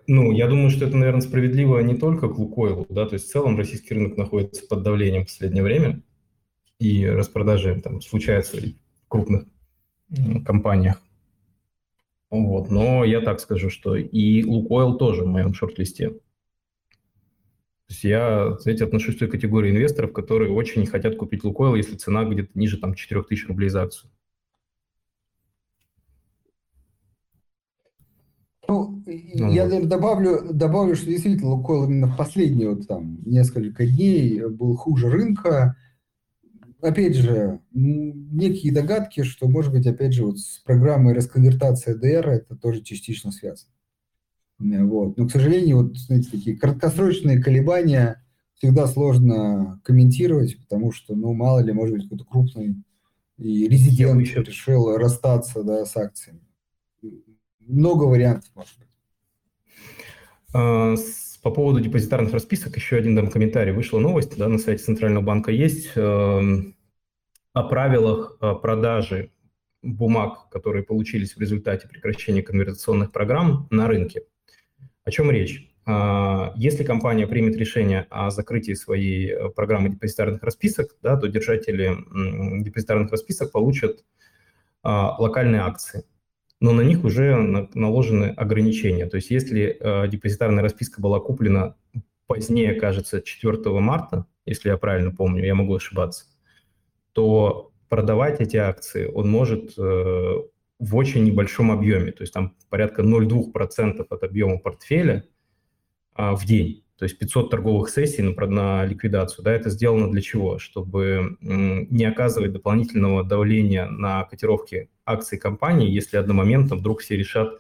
Ну, 0.08 0.32
я 0.32 0.48
думаю, 0.48 0.70
что 0.70 0.86
это, 0.86 0.98
наверное, 0.98 1.22
справедливо 1.22 1.80
не 1.80 1.96
только 1.96 2.28
к 2.28 2.38
Лукойлу, 2.38 2.86
да, 2.90 3.06
то 3.06 3.14
есть 3.14 3.28
в 3.28 3.32
целом 3.32 3.58
российский 3.58 3.94
рынок 3.94 4.18
находится 4.18 4.68
под 4.68 4.84
давлением 4.84 5.24
в 5.24 5.28
последнее 5.28 5.64
время, 5.64 6.02
и 6.80 7.06
распродажи 7.06 7.80
там 7.82 8.02
случаются 8.02 8.58
в 8.58 9.08
крупных 9.08 9.46
компаниях. 10.46 11.02
Вот, 12.30 12.70
но 12.72 13.04
я 13.04 13.22
так 13.22 13.40
скажу, 13.40 13.70
что 13.70 13.96
и 13.96 14.44
Лукойл 14.44 14.98
тоже 14.98 15.24
в 15.24 15.28
моем 15.28 15.54
шорт-листе. 15.54 16.10
То 16.10 16.20
есть 17.90 18.04
я, 18.04 18.58
знаете, 18.60 18.86
отношусь 18.86 19.16
к 19.16 19.20
той 19.20 19.28
категории 19.28 19.70
инвесторов, 19.72 20.14
которые 20.14 20.52
очень 20.52 20.86
хотят 20.86 21.16
купить 21.16 21.44
Лукойл, 21.44 21.76
если 21.76 21.96
цена 21.96 22.26
где-то 22.26 22.50
ниже 22.56 22.78
там 22.78 22.96
4000 22.96 23.46
рублей 23.46 23.70
за 23.70 23.84
акцию. 23.84 24.10
Ну, 29.06 29.52
я, 29.52 29.66
наверное, 29.66 29.90
добавлю, 29.90 30.54
добавлю, 30.54 30.96
что 30.96 31.08
действительно 31.08 31.52
Лукойл 31.52 31.86
именно 31.86 32.08
в 32.08 32.18
последние 32.18 32.70
вот 32.70 32.88
там 32.88 33.20
несколько 33.26 33.86
дней 33.86 34.42
был 34.48 34.76
хуже 34.76 35.10
рынка. 35.10 35.76
Опять 36.82 37.16
же, 37.16 37.62
некие 37.72 38.74
догадки, 38.74 39.24
что, 39.24 39.48
может 39.48 39.72
быть, 39.72 39.88
опять 39.88 40.14
же, 40.14 40.26
вот 40.26 40.40
с 40.40 40.60
программой 40.60 41.14
расконвертации 41.14 41.94
ДР 41.94 42.28
это 42.30 42.56
тоже 42.56 42.82
частично 42.82 43.32
связано. 43.32 43.72
Вот. 44.60 45.18
Но, 45.18 45.28
к 45.28 45.32
сожалению, 45.32 45.84
вот, 45.84 45.98
знаете, 45.98 46.30
такие 46.30 46.58
краткосрочные 46.58 47.42
колебания 47.42 48.24
всегда 48.56 48.88
сложно 48.88 49.82
комментировать, 49.84 50.58
потому 50.60 50.92
что, 50.92 51.16
ну, 51.16 51.34
мало 51.34 51.60
ли, 51.60 51.74
может 51.74 51.96
быть, 51.96 52.04
какой-то 52.04 52.26
крупный 52.26 52.84
и 53.38 53.68
резидент 53.68 54.22
решил 54.22 54.96
расстаться 54.98 55.64
да, 55.64 55.86
с 55.86 55.98
акциями 55.98 56.42
много 57.68 58.04
вариантов 58.06 58.50
может 58.56 58.78
быть. 58.78 58.88
А, 60.54 60.96
по 61.42 61.52
поводу 61.52 61.82
депозитарных 61.82 62.32
расписок 62.34 62.76
еще 62.78 62.96
один 62.96 63.16
дам 63.16 63.30
комментарий. 63.30 63.74
Вышла 63.74 64.00
новость, 64.00 64.38
да, 64.38 64.48
на 64.48 64.60
сайте 64.60 64.84
Центрального 64.84 65.24
банка 65.24 65.52
есть 65.52 65.92
эм, 65.96 66.76
о 67.52 67.64
правилах 67.64 68.38
э, 68.40 68.54
продажи 68.62 69.32
бумаг, 69.82 70.50
которые 70.50 70.84
получились 70.84 71.36
в 71.36 71.40
результате 71.40 71.90
прекращения 71.90 72.42
конвертационных 72.42 73.12
программ 73.12 73.68
на 73.72 73.88
рынке. 73.88 74.24
О 75.04 75.12
чем 75.12 75.32
речь? 75.32 75.70
А, 75.86 76.54
если 76.56 76.86
компания 76.86 77.28
примет 77.28 77.58
решение 77.58 78.08
о 78.10 78.30
закрытии 78.30 78.74
своей 78.74 79.32
э, 79.32 79.50
программы 79.50 79.90
депозитарных 79.90 80.44
расписок, 80.44 80.96
да, 81.02 81.18
то 81.18 81.28
держатели 81.28 81.98
депозитарных 82.64 83.12
расписок 83.12 83.52
получат 83.52 84.06
а, 84.82 85.18
локальные 85.20 85.62
акции 85.62 86.06
но 86.60 86.72
на 86.72 86.82
них 86.82 87.04
уже 87.04 87.36
наложены 87.74 88.26
ограничения. 88.26 89.06
То 89.08 89.18
есть 89.18 89.30
если 89.30 89.78
э, 89.80 90.08
депозитарная 90.08 90.64
расписка 90.64 91.02
была 91.02 91.20
куплена 91.20 91.76
позднее, 92.28 92.76
кажется, 92.76 93.22
4 93.22 93.80
марта, 93.80 94.26
если 94.46 94.70
я 94.70 94.78
правильно 94.78 95.12
помню, 95.12 95.46
я 95.46 95.56
могу 95.56 95.76
ошибаться, 95.76 96.26
то 97.12 97.72
продавать 97.90 98.42
эти 98.42 98.58
акции 98.58 99.06
он 99.06 99.30
может 99.30 99.78
э, 99.78 99.82
в 100.80 100.96
очень 100.96 101.24
небольшом 101.24 101.72
объеме, 101.72 102.12
то 102.12 102.22
есть 102.22 102.34
там 102.34 102.56
порядка 102.70 103.04
0,2% 103.04 104.06
от 104.10 104.24
объема 104.24 104.58
портфеля 104.58 105.26
э, 106.16 106.32
в 106.32 106.46
день 106.46 106.83
то 106.98 107.06
есть 107.06 107.18
500 107.18 107.50
торговых 107.50 107.90
сессий 107.90 108.22
на, 108.22 108.48
на 108.48 108.86
ликвидацию, 108.86 109.44
да, 109.44 109.52
это 109.52 109.70
сделано 109.70 110.12
для 110.12 110.22
чего? 110.22 110.60
Чтобы 110.60 111.38
не 111.42 112.06
оказывать 112.06 112.54
дополнительного 112.54 113.24
давления 113.24 113.88
на 113.88 114.24
котировки 114.24 114.90
акций 115.06 115.38
компании, 115.38 115.90
если 115.90 116.18
одномоментно 116.18 116.76
вдруг 116.76 117.02
все 117.02 117.18
решат 117.18 117.58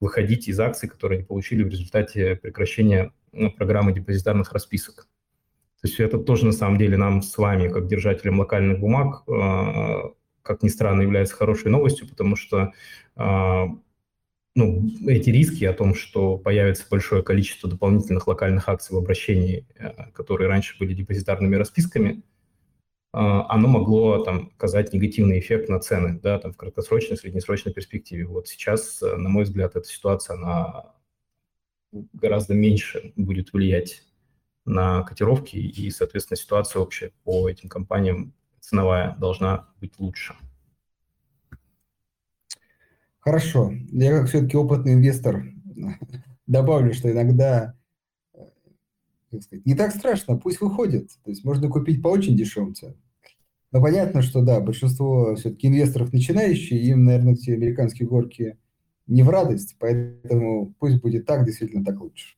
выходить 0.00 0.48
из 0.48 0.58
акций, 0.60 0.88
которые 0.88 1.18
они 1.18 1.26
получили 1.26 1.62
в 1.62 1.68
результате 1.68 2.36
прекращения 2.36 3.12
ну, 3.32 3.50
программы 3.50 3.92
депозитарных 3.92 4.52
расписок. 4.52 5.08
То 5.80 5.88
есть 5.88 6.00
это 6.00 6.18
тоже 6.18 6.46
на 6.46 6.52
самом 6.52 6.78
деле 6.78 6.96
нам 6.96 7.22
с 7.22 7.36
вами, 7.38 7.68
как 7.68 7.86
держателям 7.86 8.40
локальных 8.40 8.80
бумаг, 8.80 9.22
а, 9.28 10.10
как 10.42 10.62
ни 10.62 10.68
странно, 10.68 11.02
является 11.02 11.36
хорошей 11.36 11.70
новостью, 11.70 12.08
потому 12.08 12.36
что 12.36 12.72
а, 13.14 13.68
ну, 14.56 14.90
эти 15.06 15.28
риски 15.28 15.64
о 15.64 15.74
том, 15.74 15.94
что 15.94 16.38
появится 16.38 16.86
большое 16.90 17.22
количество 17.22 17.68
дополнительных 17.68 18.26
локальных 18.26 18.70
акций 18.70 18.94
в 18.94 18.98
обращении, 18.98 19.66
э, 19.76 20.10
которые 20.12 20.48
раньше 20.48 20.78
были 20.78 20.94
депозитарными 20.94 21.56
расписками, 21.56 22.10
э, 22.10 22.18
оно 23.12 23.68
могло 23.68 24.24
там 24.24 24.50
оказать 24.56 24.94
негативный 24.94 25.40
эффект 25.40 25.68
на 25.68 25.78
цены, 25.78 26.18
да, 26.22 26.38
там 26.38 26.54
в 26.54 26.56
краткосрочной, 26.56 27.18
среднесрочной 27.18 27.74
перспективе. 27.74 28.26
Вот 28.26 28.48
сейчас, 28.48 29.02
э, 29.02 29.16
на 29.16 29.28
мой 29.28 29.44
взгляд, 29.44 29.76
эта 29.76 29.86
ситуация, 29.86 30.36
она 30.36 30.94
гораздо 32.14 32.54
меньше 32.54 33.12
будет 33.14 33.52
влиять 33.52 34.04
на 34.64 35.02
котировки, 35.02 35.56
и, 35.56 35.90
соответственно, 35.90 36.38
ситуация 36.38 36.80
общая 36.80 37.12
по 37.24 37.46
этим 37.46 37.68
компаниям 37.68 38.32
ценовая 38.60 39.16
должна 39.18 39.68
быть 39.82 39.92
лучше. 39.98 40.34
Хорошо. 43.26 43.72
Я 43.90 44.16
как 44.16 44.28
все-таки 44.28 44.56
опытный 44.56 44.94
инвестор 44.94 45.52
добавлю, 46.46 46.94
что 46.94 47.10
иногда 47.10 47.74
как 49.32 49.42
сказать, 49.42 49.66
не 49.66 49.74
так 49.74 49.90
страшно, 49.90 50.36
пусть 50.36 50.60
выходит. 50.60 51.10
То 51.24 51.30
есть 51.30 51.44
можно 51.44 51.68
купить 51.68 52.00
по 52.00 52.06
очень 52.06 52.36
дешевым 52.36 52.76
ценам. 52.76 53.02
Но 53.72 53.82
понятно, 53.82 54.22
что 54.22 54.42
да, 54.42 54.60
большинство 54.60 55.34
все-таки 55.34 55.66
инвесторов 55.66 56.12
начинающие, 56.12 56.80
им, 56.82 57.02
наверное, 57.02 57.34
все 57.34 57.54
американские 57.54 58.06
горки 58.06 58.58
не 59.08 59.24
в 59.24 59.28
радость, 59.28 59.74
поэтому 59.80 60.72
пусть 60.78 61.02
будет 61.02 61.26
так, 61.26 61.44
действительно 61.44 61.84
так 61.84 62.00
лучше. 62.00 62.36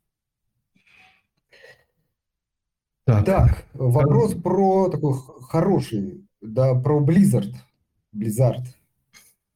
Так, 3.04 3.26
так 3.26 3.66
вопрос 3.74 4.34
про 4.34 4.88
такой 4.88 5.12
хороший, 5.42 6.26
да, 6.40 6.74
про 6.74 7.04
Blizzard. 7.04 7.52
Blizzard. 8.16 8.64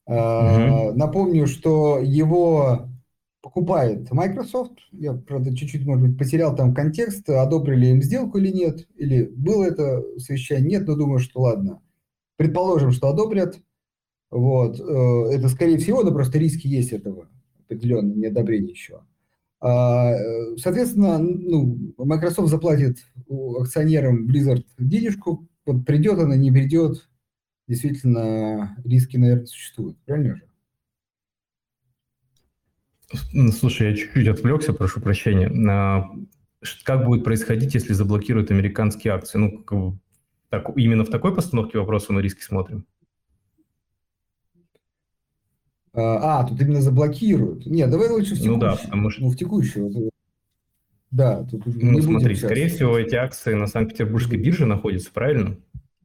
Угу. 0.06 0.92
Напомню, 0.94 1.46
что 1.46 1.98
его 1.98 2.88
покупает 3.42 4.10
Microsoft. 4.10 4.78
Я, 4.92 5.14
правда, 5.14 5.54
чуть-чуть, 5.54 5.84
может 5.84 6.06
быть, 6.06 6.18
потерял 6.18 6.54
там 6.54 6.74
контекст, 6.74 7.28
одобрили 7.28 7.86
им 7.86 8.02
сделку 8.02 8.38
или 8.38 8.50
нет, 8.50 8.86
или 8.96 9.24
было 9.24 9.64
это 9.64 10.02
совещание, 10.18 10.78
нет, 10.78 10.88
но 10.88 10.96
думаю, 10.96 11.18
что 11.18 11.40
ладно. 11.40 11.80
Предположим, 12.36 12.92
что 12.92 13.08
одобрят. 13.08 13.58
Вот. 14.30 14.80
Э, 14.80 15.34
это, 15.34 15.48
скорее 15.48 15.78
всего, 15.78 16.02
но 16.02 16.12
просто 16.12 16.38
риски 16.38 16.66
есть 16.66 16.92
этого 16.92 17.28
определенного 17.64 18.16
неодобрения 18.16 18.70
еще. 18.70 19.00
А, 19.60 20.12
э, 20.12 20.56
соответственно, 20.56 21.18
ну, 21.18 21.94
Microsoft 21.98 22.48
заплатит 22.48 22.98
акционерам 23.60 24.28
Blizzard 24.28 24.64
денежку, 24.78 25.46
вот 25.66 25.84
придет 25.84 26.18
она, 26.18 26.36
не 26.36 26.50
придет, 26.50 27.08
действительно, 27.72 28.76
риски, 28.84 29.16
наверное, 29.16 29.46
существуют. 29.46 29.96
Правильно 30.04 30.36
же? 30.36 30.42
Слушай, 33.52 33.90
я 33.90 33.96
чуть-чуть 33.96 34.28
отвлекся, 34.28 34.74
прошу 34.74 35.00
прощения. 35.00 35.48
Как 36.84 37.06
будет 37.06 37.24
происходить, 37.24 37.74
если 37.74 37.94
заблокируют 37.94 38.50
американские 38.50 39.14
акции? 39.14 39.38
Ну, 39.38 39.98
так, 40.50 40.70
именно 40.76 41.04
в 41.04 41.10
такой 41.10 41.34
постановке 41.34 41.78
вопроса 41.78 42.12
мы 42.12 42.20
риски 42.20 42.42
смотрим. 42.42 42.84
А, 45.94 46.40
а, 46.40 46.44
тут 46.44 46.60
именно 46.60 46.82
заблокируют. 46.82 47.64
Нет, 47.66 47.90
давай 47.90 48.10
лучше 48.10 48.34
в 48.34 48.38
текущую. 48.38 48.54
Ну 48.54 48.60
да, 48.60 48.76
потому 48.76 49.10
что... 49.10 49.22
Ну, 49.22 49.30
в 49.30 49.36
текущую. 49.36 50.10
Да, 51.10 51.44
тут 51.44 51.62
ну, 51.66 52.00
смотри, 52.02 52.34
скорее 52.36 52.68
всего, 52.68 52.98
эти 52.98 53.14
акции 53.14 53.54
на 53.54 53.66
Санкт-Петербургской 53.66 54.38
бирже 54.38 54.66
находятся, 54.66 55.10
правильно? 55.12 55.58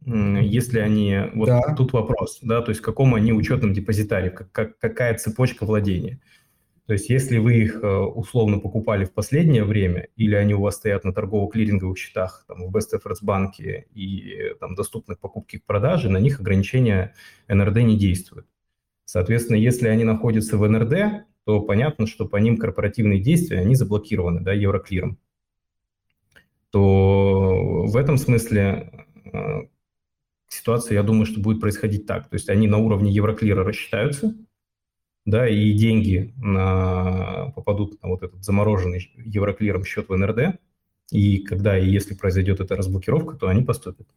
Если 0.08 0.80
они... 0.80 1.18
Вот 1.34 1.48
да. 1.48 1.76
тут 1.76 1.92
вопрос, 1.92 2.40
да, 2.42 2.62
то 2.62 2.70
есть 2.70 2.82
какому 2.82 3.16
они 3.16 3.34
учетном 3.34 3.74
депозитаре, 3.74 4.30
как, 4.30 4.52
как, 4.54 4.80
какая 4.80 5.18
цепочка 5.18 5.66
владения. 5.66 6.22
То 6.86 6.94
есть 6.94 7.10
если 7.10 7.38
вы 7.38 7.56
их 7.56 7.84
э, 7.84 7.88
условно 7.88 8.60
покупали 8.60 9.04
в 9.04 9.12
последнее 9.12 9.66
время, 9.66 10.08
или 10.16 10.36
они 10.36 10.54
у 10.54 10.62
вас 10.62 10.76
стоят 10.76 11.04
на 11.04 11.12
торгово-клиринговых 11.12 11.98
счетах 11.98 12.46
там, 12.48 12.66
в 12.66 12.74
Best 12.74 12.94
Efforts 12.96 13.18
банке 13.22 13.88
и 13.94 14.54
там, 14.62 14.76
доступны 14.76 15.16
к 15.16 15.20
покупке 15.20 15.58
и 15.58 15.62
продаже, 15.66 16.10
на 16.10 16.20
них 16.20 16.40
ограничения 16.40 17.14
НРД 17.50 17.80
не 17.80 17.98
действуют. 17.98 18.48
Соответственно, 19.04 19.58
если 19.58 19.90
они 19.90 20.06
находятся 20.06 20.58
в 20.58 20.66
НРД, 20.66 21.26
то 21.44 21.60
понятно, 21.60 22.08
что 22.08 22.26
по 22.26 22.38
ним 22.38 22.56
корпоративные 22.56 23.20
действия, 23.20 23.60
они 23.60 23.76
заблокированы 23.76 24.40
да, 24.40 24.54
Евроклиром. 24.54 25.18
То 26.70 27.84
в 27.86 27.98
этом 27.98 28.18
смысле 28.18 29.08
э, 29.34 29.64
ситуация, 30.48 30.96
я 30.96 31.04
думаю, 31.04 31.26
что 31.26 31.40
будет 31.40 31.60
происходить 31.62 32.06
так. 32.06 32.30
То 32.30 32.36
есть 32.36 32.50
они 32.50 32.68
на 32.68 32.78
уровне 32.78 33.12
Евроклира 33.12 33.64
рассчитаются– 33.64 34.36
да, 35.28 35.46
и 35.46 35.74
деньги 35.74 36.34
на, 36.38 37.52
попадут 37.54 38.02
на 38.02 38.08
вот 38.08 38.24
этот 38.24 38.46
замороженный 38.46 39.12
евроклиром 39.18 39.84
счет 39.84 40.08
в 40.08 40.16
НРД, 40.16 40.58
и 41.12 41.40
когда 41.40 41.78
и 41.78 41.90
если 41.90 42.16
произойдет 42.16 42.62
эта 42.62 42.78
разблокировка, 42.78 43.36
то 43.36 43.50
они 43.50 43.62
поступят. 43.62 44.08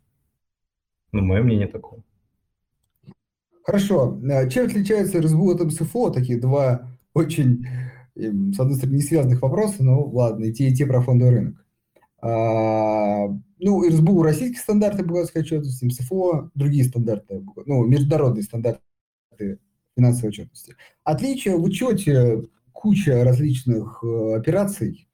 Ну, 1.10 1.22
мое 1.22 1.42
мнение 1.42 1.66
такое. 1.66 2.04
Хорошо. 3.64 4.20
А 4.30 4.46
чем 4.48 4.66
отличается 4.66 5.20
РСБУ 5.20 5.50
от 5.50 5.64
МСФО? 5.64 6.10
Такие 6.10 6.40
два 6.40 6.88
очень, 7.12 7.66
эм, 8.14 8.52
с 8.52 8.60
одной 8.60 8.76
стороны, 8.76 8.94
не 8.94 9.02
связанных 9.02 9.42
вопроса, 9.42 9.82
но 9.82 10.04
ладно, 10.04 10.44
и 10.44 10.52
те, 10.52 10.68
и 10.68 10.74
те 10.74 10.86
про 10.86 11.02
фондовый 11.02 11.34
рынок. 11.34 11.66
А, 12.22 13.28
ну, 13.58 13.88
РСБУ 13.88 14.22
российские 14.22 14.60
стандарты 14.60 15.04
бухгалтерской 15.04 15.42
отчетности, 15.42 15.84
МСФО 15.84 16.50
другие 16.54 16.84
стандарты, 16.84 17.44
ну, 17.66 17.84
международные 17.84 18.42
стандарты 18.42 18.80
финансовой 19.96 20.30
отчетности. 20.30 20.76
Отличие 21.04 21.56
в 21.56 21.64
учете 21.64 22.42
куча 22.72 23.24
различных 23.24 24.02
э, 24.02 24.34
операций 24.36 25.08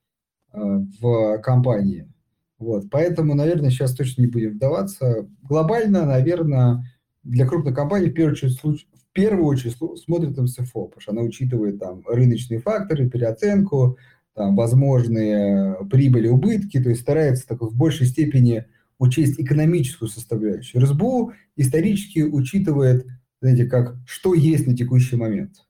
э, 0.52 0.58
в 1.00 1.38
компании. 1.38 2.12
Вот, 2.58 2.84
поэтому, 2.90 3.34
наверное, 3.34 3.70
сейчас 3.70 3.94
точно 3.94 4.22
не 4.22 4.28
будем 4.28 4.52
вдаваться. 4.54 5.28
Глобально, 5.42 6.06
наверное, 6.06 6.84
для 7.22 7.46
крупных 7.46 7.74
компаний 7.74 8.08
в 8.08 8.14
первую 8.14 8.32
очередь, 8.32 8.60
в 8.60 9.12
первую 9.12 9.46
очередь 9.46 9.76
смотрит 10.02 10.38
МСФО, 10.38 10.86
потому 10.86 11.00
что 11.00 11.12
она 11.12 11.22
учитывает 11.22 11.78
там 11.78 12.02
рыночные 12.06 12.60
факторы, 12.60 13.10
переоценку, 13.10 13.98
там, 14.36 14.54
возможные 14.54 15.76
прибыли, 15.90 16.28
убытки, 16.28 16.80
то 16.80 16.90
есть 16.90 17.00
старается 17.00 17.48
так, 17.48 17.60
в 17.60 17.76
большей 17.76 18.06
степени 18.06 18.66
учесть 18.98 19.40
экономическую 19.40 20.08
составляющую. 20.08 20.80
РСБУ 20.80 21.32
исторически 21.56 22.20
учитывает 22.20 23.06
знаете, 23.40 23.66
как 23.66 23.96
что 24.06 24.34
есть 24.34 24.66
на 24.66 24.76
текущий 24.76 25.16
момент. 25.16 25.66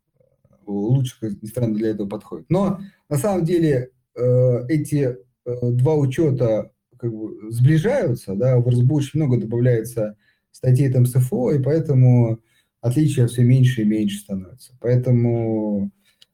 Лучше, 0.66 1.16
как 1.20 1.42
ни 1.42 1.46
странно, 1.46 1.74
для 1.74 1.90
этого 1.90 2.08
подходит. 2.08 2.46
Но 2.48 2.80
на 3.08 3.16
самом 3.16 3.44
деле 3.44 3.90
э, 4.14 4.66
эти 4.68 5.16
э, 5.44 5.70
два 5.72 5.94
учета 5.94 6.72
как 6.98 7.12
бы 7.12 7.50
сближаются, 7.50 8.34
да, 8.34 8.58
в 8.58 8.68
РСБ 8.68 8.94
очень 8.94 9.20
много 9.20 9.38
добавляется 9.38 10.16
статей 10.50 10.90
там 10.90 11.06
СФО, 11.06 11.52
и 11.52 11.62
поэтому 11.62 12.40
отличия 12.80 13.26
все 13.26 13.44
меньше 13.44 13.82
и 13.82 13.84
меньше 13.84 14.20
становятся. 14.20 14.72
Поэтому, 14.80 15.90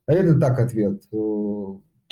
наверное, 0.06 0.38
так 0.38 0.60
ответ. 0.60 1.02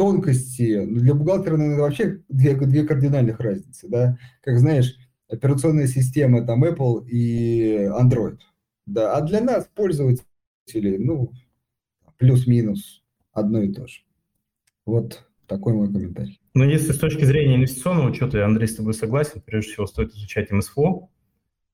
Тонкости, 0.01 0.84
ну, 0.86 1.01
для 1.01 1.14
бухгалтера, 1.14 1.57
наверное, 1.57 1.80
вообще 1.80 2.22
две, 2.28 2.55
две 2.55 2.86
кардинальных 2.86 3.38
разницы, 3.40 3.88
да, 3.88 4.18
как 4.42 4.59
знаешь, 4.59 4.96
операционная 5.28 5.86
система 5.86 6.46
там 6.46 6.64
Apple 6.64 7.07
и 7.07 7.86
Android– 7.86 8.38
да, 8.90 9.16
а 9.16 9.20
для 9.20 9.40
нас, 9.40 9.68
пользователей, 9.74 10.98
ну, 10.98 11.32
плюс-минус 12.16 13.03
одно 13.32 13.62
и 13.62 13.72
то 13.72 13.86
же. 13.86 14.01
Вот 14.84 15.24
такой 15.46 15.74
мой 15.74 15.92
комментарий. 15.92 16.40
Ну, 16.55 16.64
если 16.64 16.92
с 16.92 16.98
точки 16.98 17.24
зрения 17.24 17.57
инвестиционного 17.57 18.11
учета, 18.11 18.44
Андрей, 18.44 18.66
с 18.66 18.74
тобой 18.74 18.94
согласен, 18.94 19.42
прежде 19.42 19.72
всего 19.72 19.86
стоит 19.86 20.12
изучать 20.12 20.51
МСФО, 20.51 21.09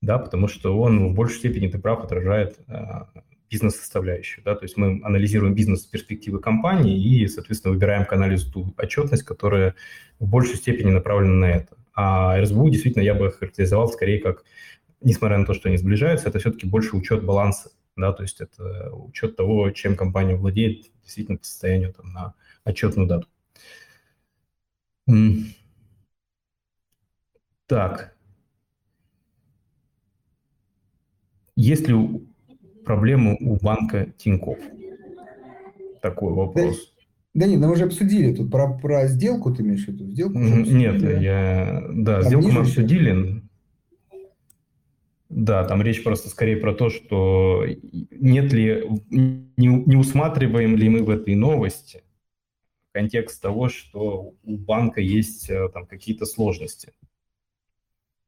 да, 0.03 0.19
потому 0.19 0.49
что 0.49 0.79
он 0.79 1.13
в 1.13 1.15
большей 1.15 1.39
степени, 1.39 1.69
ты 1.69 1.79
прав, 1.79 2.05
отражает 2.05 2.59
э, 2.69 2.75
бизнес-составляющую, 3.51 4.45
да, 4.45 4.55
то 4.55 4.65
есть 4.65 4.77
мы 4.77 5.01
анализируем 5.05 5.55
бизнес-перспективы 5.55 6.41
компании 6.41 7.01
и, 7.01 7.29
соответственно, 7.29 7.75
выбираем 7.75 8.05
к 8.05 8.13
анализу 8.13 8.51
ту 8.51 8.75
отчетность, 8.77 9.23
которая 9.23 9.75
в 10.19 10.29
большей 10.29 10.57
степени 10.57 10.91
направлена 10.91 11.35
на 11.35 11.51
это. 11.53 11.77
А 11.95 12.41
РСБУ 12.41 12.69
действительно 12.71 13.03
я 13.03 13.15
бы 13.15 13.31
характеризовал 13.31 13.89
скорее 13.89 14.21
как 14.21 14.45
несмотря 15.01 15.39
на 15.39 15.47
то, 15.47 15.55
что 15.55 15.69
они 15.69 15.79
сближаются, 15.79 16.29
это 16.29 16.39
все-таки 16.39 16.67
больше 16.67 16.97
учет 16.97 17.25
баланса, 17.25 17.71
да, 17.97 18.13
то 18.13 18.23
есть 18.23 18.41
это 18.41 18.93
учет 18.93 19.37
того, 19.37 19.71
чем 19.71 19.97
компания 19.97 20.35
владеет 20.35 20.87
действительно 21.03 21.39
по 21.39 21.45
состоянию 21.45 21.93
там, 21.93 22.13
на 22.13 22.35
отчетную 22.65 23.07
дату. 23.07 23.29
Так. 27.67 28.17
Есть 31.57 31.89
ли 31.89 31.95
проблемы 32.87 33.37
у 33.41 33.57
банка 33.57 34.07
Тинькофф? 34.17 34.59
Такой 36.01 36.33
вопрос. 36.33 36.95
Да, 37.35 37.45
да 37.45 37.47
нет, 37.51 37.61
мы 37.61 37.71
уже 37.71 37.85
обсудили 37.85 38.35
тут 38.35 38.51
про, 38.51 38.79
про 38.79 39.07
сделку, 39.09 39.53
ты 39.53 39.63
имеешь 39.63 39.85
в 39.85 39.89
виду? 39.89 40.07
Сделку 40.07 40.39
Нет, 40.39 41.03
я... 41.21 41.85
Да, 41.93 42.21
Там 42.21 42.29
сделку 42.29 42.49
мы 42.49 42.61
обсудили. 42.63 43.43
Да, 45.29 45.65
там 45.65 45.83
речь 45.83 46.05
просто 46.05 46.29
скорее 46.29 46.57
про 46.57 46.73
то, 46.73 46.89
что 46.89 47.65
нет 47.93 48.53
ли, 48.53 48.85
не, 49.11 49.67
не 49.67 49.97
усматриваем 49.97 50.77
ли 50.77 50.89
мы 50.89 51.03
в 51.03 51.11
этой 51.11 51.35
новости 51.35 52.05
контекст 52.93 53.43
того, 53.43 53.69
что 53.69 54.35
у 54.43 54.57
банка 54.57 55.03
есть 55.03 55.51
э, 55.51 55.69
там 55.69 55.87
какие-то 55.87 56.25
сложности. 56.25 56.95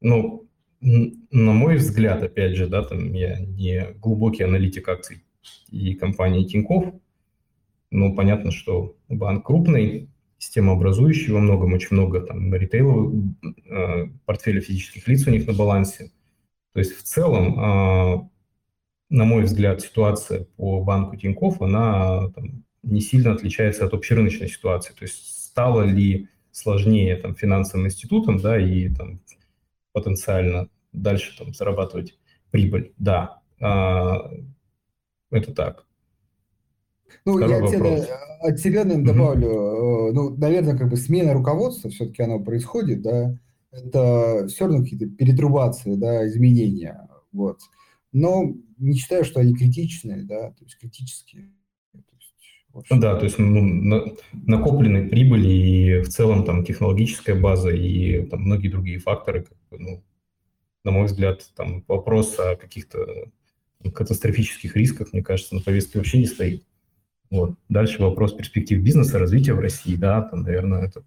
Ну, 0.01 0.48
на 0.81 1.53
мой 1.53 1.77
взгляд, 1.77 2.23
опять 2.23 2.55
же, 2.55 2.67
да, 2.67 2.83
там 2.83 3.13
я 3.13 3.39
не 3.39 3.93
глубокий 4.01 4.43
аналитик 4.43 4.87
акций 4.87 5.23
и 5.69 5.93
компании 5.93 6.45
Тинькофф, 6.45 6.93
но 7.91 8.13
понятно, 8.13 8.51
что 8.51 8.95
банк 9.09 9.45
крупный, 9.45 10.09
системообразующий 10.37 11.33
во 11.33 11.39
многом, 11.39 11.73
очень 11.73 11.89
много 11.91 12.21
там 12.21 12.53
ритейловых 12.53 13.35
э, 13.65 14.07
портфеля 14.25 14.61
физических 14.61 15.07
лиц 15.07 15.27
у 15.27 15.31
них 15.31 15.47
на 15.47 15.53
балансе– 15.53 16.11
то 16.73 16.79
есть 16.79 16.95
в 16.95 17.03
целом 17.03 17.59
а, 17.59 18.29
на 19.09 19.25
мой 19.25 19.43
взгляд, 19.43 19.81
ситуация 19.81 20.45
по 20.55 20.83
банку 20.83 21.15
Тинькофф, 21.15 21.61
она 21.61 22.29
там, 22.29 22.63
не 22.83 23.01
сильно 23.01 23.33
отличается 23.33 23.85
от 23.85 23.93
общерыночной 23.93 24.49
ситуации. 24.49 24.93
То 24.93 25.03
есть 25.03 25.45
стало 25.45 25.81
ли 25.81 26.27
сложнее 26.51 27.15
там, 27.15 27.35
финансовым 27.35 27.87
институтам, 27.87 28.37
да, 28.37 28.59
и 28.59 28.89
там, 28.89 29.19
потенциально 29.91 30.69
дальше 30.93 31.37
там, 31.37 31.53
зарабатывать 31.53 32.17
прибыль? 32.51 32.93
Да, 32.97 33.41
а, 33.61 34.29
это 35.31 35.53
так. 35.53 35.85
Ну, 37.25 37.37
Второй 37.37 37.55
я 37.55 37.61
вопрос. 37.61 38.07
От 38.41 38.59
себя, 38.59 38.83
наверное, 38.85 39.13
добавлю, 39.13 39.47
mm 39.47 39.89
ну, 40.11 40.35
наверное, 40.37 40.77
как 40.77 40.89
бы 40.89 40.97
смена 40.97 41.33
руководства, 41.33 41.89
все-таки 41.89 42.23
оно 42.23 42.39
происходит, 42.39 43.01
да, 43.01 43.37
это 43.71 44.47
все 44.47 44.65
равно 44.65 44.83
какие-то 44.83 45.07
перетрубации, 45.07 45.95
да, 45.95 46.27
изменения, 46.27 47.07
вот. 47.31 47.59
Но 48.11 48.55
не 48.77 48.95
считаю, 48.95 49.23
что 49.23 49.39
они 49.39 49.53
критичные, 49.53 50.23
да, 50.23 50.51
то 50.51 50.63
есть 50.63 50.79
критические. 50.79 51.51
Ну 52.73 52.99
да, 52.99 53.15
то 53.15 53.25
есть 53.25 53.39
ну, 53.39 53.61
на, 53.61 54.05
накопленной 54.31 55.07
прибыли 55.07 55.47
и 55.47 56.01
в 56.01 56.09
целом 56.09 56.45
там 56.45 56.63
технологическая 56.63 57.35
база 57.35 57.69
и 57.69 58.25
там 58.27 58.41
многие 58.41 58.69
другие 58.69 58.99
факторы, 58.99 59.43
как 59.43 59.57
бы, 59.69 59.79
ну, 59.79 60.03
на 60.83 60.91
мой 60.91 61.05
взгляд, 61.05 61.49
там 61.55 61.83
вопрос 61.87 62.37
о 62.39 62.55
каких-то 62.55 63.29
катастрофических 63.93 64.75
рисках, 64.75 65.13
мне 65.13 65.23
кажется, 65.23 65.55
на 65.55 65.61
повестке 65.61 65.97
вообще 65.97 66.19
не 66.19 66.25
стоит. 66.25 66.63
Вот. 67.29 67.55
Дальше 67.69 68.01
вопрос 68.01 68.33
перспектив 68.33 68.81
бизнеса, 68.81 69.19
развития 69.19 69.53
в 69.53 69.59
России, 69.59 69.95
да, 69.95 70.21
там, 70.21 70.43
наверное, 70.43 70.87
это 70.87 71.03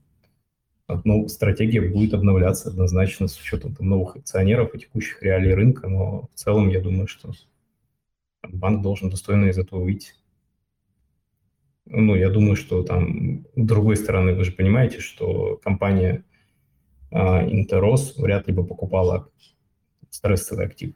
ну, 1.04 1.28
стратегия 1.28 1.80
будет 1.80 2.14
обновляться 2.14 2.68
однозначно 2.68 3.28
с 3.28 3.38
учетом 3.40 3.74
там, 3.74 3.88
новых 3.88 4.16
акционеров 4.16 4.74
и 4.74 4.78
текущих 4.78 5.22
реалий 5.22 5.54
рынка, 5.54 5.88
но 5.88 6.28
в 6.34 6.38
целом 6.38 6.68
я 6.68 6.80
думаю, 6.80 7.06
что 7.06 7.32
банк 8.48 8.82
должен 8.82 9.10
достойно 9.10 9.46
из 9.46 9.58
этого 9.58 9.82
выйти. 9.82 10.12
Ну, 11.86 12.14
я 12.14 12.30
думаю, 12.30 12.56
что 12.56 12.82
там, 12.82 13.44
с 13.56 13.66
другой 13.66 13.96
стороны, 13.96 14.34
вы 14.34 14.44
же 14.44 14.52
понимаете, 14.52 15.00
что 15.00 15.56
компания 15.62 16.24
а, 17.10 17.44
Интерос 17.44 18.16
вряд 18.16 18.46
ли 18.46 18.54
бы 18.54 18.64
покупала 18.64 19.28
стрессовый 20.10 20.66
актив. 20.66 20.94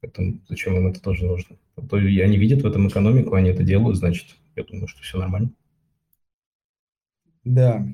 Поэтому 0.00 0.40
зачем 0.48 0.76
им 0.76 0.88
это 0.88 1.00
тоже 1.00 1.24
нужно? 1.24 1.56
То 1.88 1.96
они 1.96 2.36
видят 2.36 2.62
в 2.62 2.66
этом 2.66 2.88
экономику, 2.88 3.34
они 3.34 3.50
это 3.50 3.62
делают, 3.62 3.96
значит, 3.96 4.36
я 4.56 4.64
думаю, 4.64 4.88
что 4.88 5.02
все 5.02 5.18
нормально. 5.18 5.50
Да. 7.44 7.86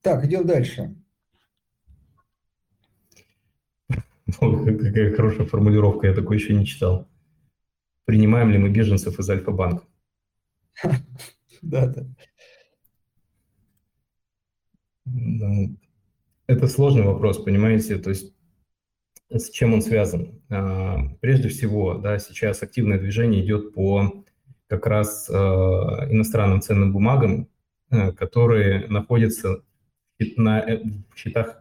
Так, 0.00 0.24
идем 0.24 0.46
дальше. 0.46 0.94
Какая 4.40 5.14
хорошая 5.14 5.46
формулировка, 5.46 6.06
я 6.06 6.14
такой 6.14 6.36
еще 6.38 6.54
не 6.54 6.64
читал. 6.64 7.08
Принимаем 8.04 8.50
ли 8.50 8.58
мы 8.58 8.70
беженцев 8.70 9.18
из 9.18 9.28
Альфа-банка? 9.28 9.84
Да, 11.62 11.86
да. 11.86 12.04
Ну, 15.04 15.76
это 16.46 16.66
сложный 16.66 17.04
вопрос, 17.04 17.38
понимаете, 17.42 17.98
то 17.98 18.10
есть 18.10 18.34
с 19.30 19.50
чем 19.50 19.72
он 19.74 19.82
связан? 19.82 20.42
А, 20.50 21.08
прежде 21.20 21.48
всего, 21.48 21.94
да, 21.94 22.18
сейчас 22.18 22.62
активное 22.62 22.98
движение 22.98 23.44
идет 23.44 23.74
по 23.74 24.24
как 24.66 24.86
раз 24.86 25.28
э, 25.28 25.34
иностранным 25.34 26.62
ценным 26.62 26.92
бумагам, 26.92 27.48
э, 27.90 28.12
которые 28.12 28.86
находятся 28.88 29.62
на, 30.36 30.60
э, 30.60 30.82
в 31.14 31.16
счетах 31.16 31.58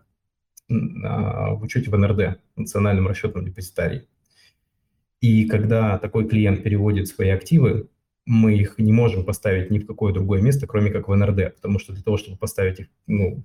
в 0.70 1.60
учете 1.62 1.92
в 1.92 1.98
НРД, 1.98 2.40
Национальном 2.56 3.06
расчетном 3.06 3.44
депозитарии. 3.44 4.08
И 5.20 5.46
когда 5.46 5.98
такой 5.98 6.26
клиент 6.30 6.64
переводит 6.64 7.10
свои 7.10 7.28
активы, 7.28 7.90
мы 8.26 8.56
их 8.56 8.78
не 8.78 8.94
можем 8.94 9.26
поставить 9.26 9.72
ни 9.72 9.80
в 9.80 9.88
какое 9.88 10.14
другое 10.14 10.42
место, 10.42 10.68
кроме 10.68 10.92
как 10.92 11.08
в 11.08 11.16
НРД, 11.16 11.56
потому 11.56 11.80
что 11.80 11.94
для 11.94 12.04
того, 12.04 12.18
чтобы 12.18 12.38
поставить 12.38 12.80
их 12.80 12.88
ну, 13.08 13.44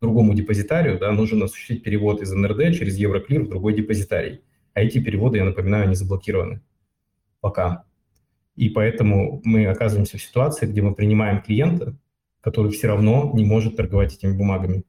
другому 0.00 0.34
депозитарию, 0.34 0.98
да, 0.98 1.12
нужно 1.12 1.46
осуществить 1.46 1.82
перевод 1.82 2.22
из 2.22 2.32
НРД 2.32 2.76
через 2.76 2.96
Евроклир 2.96 3.42
в 3.42 3.48
другой 3.48 3.74
депозитарий. 3.74 4.42
А 4.74 4.80
эти 4.80 5.02
переводы, 5.02 5.38
я 5.38 5.44
напоминаю, 5.44 5.84
они 5.84 5.94
заблокированы 5.94 6.60
пока. 7.40 7.84
И 8.56 8.70
поэтому 8.70 9.40
мы 9.44 9.66
оказываемся 9.66 10.16
в 10.16 10.22
ситуации, 10.22 10.66
где 10.66 10.80
мы 10.80 10.94
принимаем 10.94 11.42
клиента, 11.42 11.96
который 12.40 12.70
все 12.70 12.86
равно 12.86 13.32
не 13.34 13.44
может 13.44 13.76
торговать 13.76 14.14
этими 14.14 14.36
бумагами. 14.36 14.84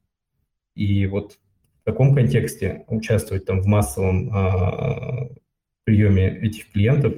И 0.76 1.06
вот 1.08 1.40
в 1.82 1.84
таком 1.86 2.14
контексте 2.14 2.84
участвовать 2.88 3.46
там 3.46 3.62
в 3.62 3.66
массовом 3.66 4.30
а, 4.34 5.30
приеме 5.84 6.40
этих 6.40 6.72
клиентов, 6.72 7.16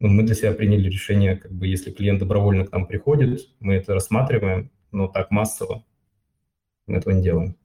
ну, 0.00 0.08
мы 0.08 0.22
для 0.22 0.34
себя 0.34 0.52
приняли 0.52 0.88
решение, 0.88 1.36
как 1.36 1.52
бы 1.52 1.66
если 1.66 1.90
клиент 1.90 2.20
добровольно 2.20 2.66
к 2.66 2.72
нам 2.72 2.86
приходит, 2.86 3.40
мы 3.60 3.74
это 3.74 3.94
рассматриваем, 3.94 4.70
но 4.92 5.08
так 5.08 5.30
массово 5.30 5.84
мы 6.86 6.98
этого 6.98 7.14
не 7.14 7.22
делаем. 7.22 7.56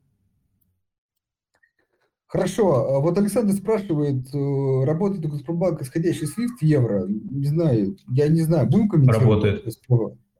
Хорошо. 2.27 2.95
А 2.95 2.99
вот 2.99 3.17
Александр 3.17 3.53
спрашивает, 3.53 4.33
э, 4.33 4.85
работает 4.85 5.25
у 5.25 5.29
Газпромбанка 5.29 5.83
исходящий 5.83 6.27
свифт 6.27 6.61
евро? 6.61 7.07
Не 7.07 7.47
знаю, 7.47 7.97
я 8.07 8.27
не 8.27 8.41
знаю, 8.41 8.69
будем 8.69 8.87
комментировать? 8.87 9.23
Работает. 9.23 9.79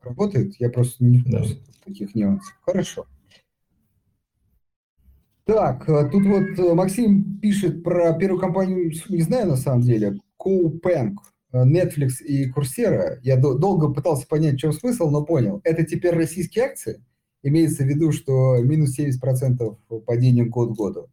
Работает? 0.02 0.56
Я 0.60 0.70
просто 0.70 1.04
не 1.04 1.24
да. 1.26 1.44
таких 1.84 2.14
нюансов. 2.14 2.56
Хорошо. 2.62 3.06
Так, 5.46 5.90
э, 5.90 6.10
тут 6.12 6.26
вот 6.28 6.60
э, 6.60 6.74
Максим 6.76 7.40
пишет 7.40 7.84
про 7.84 8.14
первую 8.14 8.40
компанию, 8.40 8.92
не 9.10 9.22
знаю 9.24 9.48
на 9.48 9.58
самом 9.58 9.82
деле, 9.82 10.20
CoPank, 10.40 11.16
Netflix 11.54 12.22
и 12.24 12.52
Coursera. 12.52 13.20
Я 13.24 13.38
долго 13.38 13.94
пытался 13.94 14.28
понять, 14.28 14.56
в 14.56 14.60
чем 14.60 14.74
смысл, 14.74 15.10
но 15.10 15.24
понял. 15.26 15.62
Это 15.64 15.86
теперь 15.86 16.16
российские 16.16 16.66
акции? 16.66 17.04
Имеется 17.42 17.84
в 17.84 17.88
виду, 17.88 18.12
что 18.12 18.58
минус 18.58 18.98
70% 19.00 20.02
падением 20.06 20.50
год 20.50 20.74
к 20.74 20.78
году. 20.78 21.10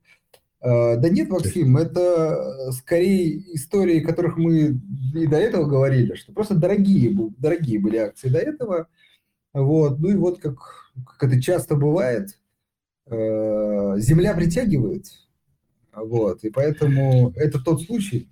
Э, 0.60 0.96
да 0.96 1.08
нет, 1.08 1.28
Максим, 1.28 1.76
это 1.76 2.68
э, 2.68 2.72
скорее 2.72 3.54
истории, 3.54 4.02
о 4.02 4.06
которых 4.06 4.36
мы 4.36 4.80
и 5.14 5.26
до 5.26 5.36
этого 5.36 5.64
говорили, 5.64 6.14
что 6.14 6.32
просто 6.32 6.56
дорогие, 6.56 7.16
дорогие 7.38 7.78
были 7.78 7.98
акции 7.98 8.28
до 8.28 8.38
этого. 8.38 8.88
Вот. 9.52 10.00
Ну 10.00 10.08
и 10.10 10.14
вот 10.14 10.40
как, 10.40 10.56
как 11.18 11.30
это 11.30 11.40
часто 11.40 11.76
бывает, 11.76 12.38
э, 13.06 13.94
земля 13.98 14.34
притягивает. 14.34 15.06
Вот. 15.94 16.42
И 16.44 16.50
поэтому 16.50 17.32
это 17.36 17.62
тот 17.62 17.82
случай. 17.82 18.28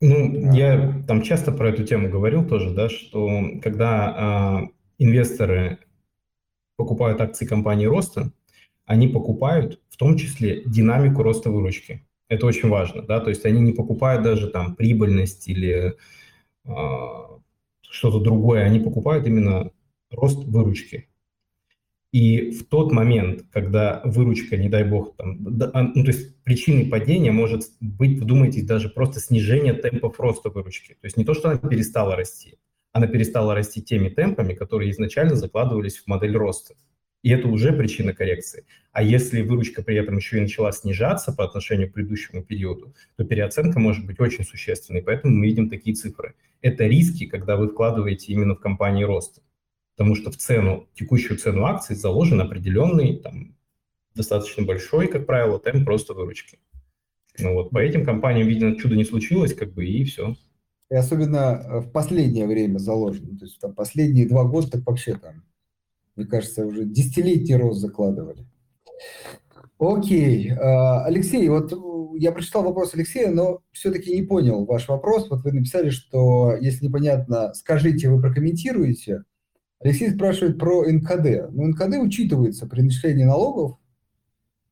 Ну, 0.00 0.52
я 0.54 1.02
там 1.08 1.22
часто 1.22 1.50
про 1.50 1.70
эту 1.70 1.84
тему 1.84 2.08
говорил 2.08 2.46
тоже, 2.46 2.70
да, 2.70 2.88
что 2.88 3.42
когда 3.62 4.14
а, 4.16 4.68
инвесторы 4.98 5.78
покупают 6.76 7.20
акции 7.20 7.46
компании 7.46 7.86
роста, 7.86 8.32
они 8.84 9.08
покупают 9.08 9.80
в 9.88 9.96
том 9.96 10.16
числе 10.16 10.62
динамику 10.64 11.22
роста 11.22 11.50
выручки. 11.50 12.06
Это 12.28 12.46
очень 12.46 12.68
важно, 12.68 13.02
да, 13.02 13.20
то 13.20 13.30
есть 13.30 13.44
они 13.44 13.60
не 13.60 13.72
покупают 13.72 14.22
даже 14.22 14.48
там 14.48 14.76
прибыльность 14.76 15.48
или 15.48 15.96
э, 16.64 16.70
что-то 17.90 18.20
другое, 18.20 18.64
они 18.64 18.80
покупают 18.80 19.26
именно 19.26 19.72
рост 20.10 20.44
выручки. 20.44 21.07
И 22.10 22.52
в 22.52 22.66
тот 22.66 22.90
момент, 22.90 23.44
когда 23.52 24.00
выручка, 24.04 24.56
не 24.56 24.70
дай 24.70 24.82
бог, 24.82 25.14
там, 25.16 25.46
а, 25.74 25.82
ну, 25.82 26.04
то 26.04 26.10
есть 26.10 26.42
причиной 26.42 26.86
падения 26.86 27.32
может 27.32 27.64
быть, 27.80 28.18
вдумайтесь, 28.18 28.64
даже 28.64 28.88
просто 28.88 29.20
снижение 29.20 29.74
темпов 29.74 30.18
роста 30.18 30.48
выручки. 30.48 30.94
То 30.94 31.04
есть 31.04 31.18
не 31.18 31.24
то, 31.24 31.34
что 31.34 31.50
она 31.50 31.58
перестала 31.58 32.16
расти, 32.16 32.58
она 32.92 33.06
перестала 33.06 33.54
расти 33.54 33.82
теми 33.82 34.08
темпами, 34.08 34.54
которые 34.54 34.90
изначально 34.90 35.34
закладывались 35.34 35.98
в 35.98 36.06
модель 36.06 36.34
роста. 36.36 36.74
И 37.22 37.30
это 37.30 37.48
уже 37.48 37.72
причина 37.72 38.14
коррекции. 38.14 38.64
А 38.92 39.02
если 39.02 39.42
выручка 39.42 39.82
при 39.82 39.96
этом 39.96 40.16
еще 40.16 40.38
и 40.38 40.40
начала 40.40 40.72
снижаться 40.72 41.32
по 41.32 41.44
отношению 41.44 41.90
к 41.90 41.94
предыдущему 41.94 42.42
периоду, 42.42 42.94
то 43.16 43.24
переоценка 43.24 43.78
может 43.80 44.06
быть 44.06 44.20
очень 44.20 44.44
существенной. 44.44 45.02
Поэтому 45.02 45.34
мы 45.34 45.46
видим 45.46 45.68
такие 45.68 45.94
цифры. 45.94 46.36
Это 46.62 46.86
риски, 46.86 47.26
когда 47.26 47.56
вы 47.56 47.68
вкладываете 47.68 48.32
именно 48.32 48.54
в 48.54 48.60
компании 48.60 49.04
роста. 49.04 49.42
Потому 49.98 50.14
что 50.14 50.30
в 50.30 50.36
цену, 50.38 50.88
текущую 50.94 51.38
цену 51.38 51.66
акций 51.66 51.94
заложен 51.94 52.40
определенный, 52.40 53.18
там, 53.18 53.54
достаточно 54.14 54.64
большой, 54.64 55.08
как 55.08 55.26
правило, 55.26 55.58
темп 55.58 55.84
просто 55.84 56.14
выручки. 56.14 56.58
Ну 57.38 57.52
вот, 57.52 57.68
по 57.70 57.78
этим 57.78 58.06
компаниям, 58.06 58.48
видно, 58.48 58.78
чудо 58.78 58.96
не 58.96 59.04
случилось, 59.04 59.52
как 59.52 59.74
бы, 59.74 59.84
и 59.84 60.04
все. 60.04 60.34
И 60.90 60.94
особенно 60.94 61.36
э, 61.36 61.78
в 61.80 61.90
последнее 61.90 62.46
время 62.46 62.78
заложено. 62.78 63.38
То 63.38 63.44
есть 63.44 63.60
там 63.60 63.74
последние 63.74 64.26
два 64.26 64.44
года 64.44 64.70
так 64.70 64.86
вообще 64.86 65.14
там 65.14 65.44
мне 66.18 66.26
кажется, 66.26 66.66
уже 66.66 66.84
десятилетний 66.84 67.54
рост 67.54 67.80
закладывали. 67.80 68.44
Окей. 69.78 70.50
А, 70.50 71.04
Алексей, 71.04 71.48
вот 71.48 71.72
я 72.18 72.32
прочитал 72.32 72.64
вопрос 72.64 72.92
Алексея, 72.94 73.30
но 73.30 73.60
все-таки 73.70 74.12
не 74.12 74.26
понял 74.26 74.64
ваш 74.64 74.88
вопрос. 74.88 75.30
Вот 75.30 75.44
вы 75.44 75.52
написали, 75.52 75.90
что 75.90 76.56
если 76.60 76.86
непонятно, 76.86 77.54
скажите, 77.54 78.10
вы 78.10 78.20
прокомментируете. 78.20 79.22
Алексей 79.80 80.10
спрашивает 80.10 80.58
про 80.58 80.84
НКД. 80.90 81.50
Ну, 81.52 81.68
НКД 81.68 81.98
учитывается 82.02 82.66
при 82.66 82.82
начислении 82.82 83.24
налогов, 83.24 83.78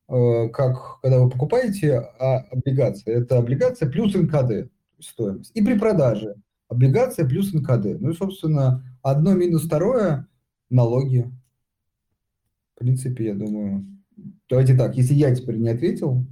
э, 0.09 0.49
как 0.49 0.99
когда 1.01 1.19
вы 1.19 1.29
покупаете 1.29 1.99
а 2.19 2.39
облигации. 2.51 3.13
Это 3.13 3.37
облигация 3.37 3.89
плюс 3.89 4.13
НКД. 4.13 4.69
стоимость. 4.99 5.51
И 5.53 5.61
при 5.61 5.77
продаже 5.77 6.35
облигация 6.67 7.25
плюс 7.27 7.53
НКД. 7.53 7.99
Ну 7.99 8.09
и, 8.11 8.15
собственно, 8.15 8.83
одно 9.01 9.33
минус 9.33 9.65
второе– 9.65 10.27
налоги. 10.69 11.31
В 12.75 12.79
принципе, 12.79 13.27
я 13.27 13.33
думаю, 13.33 13.85
давайте 14.49 14.75
так, 14.75 14.95
если 14.97 15.13
я 15.13 15.33
теперь 15.33 15.57
не 15.57 15.69
ответил, 15.69 16.25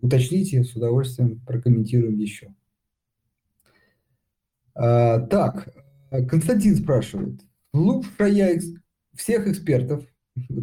уточните, 0.00 0.64
с 0.64 0.74
удовольствием 0.74 1.40
прокомментируем 1.46 2.18
еще. 2.18 2.54
А, 4.74 5.20
так, 5.20 5.68
Константин 6.28 6.76
спрашивает. 6.76 7.40
Слушая 7.74 8.60
всех 9.14 9.48
экспертов, 9.48 10.04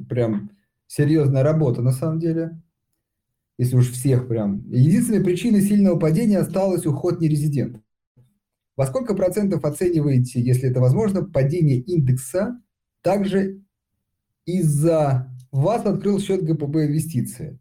прям 0.07 0.51
серьезная 0.87 1.43
работа 1.43 1.81
на 1.81 1.91
самом 1.91 2.19
деле, 2.19 2.61
если 3.57 3.77
уж 3.77 3.89
всех 3.91 4.27
прям. 4.27 4.63
Единственной 4.69 5.23
причиной 5.23 5.61
сильного 5.61 5.97
падения 5.97 6.37
осталась 6.37 6.85
уход 6.85 7.19
нерезидентов. 7.19 7.81
Во 8.75 8.85
сколько 8.85 9.15
процентов 9.15 9.65
оцениваете, 9.65 10.39
если 10.39 10.69
это 10.69 10.79
возможно, 10.79 11.25
падение 11.25 11.79
индекса? 11.79 12.61
Также 13.01 13.61
из-за 14.45 15.29
вас 15.51 15.85
открыл 15.85 16.19
счет 16.19 16.43
ГПБ 16.43 16.85
инвестиции. 16.85 17.59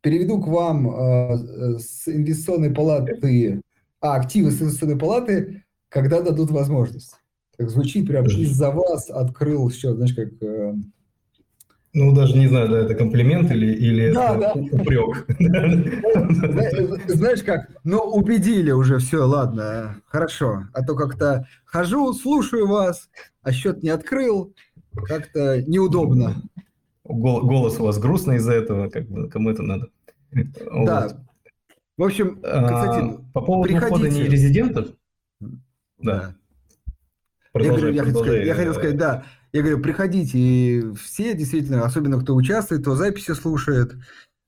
Переведу 0.00 0.40
к 0.42 0.46
вам 0.46 0.90
э, 0.90 1.78
с 1.78 2.06
инвестиционной 2.06 2.70
палаты, 2.70 3.62
а, 4.00 4.16
активы 4.16 4.50
с 4.50 4.60
инвестиционной 4.60 4.98
палаты, 4.98 5.64
когда 5.88 6.20
дадут 6.20 6.50
возможность. 6.50 7.14
Так 7.56 7.70
звучит 7.70 8.06
прям 8.06 8.26
из-за 8.26 8.70
вас 8.70 9.10
открыл 9.10 9.70
счет, 9.70 9.96
знаешь, 9.96 10.14
как 10.14 10.28
э, 10.40 10.74
ну, 11.96 12.12
даже 12.12 12.36
не 12.36 12.48
знаю, 12.48 12.68
да, 12.68 12.80
это 12.80 12.96
комплимент 12.96 13.52
или, 13.52 13.72
или 13.72 14.12
да, 14.12 14.34
это 14.34 14.40
да. 14.40 14.52
упрек. 14.76 15.26
Знаешь 17.08 17.44
как, 17.44 17.70
ну, 17.84 17.98
убедили 17.98 18.72
уже, 18.72 18.98
все, 18.98 19.24
ладно, 19.24 20.00
хорошо. 20.06 20.64
А 20.72 20.84
то 20.84 20.96
как-то 20.96 21.46
хожу, 21.64 22.12
слушаю 22.12 22.66
вас, 22.66 23.08
а 23.42 23.52
счет 23.52 23.84
не 23.84 23.90
открыл, 23.90 24.52
как-то 25.06 25.62
неудобно. 25.62 26.42
Голос 27.04 27.78
у 27.78 27.84
вас 27.84 27.98
грустный 28.00 28.36
из-за 28.36 28.54
этого, 28.54 28.88
как 28.88 29.08
бы 29.08 29.28
кому 29.28 29.50
это 29.50 29.62
надо. 29.62 29.88
Да. 30.32 31.24
В 31.96 32.02
общем, 32.02 32.40
Константин, 32.42 33.20
а, 33.28 33.32
по 33.34 33.40
поводу 33.40 33.68
приходите. 33.68 33.94
ухода 33.94 34.10
нерезидентов, 34.10 34.88
да. 35.98 36.34
Я, 37.54 37.70
говорю, 37.70 37.92
я, 37.92 38.02
хотел 38.02 38.20
сказать, 38.20 38.46
я 38.46 38.54
хотел 38.54 38.74
сказать, 38.74 38.96
да, 38.96 39.24
я 39.52 39.60
говорю, 39.60 39.80
приходите, 39.80 40.38
и 40.38 40.92
все 40.94 41.34
действительно, 41.34 41.84
особенно 41.84 42.20
кто 42.20 42.34
участвует, 42.34 42.82
кто 42.82 42.96
записи 42.96 43.32
слушает, 43.32 43.94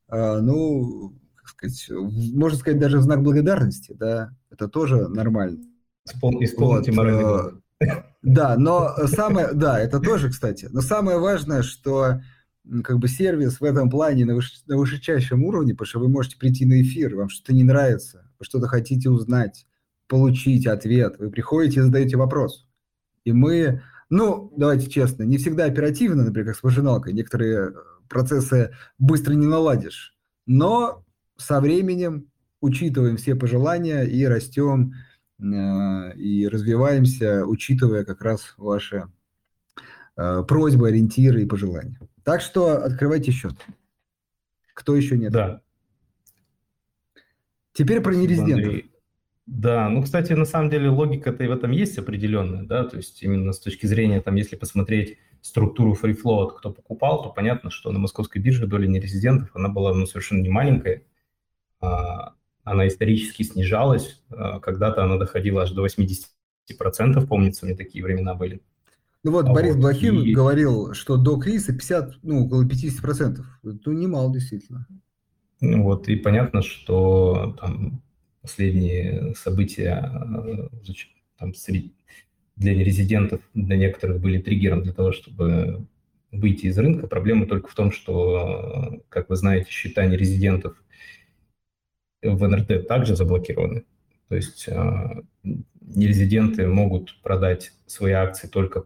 а, 0.08 0.40
ну, 0.40 1.14
как 1.36 1.48
сказать, 1.48 1.86
можно 1.90 2.58
сказать, 2.58 2.80
даже 2.80 2.98
в 2.98 3.02
знак 3.02 3.22
благодарности, 3.22 3.92
да, 3.92 4.30
это 4.50 4.66
тоже 4.66 5.08
нормально. 5.08 5.62
Исполните 6.08 6.90
вот, 6.90 6.96
моральный 6.96 7.60
э, 7.80 7.86
Да, 8.22 8.56
но 8.56 8.96
самое, 9.06 9.52
да, 9.52 9.78
это 9.78 10.00
тоже, 10.00 10.30
кстати, 10.30 10.68
но 10.72 10.80
самое 10.80 11.18
важное, 11.18 11.62
что 11.62 12.20
как 12.82 12.98
бы 12.98 13.06
сервис 13.06 13.60
в 13.60 13.64
этом 13.64 13.88
плане 13.88 14.24
на, 14.24 14.34
выш, 14.34 14.64
на 14.66 14.76
вышечайшем 14.76 15.44
уровне, 15.44 15.74
потому 15.74 15.86
что 15.86 16.00
вы 16.00 16.08
можете 16.08 16.38
прийти 16.38 16.66
на 16.66 16.82
эфир, 16.82 17.14
вам 17.14 17.28
что-то 17.28 17.54
не 17.54 17.62
нравится, 17.62 18.28
вы 18.38 18.44
что-то 18.44 18.66
хотите 18.66 19.10
узнать, 19.10 19.66
получить 20.08 20.66
ответ, 20.66 21.20
вы 21.20 21.30
приходите 21.30 21.80
и 21.80 21.82
задаете 21.82 22.16
вопрос. 22.16 22.65
И 23.26 23.32
мы 23.32 23.82
ну, 24.08 24.52
давайте 24.56 24.88
честно, 24.88 25.24
не 25.24 25.36
всегда 25.36 25.64
оперативно, 25.64 26.24
например, 26.24 26.52
как 26.52 26.56
с 26.56 26.62
маржиналкой. 26.62 27.12
Некоторые 27.12 27.70
э, 27.70 27.72
процессы 28.08 28.72
быстро 28.98 29.34
не 29.34 29.46
наладишь. 29.46 30.16
Но 30.46 31.04
со 31.36 31.60
временем 31.60 32.30
учитываем 32.60 33.16
все 33.16 33.34
пожелания 33.34 34.04
и 34.04 34.24
растем, 34.24 34.94
э, 35.40 36.16
и 36.16 36.46
развиваемся, 36.46 37.44
учитывая 37.44 38.04
как 38.04 38.22
раз 38.22 38.54
ваши 38.56 39.08
э, 40.16 40.44
просьбы, 40.46 40.88
ориентиры 40.88 41.42
и 41.42 41.46
пожелания. 41.46 41.98
Так 42.22 42.40
что 42.40 42.84
открывайте 42.84 43.32
счет. 43.32 43.56
Кто 44.72 44.94
еще 44.94 45.18
нет? 45.18 45.32
Да. 45.32 45.62
Теперь 47.72 48.00
про 48.00 48.14
нерезидентов. 48.14 48.66
Андрей. 48.66 48.95
Да, 49.46 49.88
ну, 49.88 50.02
кстати, 50.02 50.32
на 50.32 50.44
самом 50.44 50.70
деле 50.70 50.88
логика-то 50.88 51.44
и 51.44 51.46
в 51.46 51.52
этом 51.52 51.70
есть 51.70 51.96
определенная, 51.98 52.64
да, 52.64 52.84
то 52.84 52.96
есть 52.96 53.22
именно 53.22 53.52
с 53.52 53.60
точки 53.60 53.86
зрения, 53.86 54.20
там, 54.20 54.34
если 54.34 54.56
посмотреть 54.56 55.18
структуру 55.40 55.94
float, 55.94 56.56
кто 56.58 56.72
покупал, 56.72 57.22
то 57.22 57.30
понятно, 57.30 57.70
что 57.70 57.92
на 57.92 58.00
московской 58.00 58.42
бирже 58.42 58.66
доля 58.66 58.88
нерезидентов, 58.88 59.50
она 59.54 59.68
была, 59.68 59.94
ну, 59.94 60.04
совершенно 60.06 60.42
не 60.42 60.48
маленькая, 60.48 61.04
а, 61.80 62.34
она 62.64 62.88
исторически 62.88 63.44
снижалась, 63.44 64.20
а, 64.30 64.58
когда-то 64.58 65.04
она 65.04 65.16
доходила 65.16 65.62
аж 65.62 65.70
до 65.70 65.86
80%, 65.86 67.24
помнится, 67.28 67.66
мне 67.66 67.76
такие 67.76 68.02
времена 68.02 68.34
были. 68.34 68.60
Ну 69.22 69.30
вот, 69.30 69.48
а 69.48 69.52
Борис 69.52 69.74
вот, 69.74 69.82
Блохин 69.82 70.22
и... 70.22 70.32
говорил, 70.32 70.92
что 70.92 71.16
до 71.16 71.38
кризиса 71.38 71.72
50, 71.72 72.14
ну, 72.24 72.46
около 72.46 72.64
50%. 72.64 73.40
Это 73.64 73.90
немало, 73.90 74.32
действительно. 74.32 74.86
Ну 75.60 75.84
вот, 75.84 76.08
и 76.08 76.16
понятно, 76.16 76.62
что 76.62 77.56
там 77.60 78.02
последние 78.46 79.34
события 79.34 80.08
э, 80.08 80.68
там, 81.38 81.52
для 82.54 82.72
резидентов, 82.72 83.40
для 83.54 83.76
некоторых 83.76 84.20
были 84.20 84.40
триггером 84.40 84.82
для 84.82 84.92
того, 84.92 85.12
чтобы 85.12 85.86
выйти 86.30 86.66
из 86.66 86.78
рынка. 86.78 87.08
Проблема 87.08 87.46
только 87.46 87.68
в 87.68 87.74
том, 87.74 87.90
что, 87.90 89.02
как 89.08 89.28
вы 89.28 89.36
знаете, 89.36 89.70
счета 89.70 90.06
нерезидентов 90.06 90.80
в 92.22 92.46
НРТ 92.46 92.86
также 92.86 93.16
заблокированы. 93.16 93.84
То 94.28 94.36
есть 94.36 94.68
э, 94.68 95.22
нерезиденты 95.80 96.68
могут 96.68 97.20
продать 97.22 97.72
свои 97.86 98.12
акции 98.12 98.46
только 98.46 98.84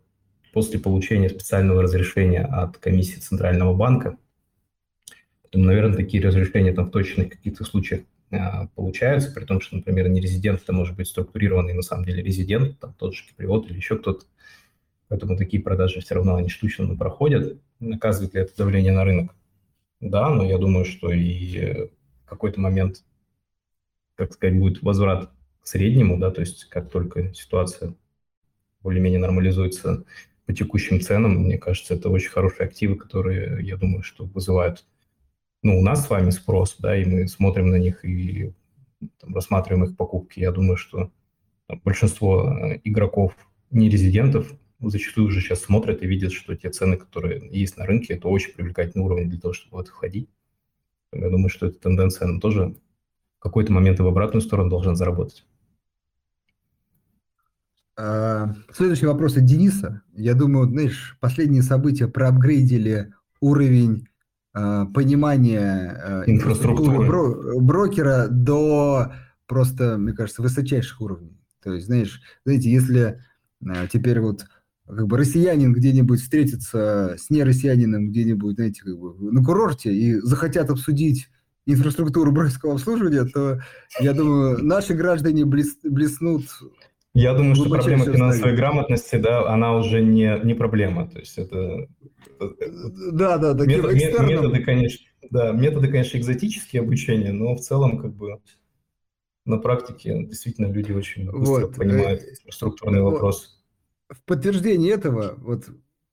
после 0.52 0.80
получения 0.80 1.28
специального 1.28 1.82
разрешения 1.82 2.44
от 2.44 2.78
комиссии 2.78 3.20
Центрального 3.20 3.74
банка. 3.74 4.16
Поэтому, 5.42 5.64
наверное, 5.64 5.96
такие 5.96 6.22
разрешения 6.22 6.72
там 6.72 6.86
в 6.86 6.90
точных 6.90 7.30
каких-то 7.30 7.64
случаях 7.64 8.02
получаются, 8.74 9.32
при 9.32 9.44
том, 9.44 9.60
что, 9.60 9.76
например, 9.76 10.08
не 10.08 10.20
резидент, 10.20 10.62
это 10.62 10.72
может 10.72 10.96
быть 10.96 11.08
структурированный 11.08 11.74
на 11.74 11.82
самом 11.82 12.04
деле 12.04 12.22
резидент, 12.22 12.78
там 12.78 12.94
тот 12.94 13.14
же 13.14 13.24
кипривод 13.26 13.68
или 13.68 13.76
еще 13.76 13.98
кто-то. 13.98 14.26
Поэтому 15.08 15.36
такие 15.36 15.62
продажи 15.62 16.00
все 16.00 16.14
равно 16.14 16.36
они 16.36 16.48
штучно 16.48 16.94
проходят. 16.96 17.60
Наказывает 17.80 18.34
ли 18.34 18.42
это 18.42 18.56
давление 18.56 18.92
на 18.92 19.04
рынок? 19.04 19.34
Да, 20.00 20.30
но 20.30 20.44
я 20.44 20.56
думаю, 20.56 20.84
что 20.84 21.12
и 21.12 21.58
э, 21.58 21.88
в 22.24 22.28
какой-то 22.28 22.60
момент, 22.60 23.04
как 24.14 24.32
сказать, 24.32 24.58
будет 24.58 24.82
возврат 24.82 25.30
к 25.60 25.66
среднему, 25.66 26.16
да, 26.18 26.30
то 26.30 26.40
есть 26.40 26.64
как 26.66 26.90
только 26.90 27.34
ситуация 27.34 27.94
более-менее 28.82 29.18
нормализуется 29.20 30.04
по 30.46 30.52
текущим 30.52 31.00
ценам, 31.00 31.42
мне 31.42 31.58
кажется, 31.58 31.94
это 31.94 32.08
очень 32.08 32.30
хорошие 32.30 32.66
активы, 32.66 32.96
которые, 32.96 33.66
я 33.66 33.76
думаю, 33.76 34.02
что 34.02 34.24
вызывают 34.24 34.86
ну, 35.62 35.78
у 35.78 35.82
нас 35.82 36.06
с 36.06 36.11
вами 36.11 36.30
спрос, 36.30 36.76
да, 36.78 36.96
и 36.96 37.04
мы 37.04 37.28
смотрим 37.28 37.70
на 37.70 37.76
них 37.76 38.04
и 38.04 38.52
там, 39.18 39.34
рассматриваем 39.34 39.84
их 39.84 39.96
покупки. 39.96 40.40
Я 40.40 40.52
думаю, 40.52 40.76
что 40.76 41.11
там, 41.66 41.80
большинство 41.84 42.50
э, 42.50 42.80
игроков, 42.84 43.34
не 43.70 43.88
резидентов, 43.88 44.52
зачастую 44.80 45.26
уже 45.26 45.40
сейчас 45.40 45.61
смотрят 45.61 46.02
и 46.02 46.06
видят, 46.06 46.32
что 46.32 46.56
те 46.56 46.70
цены, 46.70 46.96
которые 46.96 47.48
есть 47.50 47.76
на 47.76 47.86
рынке, 47.86 48.14
это 48.14 48.28
очень 48.28 48.54
привлекательный 48.54 49.04
уровень 49.04 49.28
для 49.28 49.38
того, 49.38 49.52
чтобы 49.52 49.76
в 49.76 49.80
это 49.80 49.90
входить. 49.90 50.28
Я 51.12 51.28
думаю, 51.28 51.48
что 51.48 51.66
эта 51.66 51.78
тенденция, 51.78 52.28
она 52.28 52.40
тоже 52.40 52.76
в 53.38 53.42
какой-то 53.42 53.72
момент 53.72 53.98
и 53.98 54.02
в 54.02 54.06
обратную 54.06 54.42
сторону 54.42 54.70
должна 54.70 54.94
заработать. 54.94 55.44
А, 57.96 58.54
следующий 58.72 59.06
вопрос 59.06 59.36
от 59.36 59.44
Дениса. 59.44 60.02
Я 60.14 60.34
думаю, 60.34 60.68
знаешь, 60.68 61.18
последние 61.20 61.62
события 61.62 62.08
проапгрейдили 62.08 63.12
уровень 63.40 64.06
понимание 64.53 66.01
э, 66.03 66.22
инфраструктуры 66.26 67.07
бро- 67.07 67.61
брокера 67.61 68.26
до 68.28 69.12
просто, 69.46 69.98
мне 69.98 70.12
кажется, 70.12 70.42
высочайших 70.42 71.01
уровней. 71.01 71.40
То 71.62 71.74
есть, 71.74 71.86
знаешь, 71.86 72.20
знаете, 72.44 72.70
если 72.70 73.22
э, 73.64 73.86
теперь 73.92 74.20
вот 74.20 74.46
как 74.86 75.07
бы 75.07 75.18
россиянин 75.18 75.72
где-нибудь 75.72 76.20
встретится 76.20 77.16
с 77.18 77.30
нероссиянином 77.30 78.11
где-нибудь, 78.11 78.57
знаете, 78.57 78.82
как 78.82 78.98
бы 78.98 79.14
на 79.32 79.42
курорте 79.44 79.94
и 79.94 80.14
захотят 80.20 80.70
обсудить 80.70 81.28
инфраструктуру 81.66 82.32
брокерского 82.32 82.74
обслуживания, 82.74 83.24
то, 83.24 83.61
я 84.01 84.12
думаю, 84.12 84.64
наши 84.64 84.94
граждане 84.94 85.44
блес, 85.44 85.76
блеснут 85.84 86.44
я 87.14 87.34
думаю, 87.34 87.56
что 87.56 87.68
проблема 87.68 88.04
финансовой 88.04 88.54
грамотности, 88.54 89.16
да, 89.16 89.48
она 89.48 89.76
уже 89.76 90.00
не, 90.00 90.38
не 90.44 90.54
проблема. 90.54 91.08
То 91.08 91.18
есть 91.18 91.36
это... 91.38 91.88
Да, 93.12 93.38
да, 93.38 93.54
таким 93.54 93.92
метод, 93.92 94.26
методы, 94.26 94.62
конечно, 94.62 95.06
да, 95.30 95.52
методы, 95.52 95.88
конечно, 95.88 96.18
экзотические 96.18 96.82
обучения, 96.82 97.32
но 97.32 97.56
в 97.56 97.61
целом 97.61 97.98
как 97.98 98.14
бы 98.14 98.38
на 99.44 99.58
практике 99.58 100.24
действительно 100.24 100.66
люди 100.66 100.92
очень 100.92 101.30
быстро 101.30 101.66
вот. 101.66 101.76
понимают 101.76 102.22
э, 102.22 102.50
структурные 102.50 103.02
вопросы. 103.02 103.48
В 104.08 104.22
подтверждение 104.24 104.92
этого, 104.92 105.34
вот 105.38 105.68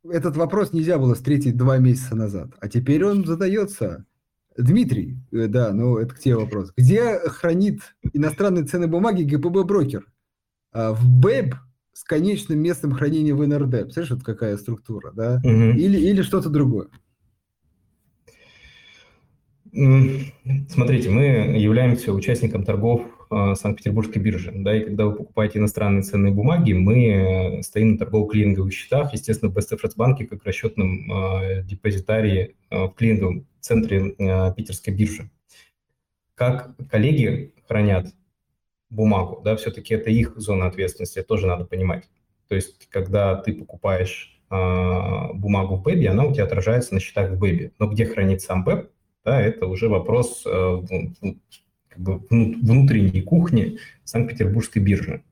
этот 0.10 0.36
вопрос 0.36 0.74
нельзя 0.74 0.98
было 0.98 1.16
встретить 1.16 1.58
два 1.58 1.78
месяца 1.78 2.16
назад, 2.16 2.52
а 2.60 2.68
теперь 2.68 3.04
он 3.06 3.26
задается. 3.26 4.06
Дмитрий, 4.58 5.20
э, 5.32 5.46
да, 5.48 5.72
ну 5.72 5.98
это 5.98 6.16
к 6.16 6.20
тебе 6.20 6.36
вопрос. 6.36 6.74
Где 6.76 7.20
хранит 7.20 7.96
иностранные 8.14 8.66
ценные 8.66 8.88
бумаги 8.88 9.22
ГПБ 9.22 9.64
брокер? 9.66 10.08
А, 10.72 10.94
в 10.94 11.06
БЭБ 11.06 11.56
с 11.94 12.04
конечным 12.04 12.60
местом 12.60 12.92
хранения 12.92 13.34
в 13.34 13.46
НРД. 13.46 13.84
Представляешь, 13.84 14.12
вот 14.12 14.24
какая 14.24 14.58
структура, 14.58 15.12
да? 15.12 15.42
Угу. 15.44 15.50
Или, 15.50 16.00
или 16.00 16.22
что-то 16.22 16.50
другое? 16.50 16.88
Смотрите, 20.70 21.10
мы 21.10 21.24
являемся 21.58 22.14
участником 22.14 22.64
торгов 22.64 23.04
э, 23.30 23.54
Санкт-Петербургской 23.56 24.22
биржи, 24.22 24.52
да, 24.56 24.76
и 24.76 24.86
когда 24.86 25.06
вы 25.06 25.16
покупаете 25.16 25.60
иностранные 25.60 26.04
ценные 26.04 26.34
бумаги, 26.34 26.74
мы 26.74 27.62
стоим 27.64 27.92
на 27.92 27.98
торгово-клининговых 27.98 28.74
счетах, 28.74 29.14
естественно, 29.14 29.52
в 29.52 29.98
банке 29.98 30.26
как 30.26 30.44
расчетном 30.46 31.12
э, 31.12 31.64
депозитарии 31.64 32.56
э, 32.70 32.86
в 32.86 32.94
клининговом 32.94 33.46
центре 33.60 34.16
э, 34.18 34.54
Питерской 34.56 34.94
биржи. 34.94 35.30
Как 36.34 36.76
коллеги 36.90 37.54
хранят 37.68 38.08
бумагу, 38.90 39.42
да, 39.44 39.56
все-таки 39.56 39.94
это 39.94 40.10
их 40.10 40.34
зона 40.38 40.68
ответственности, 40.68 41.22
тоже 41.22 41.48
надо 41.48 41.66
понимать. 41.66 42.10
То 42.48 42.56
есть, 42.56 42.88
когда 42.90 43.36
ты 43.36 43.54
покупаешь 43.54 44.40
э, 44.50 45.34
бумагу 45.34 45.76
в 45.76 45.84
Бэби, 45.84 46.06
она 46.06 46.26
у 46.26 46.34
тебя 46.34 46.46
отражается 46.46 46.94
на 46.94 47.00
счетах 47.00 47.32
в 47.32 47.38
Бэби. 47.38 47.74
Но 47.80 47.88
где 47.88 48.06
хранит 48.06 48.42
сам 48.42 48.64
Бэб, 48.64 48.90
да, 49.26 49.42
это 49.42 49.66
уже 49.66 49.90
вопрос 49.90 50.44
э, 50.46 50.82
как 51.90 52.00
бы 52.00 52.20
внутренней 52.30 53.22
кухни 53.22 53.80
Санкт-Петербургской 54.06 54.82
биржи. 54.82 55.24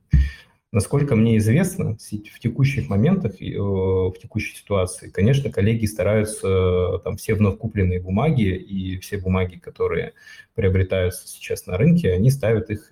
Насколько 0.76 1.16
мне 1.16 1.38
известно, 1.38 1.96
в 1.96 2.38
текущих 2.38 2.90
моментах, 2.90 3.40
э, 3.40 3.58
в 3.58 4.12
текущей 4.20 4.56
ситуации, 4.56 5.08
конечно, 5.08 5.50
коллеги 5.50 5.86
стараются 5.86 6.46
э, 6.46 6.98
там 7.02 7.16
все 7.16 7.32
вновь 7.32 7.56
купленные 7.56 7.98
бумаги 7.98 8.54
и 8.54 8.98
все 8.98 9.16
бумаги, 9.16 9.56
которые 9.56 10.12
приобретаются 10.54 11.26
сейчас 11.28 11.64
на 11.64 11.78
рынке, 11.78 12.12
они 12.12 12.30
ставят 12.30 12.68
их 12.68 12.90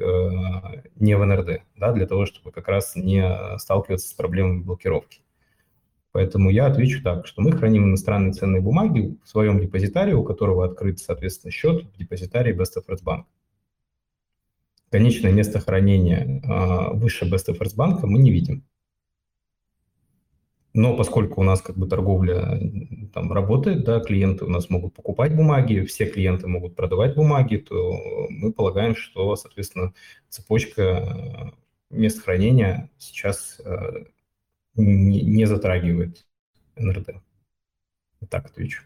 не 0.97 1.15
в 1.15 1.27
НРД, 1.27 1.61
да, 1.77 1.93
для 1.93 2.07
того, 2.07 2.25
чтобы 2.25 2.53
как 2.53 2.69
раз 2.69 2.97
не 2.97 3.23
сталкиваться 3.59 4.09
с 4.09 4.15
проблемами 4.15 4.63
блокировки. 4.63 5.21
Поэтому 6.13 6.49
я 6.49 6.65
отвечу 6.65 7.03
так, 7.03 7.27
что 7.27 7.43
мы 7.43 7.53
храним 7.53 7.85
иностранные 7.85 8.33
ценные 8.33 8.63
бумаги 8.63 9.19
в 9.23 9.29
своем 9.29 9.61
депозитарии, 9.61 10.15
у 10.15 10.25
которого 10.25 10.65
открыт, 10.65 11.01
соответственно, 11.01 11.51
счет 11.51 11.85
в 11.85 11.99
депозитарии 11.99 12.57
Best 12.57 12.79
of 12.79 12.87
Bank. 13.05 13.25
Конечное 14.95 15.33
место 15.33 15.59
хранения 15.59 16.41
э, 16.45 16.97
выше 16.97 17.25
Best 17.25 17.49
of 17.49 17.59
Bank 17.77 18.07
мы 18.07 18.21
не 18.21 18.31
видим. 18.31 18.63
Но 20.73 20.97
поскольку 20.97 21.41
у 21.41 21.43
нас 21.43 21.61
как 21.61 21.77
бы 21.77 21.89
торговля 21.89 22.61
там 23.13 23.33
работает, 23.33 23.83
да, 23.83 23.99
клиенты 23.99 24.45
у 24.45 24.49
нас 24.49 24.71
могут 24.71 24.95
покупать 24.95 25.35
бумаги, 25.35 25.81
все 25.81 26.07
клиенты 26.07 26.47
могут 26.47 26.77
продавать 26.77 27.17
бумаги, 27.17 27.57
то 27.57 27.93
мы 28.31 28.53
полагаем, 28.53 28.95
что, 28.95 29.35
соответственно, 29.35 29.95
цепочка 30.29 31.53
мест 31.91 32.23
хранения 32.23 32.89
сейчас 32.97 33.61
э, 33.65 34.05
не, 34.77 35.23
не 35.23 35.47
затрагивает 35.47 36.25
НРД. 36.77 37.17
Так 38.29 38.47
отвечу. 38.47 38.85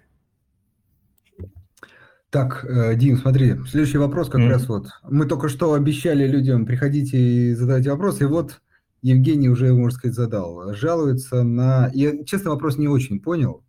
Так, 2.30 2.66
э, 2.68 2.94
Дим, 2.94 3.16
смотри, 3.16 3.54
следующий 3.66 3.96
вопрос 3.98 4.28
как 4.28 4.42
mm. 4.42 4.48
раз 4.48 4.68
вот. 4.68 4.88
Мы 5.08 5.24
только 5.26 5.48
что 5.48 5.72
обещали 5.72 6.26
людям, 6.26 6.66
приходите 6.66 7.18
и 7.18 7.54
задавайте 7.54 7.90
вопросы, 7.90 8.24
и 8.24 8.26
вот 8.26 8.60
Евгений 9.00 9.48
уже, 9.48 9.72
можно 9.72 9.98
сказать, 9.98 10.14
задал. 10.14 10.74
Жалуется 10.74 11.42
на... 11.42 11.90
Я, 11.94 12.24
честно, 12.24 12.50
вопрос 12.50 12.76
не 12.76 12.88
очень 12.88 13.20
понял. 13.20 13.64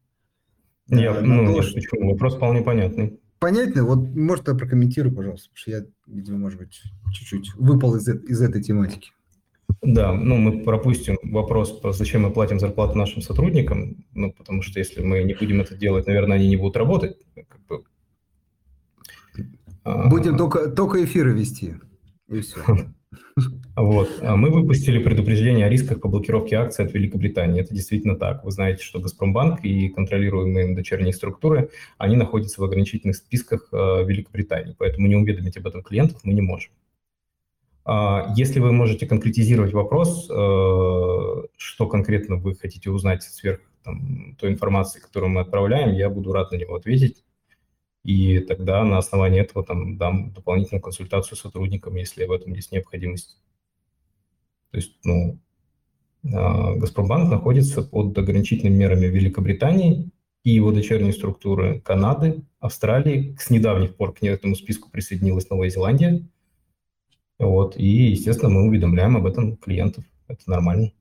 Нет, 0.89 1.15
э, 1.15 1.21
ну, 1.21 1.45
то, 1.45 1.51
нет, 1.51 1.73
почему? 1.73 2.11
Вопрос 2.11 2.35
вполне 2.35 2.61
понятный. 2.61 3.19
Понятно? 3.39 3.85
Вот, 3.85 3.99
может, 4.13 4.43
прокомментируй, 4.43 5.13
пожалуйста, 5.13 5.49
потому 5.49 5.57
что 5.57 5.71
я, 5.71 5.85
видимо, 6.07 6.39
может 6.39 6.59
быть, 6.59 6.81
чуть-чуть 7.13 7.53
выпал 7.55 7.95
из, 7.95 8.09
из 8.09 8.41
этой 8.41 8.61
тематики. 8.61 9.11
Да, 9.81 10.13
ну 10.13 10.35
мы 10.35 10.63
пропустим 10.63 11.17
вопрос, 11.23 11.79
зачем 11.91 12.23
мы 12.23 12.31
платим 12.31 12.59
зарплату 12.59 12.97
нашим 12.97 13.21
сотрудникам, 13.21 14.03
ну 14.13 14.33
потому 14.33 14.61
что 14.61 14.79
если 14.79 15.01
мы 15.01 15.23
не 15.23 15.33
будем 15.35 15.61
это 15.61 15.75
делать, 15.75 16.07
наверное, 16.07 16.37
они 16.37 16.49
не 16.49 16.57
будут 16.57 16.75
работать. 16.75 17.17
Будем 20.09 20.37
только, 20.37 20.69
только 20.69 21.03
эфиры 21.03 21.33
вести, 21.33 21.75
и 22.27 22.41
все. 22.41 22.59
Вот. 23.75 24.09
А 24.21 24.35
мы 24.35 24.49
выпустили 24.49 25.01
предупреждение 25.01 25.65
о 25.65 25.69
рисках 25.69 26.01
по 26.01 26.09
блокировке 26.09 26.57
акций 26.57 26.85
от 26.85 26.93
Великобритании. 26.93 27.61
Это 27.61 27.73
действительно 27.73 28.17
так. 28.17 28.43
Вы 28.43 28.51
знаете, 28.51 28.83
что 28.83 28.99
Газпромбанк 28.99 29.63
и 29.63 29.87
контролируемые 29.87 30.75
дочерние 30.75 31.13
структуры, 31.13 31.69
они 31.97 32.17
находятся 32.17 32.59
в 32.59 32.65
ограничительных 32.65 33.15
списках 33.15 33.69
Великобритании. 33.71 34.75
Поэтому 34.77 35.07
не 35.07 35.15
уведомить 35.15 35.55
об 35.55 35.67
этом 35.67 35.81
клиентов 35.81 36.19
мы 36.23 36.33
не 36.33 36.41
можем. 36.41 36.71
А, 37.91 38.33
если 38.35 38.59
вы 38.59 38.71
можете 38.71 39.07
конкретизировать 39.07 39.73
вопрос, 39.73 40.29
э, 40.29 40.33
что 41.57 41.87
конкретно 41.87 42.35
вы 42.35 42.53
хотите 42.53 42.91
узнать 42.91 43.23
сверх 43.23 43.61
там, 43.83 44.35
той 44.39 44.51
информации, 44.51 44.99
которую 44.99 45.31
мы 45.31 45.41
отправляем, 45.41 45.93
я 45.93 46.09
буду 46.09 46.31
рад 46.31 46.51
на 46.51 46.57
него 46.57 46.75
ответить. 46.75 47.23
И 48.03 48.39
тогда 48.39 48.83
на 48.83 48.97
основании 48.97 49.41
этого 49.41 49.65
там, 49.65 49.97
дам 49.97 50.31
дополнительную 50.31 50.81
консультацию 50.81 51.37
сотрудникам, 51.37 51.95
если 51.95 52.25
в 52.25 52.31
этом 52.31 52.53
есть 52.53 52.71
необходимость. 52.71 53.41
То 54.71 54.77
есть, 54.77 54.97
ну, 55.03 55.39
а, 56.33 56.75
Газпромбанк 56.75 57.29
находится 57.29 57.81
под 57.81 58.17
ограничительными 58.17 58.75
мерами 58.75 59.05
Великобритании 59.05 60.09
и 60.43 60.51
его 60.51 60.71
дочерние 60.71 61.13
структуры 61.13 61.81
Канады, 61.81 62.41
Австралии. 62.59 63.35
С 63.37 63.49
недавних 63.49 63.95
пор 63.95 64.13
к 64.13 64.23
этому 64.23 64.55
списку 64.55 64.89
присоединилась 64.89 65.49
Новая 65.49 65.69
Зеландия– 65.69 66.23
вот, 67.39 67.77
и, 67.77 67.85
естественно, 68.11 68.49
мы 68.49 68.67
уведомляем 68.67 69.15
об 69.15 69.25
этом 69.25 69.55
клиентов. 69.55 70.03
Это 70.27 70.41
нормально. 70.49 70.91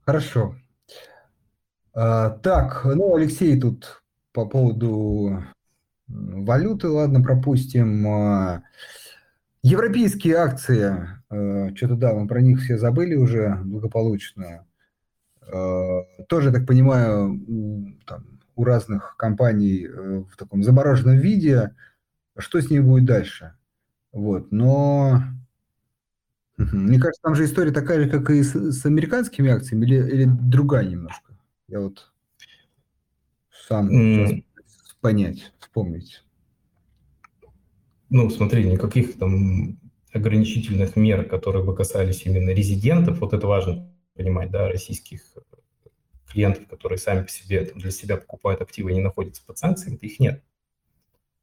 Хорошо. 0.00 0.56
А, 1.92 2.30
так, 2.30 2.84
ну, 2.84 3.14
Алексей 3.14 3.60
тут 3.60 4.02
по 4.32 4.46
поводу 4.46 5.42
валюты, 6.08 6.88
ладно, 6.88 7.22
пропустим. 7.22 8.06
А, 8.06 8.62
европейские 9.62 10.36
акции, 10.36 11.08
а, 11.28 11.74
что-то 11.74 11.96
да, 11.96 12.14
мы 12.14 12.28
про 12.28 12.40
них 12.40 12.60
все 12.60 12.78
забыли 12.78 13.14
уже 13.14 13.58
благополучно. 13.64 14.66
Тоже, 16.28 16.52
так 16.52 16.64
понимаю, 16.64 17.96
там, 18.06 18.24
у 18.54 18.62
разных 18.62 19.16
компаний 19.16 19.84
э, 19.84 20.22
в 20.30 20.36
таком 20.36 20.62
замороженном 20.62 21.16
виде, 21.16 21.74
что 22.38 22.60
с 22.60 22.70
ними 22.70 22.82
будет 22.82 23.06
дальше. 23.06 23.54
Вот, 24.12 24.52
но 24.52 25.22
мне 26.56 26.98
кажется, 26.98 27.22
там 27.22 27.34
же 27.34 27.46
история 27.46 27.72
такая 27.72 28.04
же, 28.04 28.10
как 28.10 28.28
и 28.30 28.42
с, 28.42 28.54
с 28.54 28.84
американскими 28.84 29.50
акциями, 29.50 29.86
или, 29.86 29.96
или 29.96 30.24
другая 30.24 30.86
немножко. 30.86 31.29
Я 31.70 31.80
вот 31.80 32.10
сам 33.68 33.88
mm. 33.88 34.44
понять, 35.00 35.52
вспомнить. 35.60 36.24
Ну, 38.08 38.28
смотри, 38.28 38.64
никаких 38.64 39.16
там 39.18 39.78
ограничительных 40.12 40.96
мер, 40.96 41.28
которые 41.28 41.64
бы 41.64 41.76
касались 41.76 42.26
именно 42.26 42.50
резидентов, 42.50 43.20
вот 43.20 43.32
это 43.34 43.46
важно 43.46 43.88
понимать, 44.14 44.50
да, 44.50 44.66
российских 44.66 45.22
клиентов, 46.26 46.66
которые 46.66 46.98
сами 46.98 47.22
по 47.22 47.30
себе 47.30 47.64
там, 47.64 47.78
для 47.78 47.92
себя 47.92 48.16
покупают 48.16 48.60
активы 48.60 48.90
и 48.90 48.94
не 48.94 49.00
находятся 49.00 49.44
под 49.46 49.58
санкциями, 49.58 49.98
их 49.98 50.18
нет. 50.18 50.42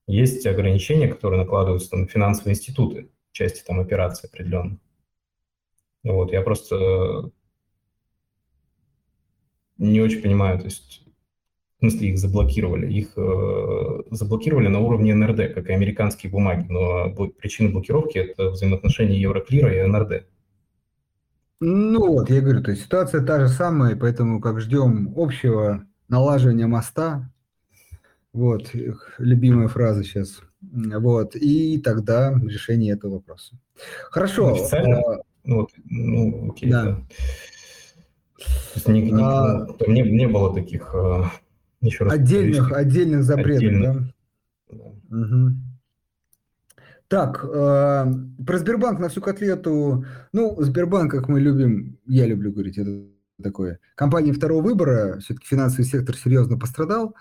Есть 0.07 0.45
ограничения, 0.45 1.07
которые 1.07 1.41
накладываются 1.41 1.95
на 1.95 2.05
финансовые 2.07 2.55
институты, 2.55 3.09
части 3.31 3.63
там 3.65 3.79
операций 3.79 4.27
определенно. 4.27 4.77
Вот, 6.03 6.33
я 6.33 6.41
просто 6.41 6.75
э, 6.75 7.29
не 9.77 10.01
очень 10.01 10.21
понимаю, 10.21 10.59
то 10.59 10.65
есть, 10.65 11.03
в 11.77 11.79
смысле, 11.79 12.09
их 12.09 12.17
заблокировали. 12.17 12.91
Их 12.91 13.13
э, 13.17 14.01
заблокировали 14.11 14.67
на 14.67 14.79
уровне 14.79 15.13
НРД, 15.13 15.53
как 15.53 15.69
и 15.69 15.73
американские 15.73 16.31
бумаги, 16.31 16.65
но 16.69 17.11
причина 17.39 17.69
блокировки– 17.69 18.17
это 18.19 18.49
взаимоотношения 18.49 19.19
Евроклира 19.19 19.73
и 19.73 19.87
НРД. 19.87 20.25
Ну 21.59 22.13
вот, 22.13 22.29
я 22.29 22.41
говорю, 22.41 22.61
то 22.61 22.71
есть 22.71 22.83
ситуация 22.83 23.25
та 23.25 23.39
же 23.39 23.47
самая, 23.47 23.95
поэтому 23.95 24.39
как 24.39 24.59
ждем 24.59 25.13
общего 25.17 25.85
налаживания 26.07 26.67
моста, 26.67 27.31
вот, 28.31 28.69
любимая 29.17 29.67
фраза 29.67 30.03
сейчас, 30.03 30.41
вот, 30.61 31.35
и 31.35 31.79
тогда 31.79 32.31
решение 32.33 32.93
этого 32.93 33.15
вопроса. 33.15 33.59
Хорошо. 34.11 34.53
Официально? 34.53 34.99
А, 34.99 35.21
ну, 35.45 35.55
вот, 35.61 35.71
ну, 35.85 36.51
окей, 36.51 36.69
да. 36.69 36.83
да. 36.83 37.01
Не, 38.85 39.01
не, 39.01 39.23
а, 39.23 39.67
не, 39.87 40.01
не 40.03 40.27
было 40.27 40.53
таких, 40.53 40.93
а, 40.93 41.31
еще 41.81 42.03
раз 42.03 42.13
отдельных, 42.13 42.71
отдельных 42.71 43.23
запретов, 43.23 43.63
отдельных. 43.63 44.13
да? 44.69 44.77
да. 45.09 45.17
Угу. 45.17 45.55
Так, 47.07 47.43
э, 47.45 48.05
про 48.45 48.57
Сбербанк 48.57 48.99
на 48.99 49.07
всю 49.07 49.21
котлету. 49.21 50.05
Ну, 50.33 50.61
Сбербанк, 50.61 51.09
как 51.09 51.29
мы 51.29 51.39
любим, 51.39 51.97
я 52.05 52.25
люблю 52.25 52.51
говорить, 52.51 52.77
это 52.77 53.05
такое. 53.41 53.79
Компании 53.95 54.33
второго 54.33 54.61
выбора, 54.61 55.19
все-таки 55.19 55.47
финансовый 55.47 55.85
сектор 55.85 56.17
серьезно 56.17 56.59
пострадал, 56.59 57.15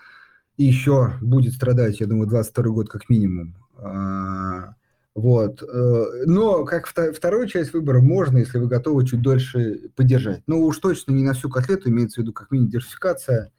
и 0.57 0.65
еще 0.65 1.13
будет 1.21 1.53
страдать, 1.53 2.01
я 2.01 2.07
думаю, 2.07 2.27
22 2.27 2.73
год 2.73 2.89
как 2.89 3.09
минимум. 3.09 3.55
А, 3.77 4.75
вот. 5.17 5.63
Э, 5.63 6.25
но 6.27 6.63
как 6.63 6.85
вторую 6.85 7.47
часть 7.47 7.73
выбора 7.73 8.01
можно, 8.01 8.37
если 8.37 8.59
вы 8.59 8.67
готовы 8.67 9.03
чуть 9.03 9.19
дольше 9.19 9.89
поддержать. 9.95 10.43
Но 10.45 10.59
уж 10.59 10.77
точно 10.77 11.11
не 11.11 11.23
на 11.23 11.33
всю 11.33 11.49
котлету, 11.49 11.89
имеется 11.89 12.21
в 12.21 12.23
виду 12.23 12.33
как 12.33 12.51
минимум 12.51 12.69
диверсификация, 12.69 13.51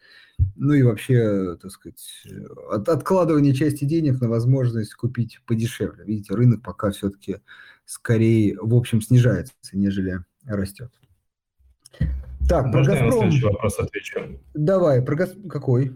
ну 0.55 0.73
и 0.73 0.85
вообще, 0.85 1.57
так 1.61 1.73
сказать, 1.73 2.23
от, 2.71 2.89
откладывание 2.89 3.53
части 3.55 3.85
денег 3.85 4.21
на 4.21 4.29
возможность 4.29 4.95
купить 4.95 5.41
подешевле. 5.47 6.05
Видите, 6.05 6.33
рынок 6.33 6.63
пока 6.63 6.93
все-таки 6.93 7.39
скорее, 7.87 8.57
в 8.61 8.77
общем, 8.77 9.03
снижается, 9.03 9.53
нежели 9.73 10.21
растет. 10.47 10.93
Так, 12.49 12.67
Можно 12.67 12.71
про 12.71 12.85
Газпром... 12.85 12.99
я 12.99 13.05
на 13.05 13.13
следующий 13.13 13.45
вопрос 13.45 13.79
отвечу? 13.81 14.41
Давай, 14.55 15.03
про 15.03 15.17
Газ... 15.17 15.35
какой? 15.51 15.93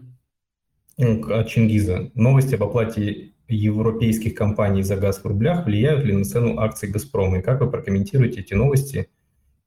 Ну, 0.97 1.23
от 1.33 1.47
Чингиза. 1.47 2.11
Новости 2.15 2.55
об 2.55 2.63
оплате 2.63 3.32
европейских 3.47 4.35
компаний 4.35 4.83
за 4.83 4.97
газ 4.97 5.19
в 5.19 5.25
рублях 5.25 5.65
влияют 5.65 6.05
ли 6.05 6.13
на 6.13 6.23
цену 6.23 6.59
акций 6.59 6.89
«Газпрома»? 6.89 7.39
И 7.39 7.41
как 7.41 7.61
вы 7.61 7.69
прокомментируете 7.69 8.41
эти 8.41 8.53
новости 8.53 9.09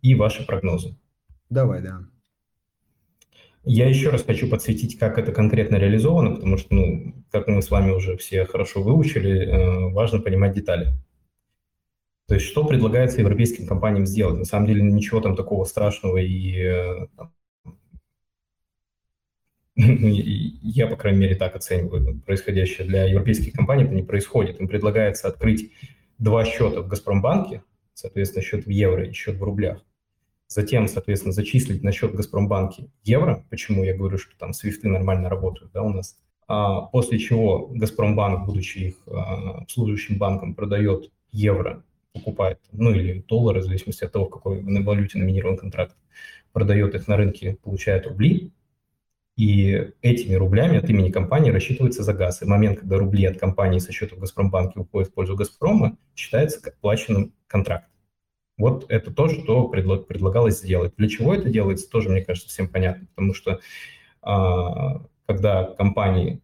и 0.03 0.15
ваши 0.15 0.47
прогнозы? 0.47 0.97
Давай, 1.51 1.83
да. 1.83 2.01
Я 3.69 3.89
еще 3.89 4.11
раз 4.11 4.23
хочу 4.23 4.49
подсветить, 4.49 4.97
как 4.97 5.19
это 5.19 5.33
конкретно 5.33 5.77
реализовано, 5.77 6.37
потому 6.37 6.57
что, 6.57 6.75
ну, 6.75 7.15
как 7.33 7.49
мы 7.49 7.61
с 7.61 7.71
вами 7.71 7.91
уже 7.91 8.17
все 8.17 8.45
хорошо 8.45 8.81
выучили, 8.81 9.41
э, 9.41 9.93
важно 9.93 10.21
понимать 10.21 10.55
детали. 10.55 10.93
То 12.29 12.35
есть 12.35 12.47
что 12.47 12.65
предлагается 12.65 13.21
европейским 13.21 13.67
компаниям 13.67 14.07
сделать? 14.07 14.39
На 14.39 14.45
самом 14.45 14.67
деле 14.67 14.83
ничего 14.83 15.21
там 15.21 15.37
такого 15.37 15.65
страшного 15.65 16.19
и 16.19 16.57
э, 16.59 17.07
я, 19.77 20.87
по 20.87 20.97
крайней 20.97 21.21
мере, 21.21 21.35
так 21.35 21.55
оцениваю 21.55 22.21
происходящее. 22.25 22.87
Для 22.87 23.05
европейских 23.05 23.53
компаний 23.53 23.85
это 23.85 23.95
не 23.95 24.03
происходит. 24.03 24.59
Им 24.59 24.69
предлагается 24.69 25.29
открыть 25.29 25.71
два 26.19 26.45
счета 26.47 26.81
в 26.81 26.89
«Газпромбанке», 26.89 27.63
соответственно, 27.93 28.43
счет 28.43 28.65
в 28.65 28.71
евро 28.71 29.07
и 29.07 29.13
счет 29.13 29.37
в 29.37 29.43
рублях. 29.43 29.85
Затем, 30.49 30.89
соответственно, 30.89 31.33
зачислить 31.33 31.83
на 31.83 31.93
счет 31.93 32.13
в 32.13 32.15
«Газпромбанке» 32.15 32.89
евро. 33.05 33.45
Почему 33.51 33.85
я 33.85 33.95
говорю, 33.95 34.17
что 34.17 34.37
там 34.39 34.55
свифты 34.55 34.89
нормально 34.89 35.29
работают 35.29 35.73
да, 35.73 35.83
у 35.83 35.91
нас. 35.91 36.17
А 36.49 36.83
после 36.83 37.19
чего 37.19 37.67
«Газпромбанк», 37.67 38.47
будучи 38.47 38.79
их 38.79 38.95
а, 39.07 39.59
обслуживающим 39.59 40.17
банком, 40.17 40.55
продает 40.55 41.11
евро, 41.33 41.83
покупает, 42.15 42.61
ну 42.73 42.93
или 42.93 43.25
доллары, 43.29 43.61
в 43.61 43.65
зависимости 43.65 44.05
от 44.05 44.13
того, 44.13 44.27
в 44.27 44.31
какой 44.31 44.63
валюте 44.63 45.19
номинирован 45.19 45.59
контракт, 45.59 45.95
продает 46.53 46.95
их 46.95 47.09
на 47.09 47.17
рынке, 47.19 47.59
получает 47.63 48.07
рубли, 48.07 48.53
и 49.37 49.91
этими 50.01 50.35
рублями 50.35 50.79
от 50.79 50.89
имени 50.89 51.11
компании 51.11 51.51
рассчитывается 51.51 52.03
за 52.03 52.15
газ. 52.15 52.41
И 52.41 52.47
момент, 52.47 52.81
когда 52.81 52.97
рубли 52.97 53.27
от 53.27 53.39
компании 53.39 53.79
со 53.79 53.93
счета 53.93 54.17
в 54.17 54.19
Газпромбанке 54.19 54.81
уходят 54.81 55.11
в 55.11 55.15
пользу 55.15 55.37
Газпрома, 55.37 55.99
считается 56.15 56.61
как 56.61 56.79
плаченным 56.79 57.35
контракт. 57.47 57.89
Вот 58.57 58.87
это 58.89 59.13
то, 59.13 59.29
что 59.29 59.69
предлагалось 59.69 60.61
сделать. 60.61 60.95
Для 60.97 61.09
чего 61.09 61.35
это 61.35 61.51
делается, 61.51 61.91
тоже, 61.91 62.09
мне 62.09 62.25
кажется, 62.25 62.49
всем 62.49 62.69
понятно. 62.69 63.07
Потому 63.15 63.35
что 63.35 63.61
а, 64.23 65.03
когда 65.27 65.65
компании 65.65 66.41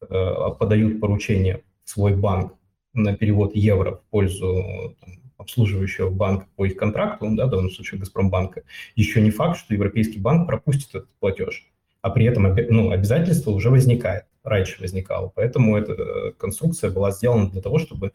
а, 0.00 0.50
подают 0.50 1.00
поручение 1.00 1.64
в 1.82 1.90
свой 1.90 2.14
банк 2.14 2.54
на 2.92 3.16
перевод 3.16 3.56
евро 3.56 3.96
в 3.96 4.02
пользу 4.10 4.94
там, 5.00 5.14
обслуживающего 5.38 6.10
банка 6.10 6.46
по 6.54 6.64
их 6.66 6.76
контракту, 6.76 7.26
да, 7.32 7.46
в 7.46 7.50
данном 7.50 7.70
случае 7.70 7.98
Газпромбанка, 7.98 8.62
еще 8.94 9.20
не 9.20 9.32
факт, 9.32 9.58
что 9.58 9.74
Европейский 9.74 10.20
банк 10.20 10.46
пропустит 10.46 10.90
этот 10.90 11.10
платеж 11.18 11.68
а 12.08 12.10
при 12.10 12.24
этом 12.24 12.54
ну, 12.70 12.90
обязательство 12.90 13.50
уже 13.50 13.68
возникает, 13.68 14.24
раньше 14.42 14.80
возникало. 14.80 15.30
Поэтому 15.34 15.76
эта 15.76 15.92
э, 15.92 16.32
конструкция 16.38 16.90
была 16.90 17.10
сделана 17.10 17.50
для 17.50 17.60
того, 17.60 17.78
чтобы 17.78 18.12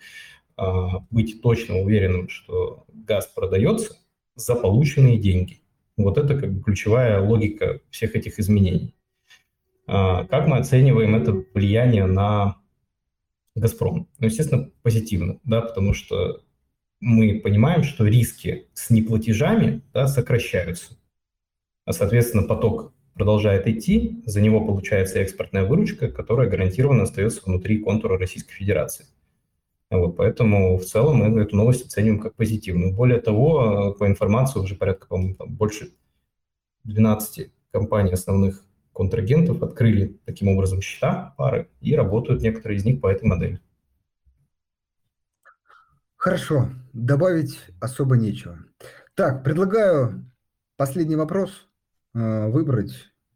э, 0.58 0.64
быть 1.12 1.41
точно 1.44 1.78
уверенным, 1.78 2.28
что 2.28 2.86
газ 2.91 3.28
продается 3.28 3.96
за 4.36 4.56
полученные 4.56 5.18
деньги. 5.20 5.62
Вот 5.96 6.18
это 6.18 6.39
как 6.39 6.52
бы 6.52 6.64
ключевая 6.64 7.22
логика 7.22 7.82
всех 7.91 8.16
этих 8.16 8.39
изменений. 8.39 8.96
А, 9.86 10.26
как 10.26 10.48
мы 10.48 10.58
оцениваем 10.58 11.16
это 11.16 11.44
влияние 11.54 12.08
на 12.08 12.58
«Газпром»? 13.54 14.10
Ну, 14.18 14.26
естественно, 14.26 14.72
позитивно, 14.82 15.39
да, 15.44 15.62
потому 15.62 15.94
что 15.94 16.41
мы 17.00 17.41
понимаем, 17.41 17.84
что 17.84 18.08
риски 18.08 18.70
с 18.74 18.89
неплатежами 18.89 19.84
да, 19.94 20.08
сокращаются, 20.08 20.98
а, 21.86 21.94
соответственно, 21.94 22.44
поток 22.44 22.93
продолжает 23.14 23.68
идти, 23.68 24.22
за 24.26 24.41
него 24.41 24.66
получается 24.66 25.20
экспортная 25.20 25.66
выручка, 25.66 26.09
которая 26.09 26.49
гарантированно 26.49 27.03
остается 27.03 27.41
внутри 27.45 27.80
контура 27.80 28.18
Российской 28.18 28.53
Федерации. 28.53 29.05
Вот, 29.89 30.18
поэтому 30.18 30.78
в 30.78 30.86
целом 30.86 31.18
мы 31.18 31.41
эту 31.41 31.55
новость 31.55 31.86
оцениваем 31.86 32.20
как 32.20 32.34
позитивную. 32.36 32.93
Более 32.93 33.22
того, 33.22 33.93
по 33.93 34.07
информации 34.07 34.59
уже 34.59 34.76
порядка, 34.76 35.07
по-моему, 35.07 35.36
больше 35.45 35.93
12 36.86 37.51
компаний 37.72 38.14
основных 38.14 38.66
контрагентов 38.91 39.61
открыли 39.61 40.18
таким 40.26 40.47
образом 40.49 40.82
счета 40.82 41.34
пары 41.38 41.70
и 41.82 41.95
работают 41.95 42.41
некоторые 42.41 42.78
из 42.78 42.86
них 42.86 43.01
по 43.01 43.07
этой 43.07 43.26
модели. 43.26 43.59
Хорошо, 46.16 46.70
добавить 46.93 47.59
особо 47.80 48.16
нечего. 48.18 48.57
Так, 49.14 49.43
предлагаю 49.43 50.26
последний 50.78 51.16
вопрос 51.16 51.68
э, 52.14 52.49
выбрать 52.49 52.93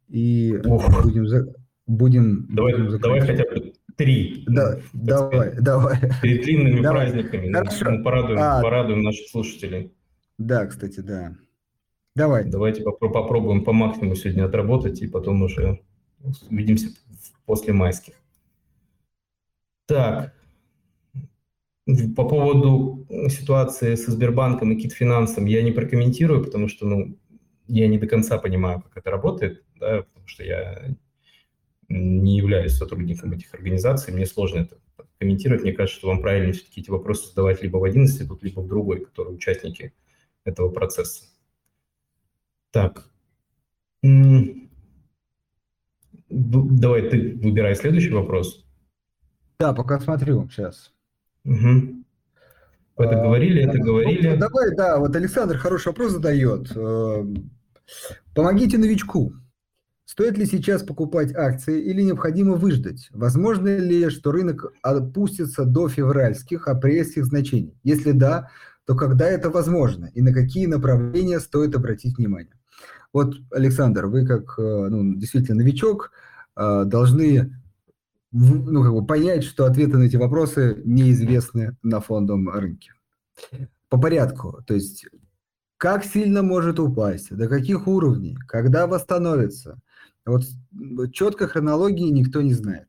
и 0.08 0.58
Ох. 0.64 1.02
будем 1.02 1.26
за, 1.26 1.54
будем. 1.86 2.46
Давай, 2.50 2.74
будем 2.74 3.00
давай 3.00 3.20
хотя 3.20 3.44
бы 3.44 3.72
три. 3.96 4.44
Да, 4.46 4.78
давай, 4.92 5.48
сказать, 5.48 5.62
давай. 5.62 5.98
Перед 6.22 6.44
длинными 6.44 6.80
давай. 6.80 7.10
праздниками. 7.10 7.52
Хорошо. 7.52 7.90
Мы 7.90 8.02
порадуем, 8.02 8.38
а, 8.40 8.62
порадуем 8.62 9.02
наших 9.02 9.28
слушателей. 9.28 9.92
Да, 10.38 10.66
кстати, 10.66 11.00
да. 11.00 11.36
Давай. 12.14 12.44
Давайте 12.44 12.82
попробуем 12.82 13.64
по 13.64 13.72
максимуму 13.72 14.14
сегодня 14.14 14.44
отработать, 14.44 15.00
и 15.02 15.06
потом 15.06 15.42
уже 15.42 15.80
увидимся 16.50 16.88
после 17.46 17.72
майских. 17.72 18.14
Так, 19.86 20.34
по 22.16 22.28
поводу 22.28 23.06
ситуации 23.28 23.94
со 23.94 24.10
Сбербанком 24.10 24.72
и 24.72 24.76
Китфинансом 24.76 25.46
я 25.46 25.62
не 25.62 25.72
прокомментирую, 25.72 26.44
потому 26.44 26.68
что 26.68 26.86
ну, 26.86 27.16
я 27.68 27.86
не 27.88 27.98
до 27.98 28.06
конца 28.06 28.38
понимаю, 28.38 28.82
как 28.82 28.96
это 28.96 29.10
работает, 29.10 29.64
да, 29.76 30.02
потому 30.02 30.26
что 30.26 30.44
я 30.44 30.96
не 31.88 32.36
являюсь 32.36 32.72
сотрудником 32.72 33.32
этих 33.32 33.54
организаций, 33.54 34.12
мне 34.12 34.26
сложно 34.26 34.60
это 34.60 34.76
комментировать. 35.18 35.62
Мне 35.62 35.72
кажется, 35.72 35.98
что 35.98 36.08
вам 36.08 36.20
правильно 36.20 36.52
все-таки 36.52 36.80
эти 36.80 36.90
вопросы 36.90 37.28
задавать 37.28 37.62
либо 37.62 37.78
в 37.78 37.84
один 37.84 38.02
институт, 38.02 38.42
либо 38.42 38.60
в 38.60 38.68
другой, 38.68 39.04
которые 39.04 39.34
участники 39.34 39.92
этого 40.44 40.70
процесса. 40.70 41.24
Так. 42.70 43.08
Давай 46.30 47.08
ты 47.08 47.36
выбирай 47.36 47.74
следующий 47.74 48.10
вопрос. 48.10 48.64
Да, 49.58 49.72
пока 49.72 49.98
смотрю 49.98 50.48
сейчас. 50.50 50.92
Угу. 51.44 52.04
Это 52.98 53.20
а, 53.20 53.24
говорили, 53.24 53.62
это 53.62 53.78
говорили. 53.78 54.28
Вот, 54.30 54.38
давай, 54.38 54.76
да, 54.76 54.98
вот 54.98 55.16
Александр 55.16 55.56
хороший 55.56 55.88
вопрос 55.88 56.12
задает. 56.12 56.70
Помогите 58.34 58.78
новичку. 58.78 59.32
Стоит 60.04 60.38
ли 60.38 60.46
сейчас 60.46 60.82
покупать 60.82 61.34
акции 61.34 61.82
или 61.82 62.02
необходимо 62.02 62.54
выждать? 62.54 63.08
Возможно 63.10 63.76
ли, 63.76 64.08
что 64.08 64.32
рынок 64.32 64.72
опустится 64.82 65.64
до 65.64 65.88
февральских, 65.88 66.66
апрельских 66.66 67.26
значений? 67.26 67.78
Если 67.84 68.12
да, 68.12 68.48
то 68.86 68.94
когда 68.96 69.28
это 69.28 69.50
возможно 69.50 70.10
и 70.14 70.22
на 70.22 70.32
какие 70.32 70.66
направления 70.66 71.40
стоит 71.40 71.76
обратить 71.76 72.16
внимание? 72.16 72.54
Вот, 73.12 73.34
Александр, 73.50 74.06
вы 74.06 74.26
как 74.26 74.58
э, 74.58 74.62
ну, 74.62 75.14
действительно 75.14 75.62
новичок 75.62 76.10
э, 76.56 76.84
должны 76.86 77.54
ну, 78.32 78.82
как 78.82 78.92
бы 78.92 79.06
понять, 79.06 79.44
что 79.44 79.64
ответы 79.66 79.98
на 79.98 80.04
эти 80.04 80.16
вопросы 80.16 80.80
неизвестны 80.84 81.76
на 81.82 82.00
фондовом 82.00 82.48
рынке. 82.50 82.92
По 83.88 83.98
порядку, 83.98 84.62
то 84.66 84.74
есть 84.74 85.06
как 85.78 86.04
сильно 86.04 86.42
может 86.42 86.80
упасть, 86.80 87.34
до 87.34 87.48
каких 87.48 87.86
уровней, 87.86 88.36
когда 88.46 88.86
восстановится. 88.86 89.80
Вот 90.26 90.42
четко 91.12 91.46
хронологии 91.46 92.10
никто 92.10 92.42
не 92.42 92.52
знает. 92.52 92.88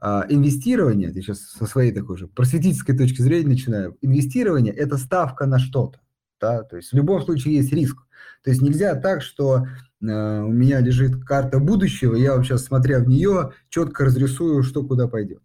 А 0.00 0.24
инвестирование, 0.28 1.12
я 1.14 1.22
сейчас 1.22 1.40
со 1.40 1.66
своей 1.66 1.92
такой 1.92 2.16
же 2.16 2.26
просветительской 2.26 2.96
точки 2.96 3.20
зрения 3.20 3.48
начинаю, 3.48 3.96
инвестирование– 4.00 4.72
это 4.74 4.96
ставка 4.96 5.46
на 5.46 5.58
что-то. 5.58 6.00
Да? 6.40 6.62
То 6.62 6.76
есть 6.76 6.92
в 6.92 6.96
любом 6.96 7.20
случае 7.22 7.56
есть 7.56 7.72
риск. 7.72 7.98
То 8.42 8.50
есть 8.50 8.62
нельзя 8.62 8.94
так, 8.94 9.22
что 9.22 9.66
э, 10.00 10.40
у 10.40 10.52
меня 10.52 10.80
лежит 10.80 11.24
карта 11.24 11.58
будущего, 11.58 12.14
я 12.14 12.36
вот 12.36 12.44
сейчас, 12.44 12.64
смотря 12.64 13.00
в 13.00 13.08
нее, 13.08 13.52
четко 13.68 14.04
разрисую, 14.04 14.62
что 14.62 14.84
куда 14.84 15.08
пойдет. 15.08 15.42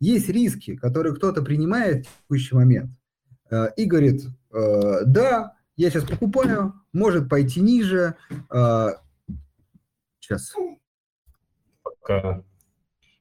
Есть 0.00 0.28
риски, 0.28 0.76
которые 0.76 1.14
кто-то 1.14 1.42
принимает 1.42 2.06
в 2.06 2.22
текущий 2.22 2.54
момент 2.54 2.90
э, 3.50 3.68
и 3.76 3.84
говорит, 3.84 4.22
э, 4.52 5.04
да, 5.04 5.55
я 5.76 5.90
сейчас 5.90 6.04
покупаю, 6.04 6.74
может 6.92 7.28
пойти 7.28 7.60
ниже. 7.60 8.14
Сейчас. 10.20 10.54
Пока, 11.82 12.42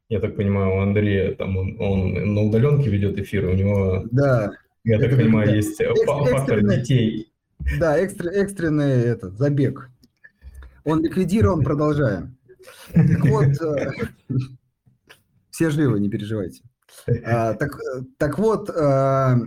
я 0.10 0.20
так 0.20 0.36
понимаю, 0.36 0.76
у 0.76 0.80
Андрея 0.80 1.36
там 1.36 1.56
он, 1.58 1.80
он 1.80 2.34
на 2.34 2.42
удаленке 2.42 2.90
ведет 2.90 3.18
эфир, 3.20 3.46
у 3.46 3.54
него, 3.54 4.06
да, 4.12 4.54
я 4.86 5.00
так 5.00 5.12
понимаю, 5.12 5.48
да. 5.50 5.56
есть 5.56 5.82
Экс, 5.82 6.02
фактор 6.06 6.62
детей. 6.62 7.34
Да, 7.80 7.98
экстр, 7.98 8.28
экстренный 8.28 8.92
этот, 8.92 9.38
забег. 9.38 9.90
Он 10.84 11.04
ликвидирован, 11.04 11.64
продолжаем. 11.64 12.38
Так 12.94 13.26
вот, 13.26 13.60
э, 13.62 13.92
все 15.50 15.72
живы, 15.72 16.00
не 16.00 16.10
переживайте. 16.10 16.62
А, 17.26 17.56
так, 17.56 17.72
так 18.20 18.38
вот, 18.38 18.70
а, 18.70 19.40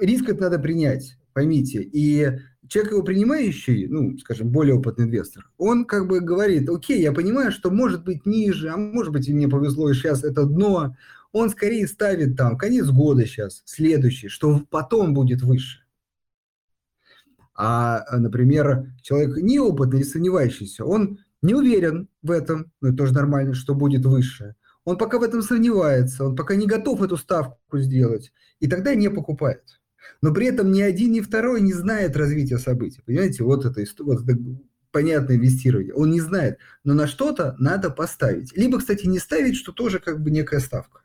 риск 0.00 0.28
это 0.28 0.42
надо 0.42 0.60
принять, 0.60 1.16
поймите. 1.32 1.82
И 1.82 2.30
человек 2.74 2.90
его 2.90 3.02
принимающий, 3.04 3.86
ну, 3.86 4.18
скажем, 4.18 4.50
более 4.50 4.74
опытный 4.74 5.04
инвестор, 5.04 5.48
он 5.58 5.84
как 5.84 6.08
бы 6.08 6.18
говорит, 6.18 6.68
окей, 6.68 7.00
я 7.00 7.12
понимаю, 7.12 7.52
что 7.52 7.70
может 7.70 8.02
быть 8.02 8.26
ниже, 8.26 8.68
а 8.68 8.76
может 8.76 9.12
быть 9.12 9.28
и 9.28 9.32
мне 9.32 9.46
повезло, 9.46 9.88
и 9.88 9.94
сейчас 9.94 10.24
это 10.24 10.44
дно. 10.44 10.96
Он 11.30 11.50
скорее 11.50 11.86
ставит 11.86 12.36
там 12.36 12.58
конец 12.58 12.86
года 12.88 13.26
сейчас, 13.26 13.62
следующий, 13.64 14.26
что 14.26 14.60
потом 14.70 15.14
будет 15.14 15.42
выше. 15.42 15.84
А, 17.54 18.04
например, 18.18 18.92
человек 19.02 19.36
неопытный 19.36 20.00
и 20.00 20.04
сомневающийся, 20.04 20.84
он 20.84 21.20
не 21.42 21.54
уверен 21.54 22.08
в 22.22 22.32
этом, 22.32 22.72
ну 22.80 22.88
это 22.88 22.96
тоже 22.96 23.14
нормально, 23.14 23.54
что 23.54 23.76
будет 23.76 24.04
выше. 24.04 24.56
Он 24.84 24.98
пока 24.98 25.20
в 25.20 25.22
этом 25.22 25.42
сомневается, 25.42 26.24
он 26.24 26.34
пока 26.34 26.56
не 26.56 26.66
готов 26.66 27.02
эту 27.02 27.18
ставку 27.18 27.78
сделать, 27.78 28.32
и 28.58 28.66
тогда 28.66 28.96
не 28.96 29.10
покупает. 29.10 29.78
Но 30.24 30.32
при 30.32 30.46
этом 30.46 30.72
ни 30.72 30.80
один, 30.80 31.12
ни 31.12 31.20
второй 31.20 31.60
не 31.60 31.74
знает 31.74 32.16
развития 32.16 32.56
событий. 32.56 33.02
Понимаете, 33.04 33.44
вот 33.44 33.66
это, 33.66 33.84
вот 33.98 34.22
это 34.22 34.38
понятное 34.90 35.36
инвестирование. 35.36 35.92
Он 35.92 36.10
не 36.10 36.22
знает, 36.22 36.56
но 36.82 36.94
на 36.94 37.06
что-то 37.06 37.54
надо 37.58 37.90
поставить. 37.90 38.56
Либо, 38.56 38.78
кстати, 38.78 39.06
не 39.06 39.18
ставить, 39.18 39.54
что 39.54 39.70
тоже 39.70 39.98
как 39.98 40.22
бы 40.22 40.30
некая 40.30 40.60
ставка. 40.60 41.00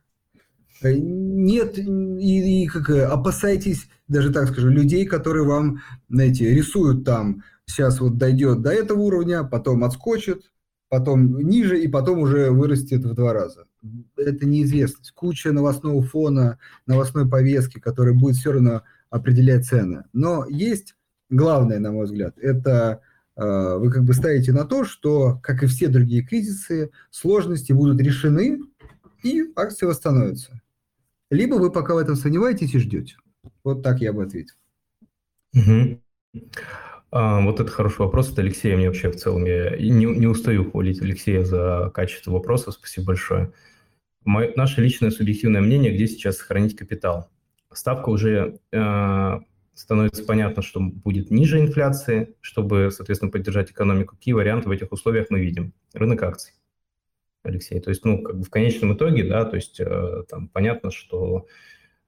Э, 0.82 0.94
нет, 0.94 1.78
и, 1.78 2.64
и 2.64 2.68
как, 2.68 2.90
опасайтесь, 2.92 3.90
даже 4.08 4.32
так 4.32 4.48
скажу, 4.48 4.70
людей, 4.70 5.06
которые 5.06 5.44
вам, 5.44 5.82
знаете, 6.08 6.50
рисуют 6.56 7.04
там, 7.04 7.44
сейчас 7.66 8.00
вот 8.00 8.18
дойдет 8.18 8.62
до 8.62 8.70
этого 8.70 9.02
уровня, 9.02 9.44
потом 9.44 9.84
отскочит, 9.84 10.50
потом 10.88 11.40
ниже 11.42 11.78
и 11.78 11.90
потом 11.90 12.20
уже 12.20 12.52
вырастет 12.52 13.04
в 13.04 13.14
два 13.16 13.34
раза. 13.34 13.66
Это 14.16 14.46
неизвестность. 14.46 15.12
Куча 15.12 15.52
новостного 15.52 16.02
фона, 16.04 16.58
новостной 16.86 17.30
повестки, 17.30 17.82
которая 17.82 18.14
будет 18.14 18.38
все 18.38 18.54
равно 18.54 18.84
определять 19.10 19.66
цены. 19.66 20.06
Но 20.14 20.46
есть 20.48 20.96
главное, 21.30 21.80
на 21.80 21.92
мой 21.92 22.06
взгляд, 22.06 22.38
это 22.38 23.02
э, 23.36 23.78
вы 23.78 23.92
как 23.92 24.04
бы 24.04 24.14
ставите 24.14 24.52
на 24.52 24.66
то, 24.66 24.84
что, 24.84 25.40
как 25.42 25.64
и 25.64 25.68
все 25.68 25.88
другие 25.88 26.24
кризисы, 26.24 26.92
сложности 27.10 27.72
будут 27.74 28.02
решены, 28.02 28.60
и 29.24 29.44
акции 29.56 29.86
восстановятся. 29.86 30.62
Либо 31.30 31.56
вы 31.56 31.72
пока 31.72 31.94
в 31.94 31.98
этом 31.98 32.16
сомневаетесь 32.16 32.74
и 32.74 32.80
ждете. 32.80 33.18
Вот 33.64 33.84
так 33.84 34.02
я 34.02 34.14
бы 34.14 34.24
ответил. 34.24 34.56
Угу. 35.54 36.02
А, 37.12 37.42
вот 37.42 37.60
это 37.60 37.72
хороший 37.72 38.00
вопрос 38.00 38.32
от 38.32 38.40
Алексея. 38.40 38.76
Мне 38.76 38.88
вообще 38.88 39.12
в 39.12 39.16
целом 39.16 39.46
я 39.46 39.76
не, 39.78 40.06
не 40.06 40.28
устаю 40.28 40.70
хвалить 40.70 41.02
Алексея 41.02 41.44
за 41.44 41.92
качество 41.94 42.32
вопроса. 42.32 42.72
Спасибо 42.72 43.08
большое. 43.08 43.52
Мое, 44.26 44.54
наше 44.56 44.82
личное 44.82 45.12
субъективное 45.12 45.62
мнение, 45.62 45.94
где 45.94 46.08
сейчас 46.08 46.38
сохранить 46.38 46.76
капитал. 46.76 47.30
Ставка 47.72 48.10
уже 48.10 48.60
э, 48.72 49.40
становится 49.74 50.24
понятно, 50.24 50.62
что 50.62 50.80
будет 50.80 51.32
ниже 51.32 51.60
инфляции, 51.60 52.36
чтобы, 52.42 52.90
соответственно, 52.92 53.32
поддержать 53.32 53.72
экономику. 53.72 54.16
Какие 54.16 54.34
варианты 54.34 54.70
в 54.70 54.72
этих 54.72 54.92
условиях 54.92 55.28
мы 55.30 55.40
видим? 55.40 55.74
Рынок 55.94 56.24
акций. 56.24 56.54
Алексей. 57.44 57.80
То 57.80 57.90
есть, 57.90 58.04
ну, 58.04 58.22
как 58.22 58.38
бы 58.38 58.44
в 58.44 58.50
конечном 58.50 58.94
итоге, 58.94 59.24
да, 59.24 59.46
то 59.46 59.56
есть 59.56 59.80
э, 59.80 60.24
там 60.28 60.50
понятно, 60.50 60.92
что 60.92 61.48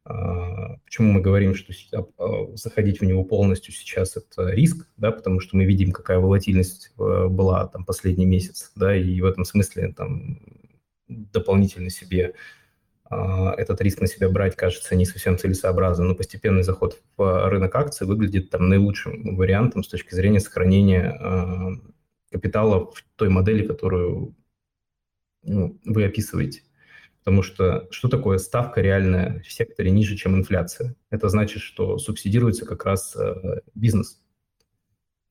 а, 0.03 0.77
почему 0.83 1.13
мы 1.13 1.21
говорим, 1.21 1.53
что 1.53 1.73
а, 2.17 2.55
заходить 2.57 3.01
в 3.01 3.05
него 3.05 3.23
полностью 3.23 3.73
сейчас 3.73 4.17
это 4.17 4.49
риск, 4.49 4.87
да, 4.97 5.11
потому 5.11 5.39
что 5.39 5.55
мы 5.55 5.65
видим, 5.65 5.91
какая 5.91 6.17
волатильность 6.19 6.91
э, 6.97 7.27
была 7.27 7.67
там 7.67 7.85
последний 7.85 8.25
месяц, 8.25 8.71
да, 8.75 8.95
и 8.95 9.21
в 9.21 9.25
этом 9.25 9.45
смысле 9.45 9.93
там 9.93 10.39
дополнительно 11.07 11.91
себе 11.91 12.33
а, 12.33 12.33
этот 13.11 13.81
риск 13.81 13.99
на 14.01 14.07
себя 14.07 14.29
брать 14.29 14.55
кажется 14.55 14.95
не 14.95 15.05
совсем 15.05 15.37
целесообразным, 15.37 16.09
но 16.09 16.15
постепенный 16.15 16.63
заход 16.63 17.01
в 17.17 17.49
рынок 17.49 17.75
акций 17.75 18.07
выглядит 18.07 18.49
там 18.49 18.69
наилучшим 18.69 19.35
вариантом 19.35 19.83
с 19.83 19.87
точки 19.87 20.15
зрения 20.15 20.39
сохранения 20.39 21.79
капитала 22.31 22.91
в 22.91 23.03
той 23.17 23.29
модели, 23.29 23.67
которую 23.67 24.35
ну, 25.43 25.77
вы 25.85 26.05
описываете. 26.05 26.61
Потому 27.19 27.43
что 27.43 27.87
что 27.91 28.07
такое 28.07 28.37
ставка 28.39 28.81
реальная 28.81 29.41
в 29.41 29.51
секторе 29.51 29.91
ниже, 29.91 30.15
чем 30.15 30.35
инфляция? 30.35 30.95
Это 31.11 31.29
значит, 31.29 31.61
что 31.61 31.97
субсидируется 31.99 32.65
как 32.65 32.85
раз 32.85 33.15
э, 33.15 33.59
бизнес. 33.75 34.20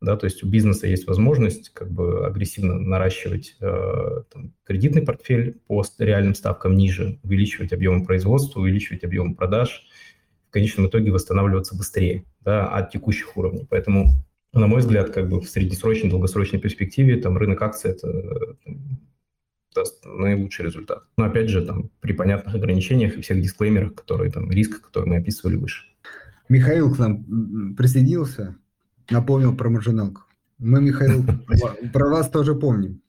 Да, 0.00 0.16
то 0.16 0.24
есть 0.24 0.42
у 0.42 0.46
бизнеса 0.46 0.86
есть 0.86 1.06
возможность 1.06 1.70
как 1.70 1.90
бы 1.90 2.26
агрессивно 2.26 2.78
наращивать 2.78 3.56
э, 3.60 4.22
там, 4.32 4.54
кредитный 4.64 5.02
портфель 5.02 5.60
по 5.66 5.84
реальным 5.98 6.34
ставкам 6.34 6.74
ниже, 6.74 7.18
увеличивать 7.22 7.74
объем 7.74 8.06
производства, 8.06 8.60
увеличивать 8.60 9.04
объем 9.04 9.34
продаж, 9.34 9.86
в 10.48 10.52
конечном 10.52 10.88
итоге 10.88 11.12
восстанавливаться 11.12 11.76
быстрее 11.76 12.24
да, 12.40 12.66
от 12.66 12.90
текущих 12.90 13.36
уровней. 13.36 13.66
Поэтому, 13.68 14.24
на 14.54 14.66
мой 14.66 14.80
взгляд, 14.80 15.10
как 15.10 15.28
бы 15.28 15.40
в 15.40 15.48
среднесрочной, 15.48 16.08
долгосрочной 16.08 16.60
перспективе 16.60 17.16
там, 17.16 17.36
рынок 17.36 17.60
акций– 17.60 17.90
это 17.92 18.56
даст 19.74 20.04
наилучший 20.04 20.64
результат. 20.64 21.04
Но 21.18 21.26
опять 21.26 21.50
же, 21.50 21.64
там, 21.64 21.90
при 22.00 22.14
понятных 22.14 22.54
ограничениях 22.54 23.16
и 23.16 23.20
всех 23.20 23.40
дисклеймерах, 23.40 23.94
которые 23.94 24.32
там, 24.32 24.50
риск, 24.50 24.80
который 24.80 25.10
мы 25.10 25.16
описывали 25.16 25.56
выше. 25.56 25.84
Михаил 26.48 26.92
к 26.92 26.98
нам 26.98 27.76
присоединился, 27.76 28.56
напомнил 29.10 29.54
про 29.56 29.70
маржиналку. 29.70 30.22
Мы, 30.58 30.80
Михаил, 30.80 31.24
про 31.92 32.08
вас 32.08 32.28
тоже 32.30 32.54
помним. 32.54 33.02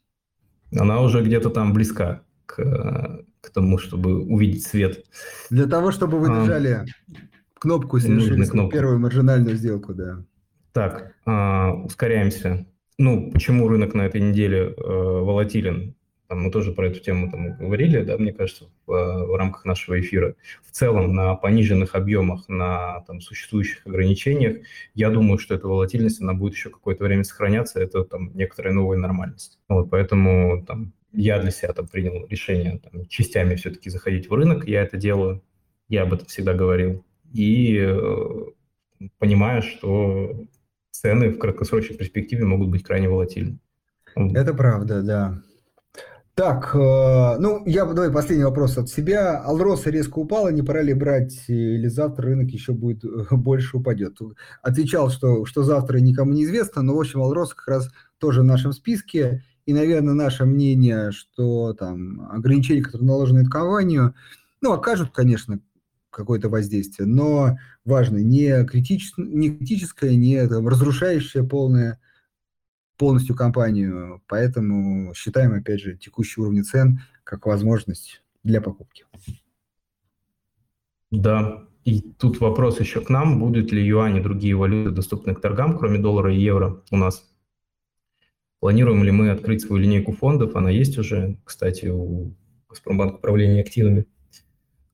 Она 0.78 1.02
уже 1.02 1.22
где-то 1.22 1.50
там 1.50 1.74
близка 1.74 2.22
к, 2.46 3.24
к 3.42 3.50
тому, 3.50 3.78
чтобы 3.78 4.22
увидеть 4.22 4.66
свет. 4.66 5.06
Для 5.50 5.68
того, 5.68 5.92
чтобы 5.92 6.20
вы 6.20 6.28
держали 6.28 6.70
а, 6.70 6.86
кнопку, 7.60 8.00
совершили 8.00 8.46
кнопку. 8.46 8.72
первую 8.72 9.00
маржинальную 9.00 9.58
сделку, 9.58 9.94
да. 9.94 10.24
Так, 10.72 11.14
а, 11.26 11.74
ускоряемся. 11.74 12.66
Ну, 12.98 13.32
почему 13.32 13.68
рынок 13.68 13.94
на 13.94 14.04
этой 14.04 14.22
неделе 14.22 14.60
э, 14.60 14.74
волатилен? 14.78 15.96
Там 16.32 16.44
мы 16.44 16.50
тоже 16.50 16.72
про 16.72 16.88
эту 16.88 17.02
тему 17.02 17.30
там 17.30 17.58
говорили, 17.58 18.04
да, 18.04 18.18
мне 18.18 18.32
кажется, 18.32 18.70
в, 18.88 18.94
в 18.94 19.36
рамках 19.36 19.66
нашего 19.66 20.00
эфира. 20.00 20.36
В 20.66 20.72
целом 20.72 21.14
на 21.14 21.36
пониженных 21.36 21.94
объемах, 21.94 22.48
на 22.48 23.02
там, 23.02 23.20
существующих 23.20 23.86
ограничениях, 23.86 24.66
я 24.94 25.10
думаю, 25.10 25.40
что 25.40 25.56
эта 25.56 25.68
волатильность, 25.68 26.22
она 26.22 26.34
будет 26.34 26.54
еще 26.54 26.70
какое-то 26.70 27.04
время 27.04 27.26
сохраняться, 27.26 27.82
это 27.82 28.06
там 28.06 28.32
некоторая 28.34 28.74
новая 28.74 28.98
нормальность. 28.98 29.60
Вот, 29.68 29.90
поэтому 29.90 30.64
там, 30.66 30.94
я 31.12 31.38
для 31.38 31.52
себя 31.52 31.74
там 31.74 31.90
принял 31.90 32.26
решение 32.28 32.80
там, 32.80 33.06
частями 33.08 33.56
все-таки 33.56 33.90
заходить 33.90 34.30
в 34.30 34.34
рынок, 34.34 34.66
я 34.70 34.84
это 34.84 34.96
делаю, 34.96 35.44
я 35.90 36.04
об 36.04 36.14
этом 36.14 36.28
всегда 36.28 36.54
говорил, 36.54 37.04
и 37.34 37.78
э, 37.78 38.46
понимаю, 39.20 39.64
что 39.64 40.46
цены 40.92 41.32
в 41.32 41.40
краткосрочной 41.40 41.98
перспективе 41.98 42.46
могут 42.46 42.70
быть 42.70 42.84
крайне 42.84 43.10
волатильны. 43.10 43.60
Это 44.16 44.54
правда, 44.54 45.04
да. 45.04 45.42
Так, 46.42 46.72
э, 46.74 47.38
ну, 47.38 47.62
я 47.68 47.86
давай 47.86 48.12
последний 48.12 48.46
вопрос 48.46 48.76
от 48.76 48.90
себя. 48.90 49.38
Алроса 49.42 49.92
резко 49.92 50.18
упала, 50.18 50.48
не 50.50 50.64
пора 50.64 50.82
ли 50.82 50.92
брать 50.96 51.44
или 51.48 51.88
завтра 51.88 52.30
рынок 52.30 52.50
еще 52.50 52.74
будет 52.74 53.06
э, 53.06 53.28
больше 53.36 53.78
упадет? 53.78 54.18
Отвечал, 54.64 55.12
что, 55.12 55.46
что 55.46 55.62
завтра 55.62 56.00
никому 56.00 56.34
не 56.34 56.46
известно, 56.46 56.82
но, 56.82 56.96
в 56.96 57.00
общем, 57.00 57.22
Алроса 57.22 57.56
как 57.56 57.68
раз 57.68 57.90
тоже 58.18 58.42
в 58.42 58.46
нашем 58.46 58.74
списке. 58.74 59.44
И, 59.68 59.74
наверное, 59.74 60.16
наше 60.16 60.46
мнение, 60.46 61.12
что 61.12 61.74
там 61.74 62.28
ограничения, 62.32 62.82
которые 62.82 63.06
наложены 63.06 63.44
на 63.44 63.50
компанию, 63.52 64.16
ну, 64.62 64.72
окажут, 64.72 65.12
конечно, 65.14 65.60
какое-то 66.10 66.50
воздействие, 66.50 67.08
но 67.08 67.60
важно, 67.86 68.18
не, 68.18 68.66
критич, 68.66 69.12
не 69.16 69.52
критическое, 69.52 70.16
не 70.16 70.48
там, 70.48 70.68
разрушающее 70.68 71.44
полное– 71.44 72.00
полностью 73.02 73.36
компанию, 73.36 74.22
поэтому 74.28 75.16
считаем, 75.16 75.54
опять 75.54 75.82
же, 75.82 75.98
текущий 75.98 76.40
уровень 76.40 76.64
цен 76.64 77.02
как 77.24 77.48
возможность 77.48 78.22
для 78.44 78.62
покупки. 78.62 79.06
Да, 81.10 81.68
и 81.84 82.02
тут 82.20 82.40
вопрос 82.40 82.80
еще 82.80 83.02
к 83.02 83.10
нам, 83.10 83.40
будут 83.40 83.72
ли 83.72 83.84
юани 83.84 84.20
и 84.20 84.22
другие 84.22 84.56
валюты 84.56 84.92
доступны 84.92 85.34
к 85.34 85.42
торгам, 85.42 85.80
кроме 85.80 85.98
доллара 85.98 86.32
и 86.32 86.40
евро 86.40 86.84
у 86.92 86.98
нас? 86.98 87.28
Планируем 88.60 89.04
ли 89.04 89.10
мы 89.10 89.32
открыть 89.32 89.62
свою 89.62 89.82
линейку 89.82 90.12
фондов? 90.12 90.56
Она 90.56 90.70
есть 90.70 91.00
уже, 91.00 91.40
кстати, 91.44 91.88
у 91.88 92.36
Газпромбанка 92.70 93.16
управления 93.16 93.62
активами. 93.62 94.06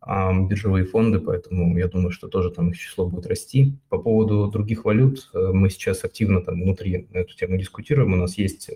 Биржевые 0.08 0.86
фонды, 0.86 1.20
поэтому 1.20 1.78
я 1.78 1.88
думаю, 1.88 2.12
что 2.12 2.28
тоже 2.28 2.50
там 2.52 2.70
их 2.70 2.78
число 2.78 3.08
будет 3.08 3.28
расти. 3.28 3.78
По 3.90 3.98
поводу 3.98 4.48
других 4.48 4.86
валют, 4.86 5.30
э, 5.34 5.52
мы 5.54 5.70
сейчас 5.70 6.04
активно 6.04 6.42
там 6.42 6.62
внутри 6.62 7.08
на 7.12 7.18
эту 7.20 7.36
тему 7.36 7.58
дискутируем. 7.58 8.14
У 8.14 8.16
нас 8.16 8.38
есть 8.38 8.70
э, 8.70 8.76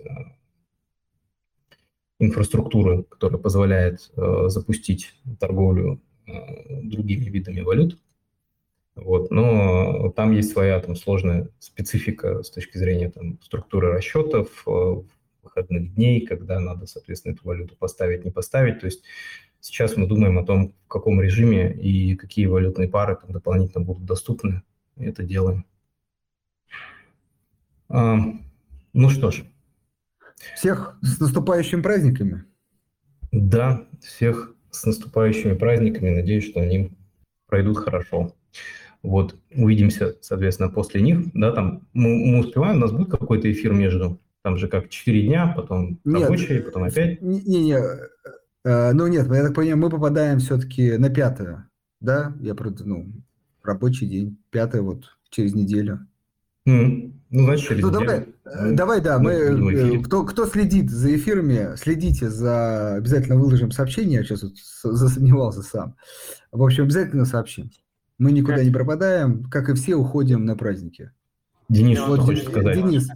инфраструктура, 2.18 3.02
которая 3.02 3.40
позволяет 3.40 4.10
э, 4.16 4.44
запустить 4.48 5.14
торговлю 5.40 6.00
другими 6.26 7.24
видами 7.24 7.60
валют. 7.60 7.98
Вот, 8.94 9.30
но 9.30 10.10
там 10.10 10.32
есть 10.32 10.52
своя 10.52 10.78
там 10.80 10.94
сложная 10.94 11.48
специфика 11.58 12.42
с 12.42 12.50
точки 12.50 12.78
зрения 12.78 13.10
там, 13.10 13.40
структуры 13.42 13.90
расчетов, 13.90 14.64
выходных 15.42 15.94
дней, 15.94 16.24
когда 16.24 16.60
надо, 16.60 16.86
соответственно, 16.86 17.32
эту 17.32 17.44
валюту 17.44 17.74
поставить, 17.76 18.24
не 18.24 18.30
поставить. 18.30 18.80
То 18.80 18.86
есть 18.86 19.02
Сейчас 19.62 19.96
мы 19.96 20.08
думаем 20.08 20.38
о 20.40 20.44
том, 20.44 20.74
в 20.86 20.88
каком 20.88 21.20
режиме 21.20 21.72
и 21.72 22.16
какие 22.16 22.46
валютные 22.46 22.88
пары 22.88 23.14
там 23.14 23.30
дополнительно 23.30 23.84
будут 23.84 24.04
доступны. 24.04 24.62
Это 24.96 25.22
делаем. 25.22 25.64
А, 27.88 28.18
ну 28.92 29.08
что 29.08 29.30
ж. 29.30 29.44
Всех 30.56 30.98
с 31.02 31.20
наступающими 31.20 31.80
праздниками. 31.80 32.44
Да, 33.30 33.86
всех 34.00 34.52
с 34.72 34.84
наступающими 34.84 35.54
праздниками. 35.54 36.10
Надеюсь, 36.10 36.48
что 36.50 36.60
они 36.60 36.90
пройдут 37.46 37.78
хорошо. 37.78 38.34
Вот, 39.04 39.36
увидимся, 39.54 40.16
соответственно, 40.22 40.70
после 40.70 41.02
них. 41.02 41.32
Да, 41.34 41.52
там 41.52 41.86
мы, 41.92 42.08
мы 42.16 42.40
успеваем, 42.40 42.78
у 42.78 42.80
нас 42.80 42.90
будет 42.90 43.12
какой-то 43.12 43.50
эфир 43.50 43.72
между, 43.72 44.20
там 44.42 44.56
же 44.56 44.66
как 44.66 44.88
4 44.88 45.22
дня, 45.22 45.52
потом 45.54 46.00
рабочий, 46.04 46.54
Нет, 46.54 46.64
потом 46.64 46.82
опять. 46.82 47.22
Не-не, 47.22 47.78
ну 48.64 49.06
нет, 49.06 49.26
я 49.26 49.42
так 49.42 49.54
понимаю, 49.54 49.78
мы 49.78 49.90
попадаем 49.90 50.38
все-таки 50.38 50.96
на 50.96 51.10
пятое, 51.10 51.68
да? 52.00 52.34
Я 52.40 52.54
просто, 52.54 52.84
ну, 52.84 53.12
рабочий 53.62 54.06
день, 54.06 54.38
пятое 54.50 54.82
вот 54.82 55.04
через 55.30 55.54
неделю. 55.54 56.06
Mm. 56.68 57.12
Ну, 57.30 57.44
значит, 57.44 57.66
через 57.66 57.82
ну, 57.82 57.90
давай, 57.90 58.26
ну, 58.44 58.76
давай, 58.76 59.00
да, 59.00 59.18
мы, 59.18 59.32
э, 59.32 60.02
кто, 60.02 60.24
кто 60.24 60.46
следит 60.46 60.90
за 60.90 61.16
эфирами, 61.16 61.76
следите 61.76 62.28
за, 62.28 62.96
обязательно 62.96 63.36
выложим 63.36 63.70
сообщение, 63.70 64.18
я 64.18 64.22
сейчас 64.22 64.42
вот 64.42 64.52
засомневался 64.82 65.62
сам. 65.62 65.96
В 66.52 66.62
общем, 66.62 66.84
обязательно 66.84 67.24
сообщим. 67.24 67.70
Мы 68.18 68.32
никуда 68.32 68.62
не 68.62 68.70
пропадаем, 68.70 69.44
как 69.44 69.70
и 69.70 69.74
все, 69.74 69.94
уходим 69.96 70.44
на 70.44 70.54
праздники. 70.54 71.10
Денис, 71.68 71.98
вот, 72.00 72.18
что 72.18 72.26
хочешь 72.26 72.44
сказать? 72.44 72.76
Денис, 72.76 73.08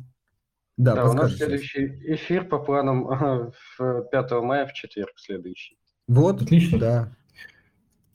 да, 0.76 0.94
да 0.94 1.08
у 1.08 1.12
нас 1.14 1.36
следующий 1.36 1.86
эфир 2.14 2.46
по 2.46 2.58
планам 2.58 3.04
в 3.78 4.08
5 4.10 4.30
мая 4.42 4.66
в 4.66 4.72
четверг 4.74 5.12
следующий. 5.16 5.78
Вот, 6.06 6.42
отлично. 6.42 6.78
Да. 6.78 7.16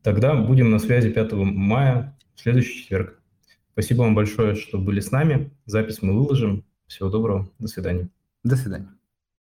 Тогда 0.04 0.36
будем 0.36 0.72
на 0.72 0.80
связи 0.80 1.12
5 1.12 1.32
мая 1.34 2.18
в 2.36 2.42
следующий 2.42 2.84
четверг. 2.84 3.22
Спасибо 3.74 4.02
вам 4.02 4.16
большое, 4.16 4.56
что 4.56 4.78
были 4.78 5.00
с 5.00 5.12
нами. 5.12 5.52
Запись 5.66 6.02
мы 6.02 6.14
выложим. 6.14 6.66
Всего 6.88 7.10
доброго. 7.10 7.50
До 7.58 7.68
свидания. 7.68 8.10
До 8.44 8.56
свидания. 8.56 8.90